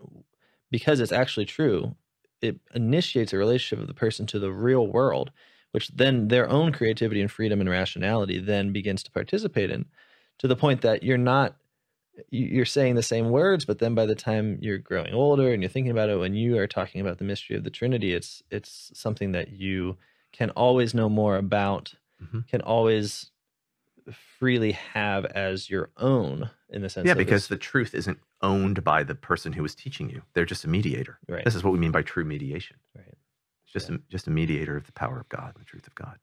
because 0.70 1.00
it's 1.00 1.12
actually 1.12 1.46
true, 1.46 1.96
it 2.42 2.60
initiates 2.74 3.32
a 3.32 3.38
relationship 3.38 3.80
of 3.80 3.88
the 3.88 3.94
person 3.94 4.26
to 4.26 4.38
the 4.38 4.52
real 4.52 4.86
world, 4.86 5.30
which 5.72 5.88
then 5.88 6.28
their 6.28 6.48
own 6.50 6.72
creativity 6.72 7.22
and 7.22 7.30
freedom 7.30 7.60
and 7.60 7.70
rationality 7.70 8.38
then 8.38 8.70
begins 8.72 9.02
to 9.04 9.10
participate 9.10 9.70
in, 9.70 9.86
to 10.36 10.46
the 10.46 10.56
point 10.56 10.82
that 10.82 11.02
you're 11.02 11.16
not 11.16 11.56
you're 12.30 12.64
saying 12.64 12.96
the 12.96 13.02
same 13.02 13.30
words, 13.30 13.64
but 13.64 13.78
then 13.78 13.94
by 13.94 14.04
the 14.04 14.14
time 14.14 14.58
you're 14.60 14.76
growing 14.78 15.14
older 15.14 15.52
and 15.52 15.62
you're 15.62 15.70
thinking 15.70 15.92
about 15.92 16.10
it, 16.10 16.18
when 16.18 16.34
you 16.34 16.58
are 16.58 16.66
talking 16.66 17.00
about 17.00 17.18
the 17.18 17.24
mystery 17.24 17.56
of 17.56 17.64
the 17.64 17.70
Trinity, 17.70 18.12
it's 18.12 18.42
it's 18.50 18.90
something 18.94 19.32
that 19.32 19.50
you 19.52 19.96
can 20.32 20.50
always 20.50 20.94
know 20.94 21.08
more 21.08 21.36
about, 21.36 21.94
Mhm. 22.22 22.46
can 22.48 22.60
always 22.60 23.30
freely 24.38 24.72
have 24.72 25.24
as 25.26 25.68
your 25.68 25.90
own 25.96 26.50
in 26.70 26.82
the 26.82 26.88
sense 26.88 27.06
yeah, 27.06 27.14
because 27.14 27.48
the 27.48 27.56
truth 27.56 27.94
isn't 27.94 28.18
owned 28.40 28.82
by 28.84 29.02
the 29.02 29.14
person 29.14 29.52
who 29.52 29.64
is 29.64 29.74
teaching 29.74 30.08
you; 30.10 30.22
they're 30.34 30.44
just 30.46 30.64
a 30.64 30.68
mediator. 30.68 31.18
right 31.28 31.44
This 31.44 31.54
is 31.54 31.62
what 31.64 31.72
we 31.72 31.78
mean 31.78 31.92
by 31.92 32.02
true 32.02 32.24
mediation. 32.24 32.76
right 32.96 33.16
It's 33.64 33.72
just 33.72 33.90
a, 33.90 34.00
just 34.08 34.26
a 34.26 34.30
mediator 34.30 34.76
of 34.76 34.86
the 34.86 34.92
power 34.92 35.20
of 35.20 35.28
God, 35.28 35.54
the 35.58 35.64
truth 35.64 35.86
of 35.86 35.94
God. 35.94 36.18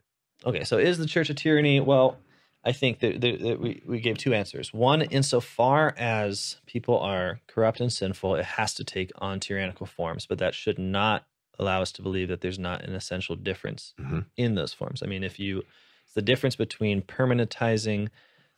okay 0.46 0.64
so 0.64 0.78
is 0.78 0.98
the 0.98 1.06
church 1.06 1.30
a 1.30 1.34
tyranny 1.34 1.80
well 1.80 2.18
i 2.64 2.72
think 2.72 3.00
that, 3.00 3.22
that, 3.22 3.40
that 3.42 3.60
we, 3.60 3.82
we 3.88 4.00
gave 4.00 4.18
two 4.18 4.34
answers 4.34 4.74
one 4.74 5.02
insofar 5.04 5.94
as 5.98 6.58
people 6.66 7.00
are 7.00 7.40
corrupt 7.48 7.80
and 7.80 7.94
sinful 7.94 8.36
it 8.36 8.46
has 8.46 8.74
to 8.74 8.84
take 8.84 9.12
on 9.20 9.40
tyrannical 9.40 9.86
forms 9.86 10.26
but 10.26 10.40
that 10.40 10.54
should 10.56 10.78
not 10.80 11.26
allow 11.60 11.82
us 11.82 11.92
to 11.94 12.02
believe 12.02 12.28
that 12.28 12.42
there's 12.42 12.60
not 12.60 12.82
an 12.84 12.94
essential 12.96 13.36
difference 13.36 13.94
Mhm. 14.00 14.26
in 14.38 14.56
those 14.56 14.74
forms 14.74 15.02
i 15.04 15.06
mean 15.06 15.24
if 15.24 15.40
you 15.40 15.64
it's 16.04 16.14
the 16.14 16.22
difference 16.22 16.56
between 16.56 17.02
permanentizing 17.02 18.10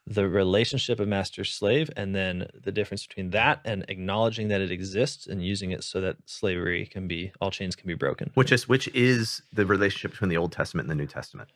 the 0.06 0.28
relationship 0.28 1.00
of 1.02 1.08
master 1.08 1.44
slave 1.44 1.90
and 1.98 2.16
then 2.16 2.48
the 2.64 2.72
difference 2.72 3.06
between 3.06 3.32
that 3.32 3.60
and 3.66 3.84
acknowledging 3.90 4.48
that 4.48 4.62
it 4.62 4.72
exists 4.72 5.28
and 5.28 5.46
using 5.46 5.72
it 5.72 5.84
so 5.84 6.00
that 6.00 6.16
slavery 6.26 6.86
can 6.86 7.08
be 7.08 7.32
all 7.42 7.52
chains 7.52 7.76
can 7.76 7.88
be 7.88 7.94
broken 7.94 8.32
Which 8.34 8.52
is 8.52 8.68
which 8.70 8.88
is 8.90 9.42
the 9.52 9.66
relationship 9.66 10.12
between 10.12 10.30
the 10.30 10.38
Old 10.38 10.52
Testament 10.54 10.86
and 10.90 10.92
the 10.98 11.04
New 11.04 11.08
Testament. 11.08 11.50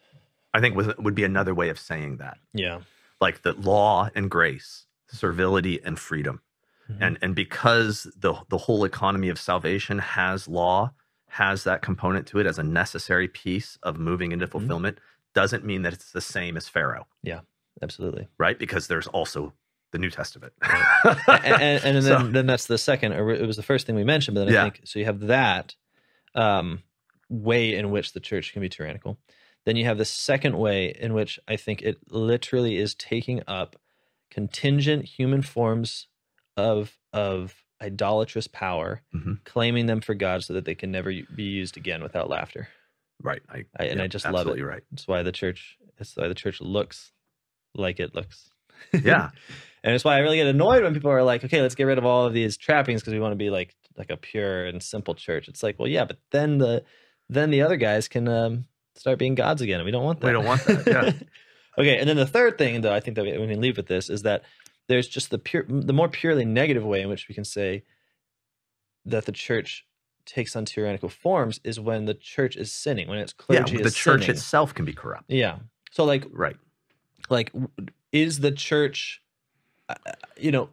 I 0.54 0.60
think 0.60 0.76
was, 0.76 0.88
would 0.98 1.16
be 1.16 1.24
another 1.24 1.54
way 1.56 1.70
of 1.70 1.80
saying 1.80 2.18
that, 2.18 2.38
yeah 2.54 2.82
like 3.22 3.44
the 3.44 3.54
law 3.54 4.10
and 4.16 4.30
grace, 4.30 4.86
servility 5.08 5.80
and 5.84 5.98
freedom. 5.98 6.42
Mhm. 6.90 6.98
and 7.00 7.18
and 7.22 7.36
because 7.36 7.96
the 8.20 8.34
the 8.50 8.58
whole 8.58 8.84
economy 8.84 9.30
of 9.30 9.40
salvation 9.40 10.00
has 10.00 10.48
law 10.50 10.92
has 11.32 11.64
that 11.64 11.82
component 11.82 12.28
to 12.28 12.40
it 12.40 12.46
as 12.46 12.60
a 12.60 12.64
necessary 12.64 13.28
piece 13.28 13.78
of 13.84 13.98
moving 13.98 14.32
into 14.32 14.46
Mhm. 14.48 14.52
fulfillment 14.52 14.98
doesn't 15.34 15.64
mean 15.66 15.82
that 15.84 15.94
it's 15.94 16.12
the 16.12 16.20
same 16.22 16.58
as 16.58 16.68
pharaoh. 16.68 17.08
Yeah, 17.24 17.42
absolutely. 17.82 18.28
Right? 18.38 18.60
Because 18.60 18.88
there's 18.88 19.08
also 19.08 19.54
the 19.92 19.98
new 19.98 20.10
testament. 20.10 20.54
And, 20.64 21.18
and, 21.46 21.84
and 21.84 21.84
then, 21.98 22.04
So- 22.04 22.28
then 22.28 22.46
that's 22.48 22.68
the 22.68 22.78
second 22.78 23.14
or 23.14 23.30
it 23.32 23.46
was 23.48 23.56
the 23.58 23.64
first 23.64 23.86
thing 23.86 23.96
we 23.96 24.04
mentioned 24.04 24.36
but 24.36 24.46
then 24.46 24.50
i 24.50 24.58
Yeah. 24.58 24.64
think 24.70 24.82
so 24.86 25.00
you 25.00 25.06
have 25.06 25.20
that 25.22 25.76
um, 26.36 26.84
way 27.30 27.76
in 27.76 27.92
which 27.92 28.14
the 28.14 28.20
church 28.22 28.54
can 28.54 28.62
be 28.62 28.70
tyrannical. 28.70 29.18
Then 29.66 29.76
you 29.76 29.86
have 29.86 29.98
the 29.98 30.06
second 30.06 30.58
way 30.58 30.88
in 31.00 31.14
which 31.14 31.40
i 31.48 31.56
think 31.56 31.82
it 31.82 31.98
literally 32.10 32.78
is 32.78 32.94
taking 32.96 33.42
up 33.48 33.76
contingent 34.30 35.06
human 35.06 35.42
forms 35.42 36.08
of 36.58 36.98
of 37.14 37.61
idolatrous 37.82 38.48
power 38.48 39.02
Mhm. 39.14 39.44
claiming 39.44 39.86
them 39.88 40.02
for 40.02 40.14
god 40.14 40.44
so 40.44 40.54
that 40.54 40.66
they 40.66 40.76
can 40.76 40.92
never 40.92 41.12
be 41.36 41.44
used 41.44 41.78
again 41.78 42.04
without 42.04 42.30
laughter 42.30 42.68
right 43.22 43.42
I, 43.50 43.66
I- 43.80 43.86
and 43.86 44.02
I 44.02 44.08
just 44.08 44.26
love 44.26 44.34
it. 44.34 44.38
absolutely 44.40 44.64
right 44.64 44.84
that's 44.92 45.08
why 45.08 45.24
the 45.24 45.32
church 45.32 45.78
that's 45.98 46.16
why 46.16 46.28
the 46.28 46.36
church 46.36 46.62
looks 46.62 47.12
like 47.76 48.00
it 48.00 48.14
looks 48.16 48.50
yeah 49.04 49.30
and 49.84 49.96
it's 49.96 50.04
why 50.04 50.16
I 50.16 50.20
really 50.20 50.38
get 50.38 50.48
annoyed 50.48 50.84
when 50.84 50.94
people 50.94 51.10
are 51.10 51.24
like, 51.24 51.44
okay, 51.44 51.60
let's 51.62 51.74
get 51.74 51.86
rid 51.86 51.98
of 51.98 52.06
all 52.06 52.28
of 52.28 52.34
these 52.34 52.56
trappings 52.56 53.02
because 53.02 53.14
we 53.14 53.20
want 53.20 53.32
to 53.32 53.36
be 53.38 53.50
like 53.50 53.76
like 53.98 54.12
a 54.12 54.18
pure 54.18 54.66
and 54.66 54.82
simple 54.82 55.16
church. 55.16 55.48
It's 55.48 55.64
like, 55.64 55.80
well, 55.80 55.88
yeah, 55.88 56.06
but 56.06 56.20
then 56.30 56.60
the 56.60 56.84
then 57.30 57.50
the 57.50 57.64
other 57.64 57.78
guys 57.78 58.08
can 58.08 58.28
um, 58.28 58.66
start 58.96 59.18
being 59.18 59.34
gods 59.34 59.62
again, 59.62 59.80
and 59.80 59.86
we 59.86 59.92
don't 59.92 60.04
want 60.04 60.20
that. 60.20 60.28
We 60.28 60.34
don't 60.34 60.46
want 60.46 60.64
that, 60.66 60.86
yeah. 60.86 61.14
okay, 61.80 61.98
and 61.98 62.08
then 62.08 62.16
the 62.18 62.28
third 62.28 62.60
thing, 62.60 62.82
though, 62.82 62.94
I 62.94 63.00
think 63.00 63.16
that 63.16 63.24
we 63.26 63.36
we 63.40 63.48
can 63.48 63.60
leave 63.62 63.76
with 63.78 63.88
this 63.88 64.08
is 64.10 64.22
that 64.22 64.44
there's 64.88 65.08
just 65.08 65.30
the 65.30 65.38
pure, 65.38 65.66
the 65.68 65.94
more 65.94 66.10
purely 66.10 66.46
negative 66.46 66.84
way 66.84 67.02
in 67.02 67.10
which 67.10 67.28
we 67.28 67.36
can 67.36 67.46
say 67.46 67.84
that 69.06 69.26
the 69.26 69.32
church 69.32 69.86
takes 70.26 70.56
on 70.56 70.66
tyrannical 70.66 71.10
forms 71.10 71.60
is 71.64 71.80
when 71.80 72.06
the 72.06 72.14
church 72.14 72.56
is 72.56 72.72
sinning, 72.72 73.08
when 73.08 73.18
its 73.18 73.34
yeah 73.50 73.64
clergy 73.64 73.78
the 73.78 73.84
is 73.84 73.96
church 73.96 74.22
sinning. 74.22 74.36
itself 74.36 74.74
can 74.74 74.86
be 74.86 74.94
corrupt 74.94 75.26
Yeah. 75.28 75.60
So 75.92 76.04
like 76.06 76.26
right 76.32 76.58
like 77.30 77.52
is 78.12 78.40
the 78.40 78.52
church 78.52 79.22
uh, 79.90 79.96
you 80.38 80.52
know 80.52 80.70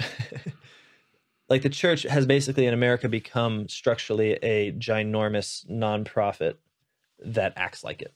like 1.48 1.62
the 1.62 1.68
church 1.68 2.02
has 2.02 2.26
basically 2.26 2.66
in 2.66 2.74
america 2.74 3.08
become 3.08 3.68
structurally 3.68 4.32
a 4.42 4.72
ginormous 4.72 5.64
nonprofit 5.70 6.54
that 7.24 7.52
acts 7.56 7.84
like 7.84 8.02
it 8.02 8.12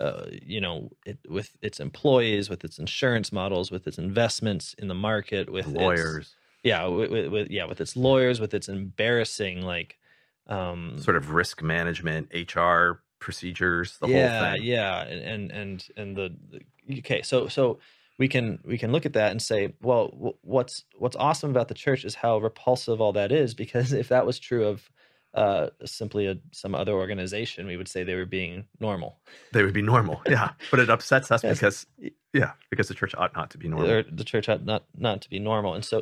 uh, 0.00 0.26
you 0.42 0.60
know 0.60 0.90
it, 1.04 1.18
with 1.28 1.56
its 1.62 1.80
employees 1.80 2.48
with 2.48 2.64
its 2.64 2.78
insurance 2.78 3.32
models 3.32 3.70
with 3.70 3.86
its 3.86 3.98
investments 3.98 4.74
in 4.74 4.88
the 4.88 4.94
market 4.94 5.50
with 5.50 5.66
its- 5.66 5.74
lawyers 5.74 6.36
yeah 6.62 6.86
with, 6.86 7.10
with, 7.30 7.50
yeah 7.50 7.64
with 7.64 7.80
its 7.80 7.96
lawyers 7.96 8.40
with 8.40 8.54
its 8.54 8.68
embarrassing 8.68 9.62
like 9.62 9.98
um 10.46 10.96
sort 10.98 11.16
of 11.16 11.30
risk 11.30 11.62
management 11.62 12.32
hr 12.54 13.02
procedures 13.18 13.98
the 13.98 14.06
yeah, 14.06 14.54
whole 14.54 14.56
thing 14.56 14.62
Yeah, 14.62 15.02
and 15.02 15.20
and 15.20 15.50
and 15.50 15.88
and 15.96 16.16
the, 16.16 16.36
the 16.86 16.98
okay, 16.98 17.22
so 17.22 17.48
so 17.48 17.78
we 18.18 18.28
can 18.28 18.58
we 18.64 18.78
can 18.78 18.92
look 18.92 19.06
at 19.06 19.12
that 19.14 19.30
and 19.30 19.40
say, 19.42 19.74
well, 19.80 20.08
wh- 20.08 20.44
what's 20.44 20.84
what's 20.96 21.16
awesome 21.16 21.50
about 21.50 21.68
the 21.68 21.74
church 21.74 22.04
is 22.04 22.14
how 22.14 22.38
repulsive 22.38 23.00
all 23.00 23.12
that 23.12 23.32
is. 23.32 23.54
Because 23.54 23.92
if 24.02 24.08
that 24.08 24.26
was 24.26 24.38
true 24.38 24.66
of 24.66 24.90
uh, 25.34 25.68
simply 25.84 26.26
a, 26.26 26.36
some 26.52 26.74
other 26.74 26.92
organization, 26.92 27.66
we 27.66 27.76
would 27.76 27.88
say 27.88 28.02
they 28.02 28.14
were 28.14 28.26
being 28.26 28.64
normal, 28.80 29.18
they 29.52 29.62
would 29.62 29.74
be 29.74 29.82
normal 29.82 30.22
yeah. 30.26 30.50
But 30.70 30.80
it 30.80 30.90
upsets 30.90 31.30
us 31.30 31.44
Yes. 31.44 31.56
because 31.56 31.86
yeah 32.34 32.52
because 32.70 32.88
the 32.88 32.94
church 32.94 33.14
ought 33.16 33.34
not 33.34 33.50
to 33.50 33.58
be 33.58 33.68
normal. 33.68 33.90
Or 33.90 34.02
the 34.02 34.24
church 34.24 34.48
ought 34.48 34.64
not 34.64 34.84
not 34.96 35.22
to 35.22 35.30
be 35.30 35.38
normal, 35.38 35.74
and 35.74 35.84
so 35.84 36.00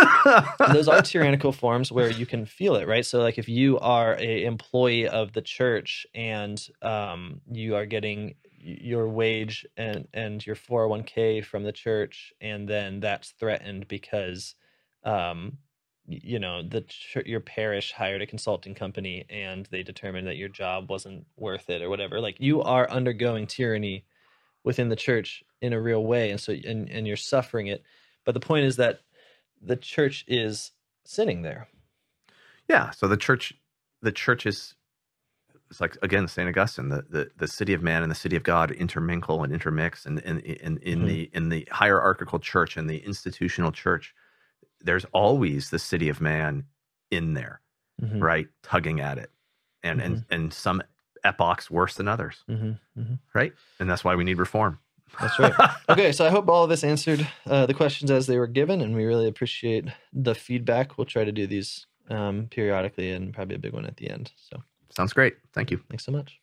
those 0.72 0.88
are 0.88 1.02
tyrannical 1.02 1.52
forms 1.52 1.92
where 1.92 2.10
you 2.10 2.26
can 2.26 2.46
feel 2.46 2.76
it 2.76 2.86
right? 2.88 3.04
So 3.04 3.20
like 3.20 3.38
if 3.38 3.48
you 3.48 3.78
are 3.78 4.16
a 4.18 4.44
employee 4.44 5.08
of 5.08 5.32
the 5.32 5.42
church 5.42 6.06
and 6.14 6.64
um, 6.82 7.40
you 7.50 7.74
are 7.76 7.86
getting 7.86 8.34
your 8.64 9.08
wage 9.08 9.66
and 9.76 10.06
and 10.14 10.44
your 10.46 10.54
401k 10.56 11.44
from 11.44 11.64
the 11.64 11.72
church 11.72 12.32
and 12.40 12.68
then 12.68 13.00
that's 13.00 13.30
threatened 13.30 13.88
because 13.88 14.54
um 15.04 15.58
you 16.06 16.38
know 16.38 16.62
the 16.62 16.84
your 17.24 17.40
parish 17.40 17.92
hired 17.92 18.22
a 18.22 18.26
consulting 18.26 18.74
company 18.74 19.24
and 19.30 19.66
they 19.70 19.82
determined 19.82 20.26
that 20.26 20.36
your 20.36 20.48
job 20.48 20.90
wasn't 20.90 21.24
worth 21.36 21.70
it 21.70 21.80
or 21.80 21.88
whatever 21.88 22.20
like 22.20 22.36
you 22.40 22.60
are 22.62 22.90
undergoing 22.90 23.46
tyranny 23.46 24.04
within 24.64 24.88
the 24.88 24.96
church 24.96 25.44
in 25.60 25.72
a 25.72 25.80
real 25.80 26.04
way 26.04 26.30
and 26.30 26.40
so 26.40 26.52
and, 26.52 26.90
and 26.90 27.06
you're 27.06 27.16
suffering 27.16 27.68
it 27.68 27.82
but 28.24 28.34
the 28.34 28.40
point 28.40 28.64
is 28.64 28.76
that 28.76 29.00
the 29.62 29.76
church 29.76 30.24
is 30.26 30.72
sinning 31.04 31.42
there. 31.42 31.68
Yeah. 32.68 32.90
So 32.90 33.08
the 33.08 33.16
church, 33.16 33.54
the 34.02 34.12
church 34.12 34.46
is, 34.46 34.74
it's 35.70 35.80
like 35.80 35.96
again 36.02 36.28
Saint 36.28 36.48
Augustine, 36.48 36.90
the, 36.90 37.02
the 37.08 37.30
the 37.38 37.48
city 37.48 37.72
of 37.72 37.82
man 37.82 38.02
and 38.02 38.10
the 38.10 38.16
city 38.16 38.36
of 38.36 38.42
God 38.42 38.70
intermingle 38.70 39.42
and 39.42 39.52
intermix, 39.52 40.04
and 40.04 40.18
in 40.20 40.40
in, 40.40 40.78
in 40.78 41.00
Mhm. 41.00 41.06
the 41.06 41.30
in 41.32 41.48
the 41.48 41.66
hierarchical 41.70 42.38
church 42.38 42.76
and 42.76 42.90
the 42.90 42.98
institutional 42.98 43.72
church, 43.72 44.14
there's 44.84 45.04
always 45.12 45.70
the 45.70 45.78
city 45.78 46.08
of 46.08 46.20
man 46.20 46.64
in 47.10 47.34
there, 47.34 47.60
Mhm, 48.02 48.20
right, 48.20 48.48
tugging 48.62 49.00
at 49.00 49.18
it, 49.18 49.30
and 49.82 50.00
and 50.00 50.24
and 50.30 50.52
some 50.52 50.82
epochs 51.24 51.70
worse 51.70 51.94
than 51.94 52.08
others, 52.08 52.44
mhm, 52.48 52.78
mhm. 52.98 53.18
right, 53.34 53.52
and 53.78 53.88
that's 53.88 54.04
why 54.04 54.14
we 54.14 54.24
need 54.24 54.38
reform. 54.38 54.78
That's 55.20 55.38
right. 55.38 55.52
okay, 55.88 56.10
so 56.12 56.24
I 56.26 56.30
hope 56.30 56.48
all 56.48 56.64
of 56.64 56.70
this 56.70 56.82
answered 56.84 57.26
uh, 57.46 57.66
the 57.66 57.74
questions 57.74 58.10
as 58.10 58.26
they 58.26 58.38
were 58.38 58.46
given, 58.46 58.80
and 58.80 58.94
we 58.96 59.04
really 59.04 59.28
appreciate 59.28 59.84
the 60.12 60.34
feedback. 60.34 60.96
We'll 60.96 61.04
try 61.04 61.24
to 61.24 61.32
do 61.32 61.46
these 61.46 61.86
um, 62.08 62.46
periodically 62.50 63.10
and 63.12 63.32
probably 63.34 63.56
a 63.56 63.58
big 63.58 63.74
one 63.74 63.84
at 63.84 63.98
the 63.98 64.10
end. 64.10 64.32
So 64.36 64.62
Sounds 64.90 65.12
great. 65.12 65.36
Thank 65.52 65.70
you. 65.70 65.82
thanks 65.88 66.04
so 66.04 66.12
much. 66.12 66.40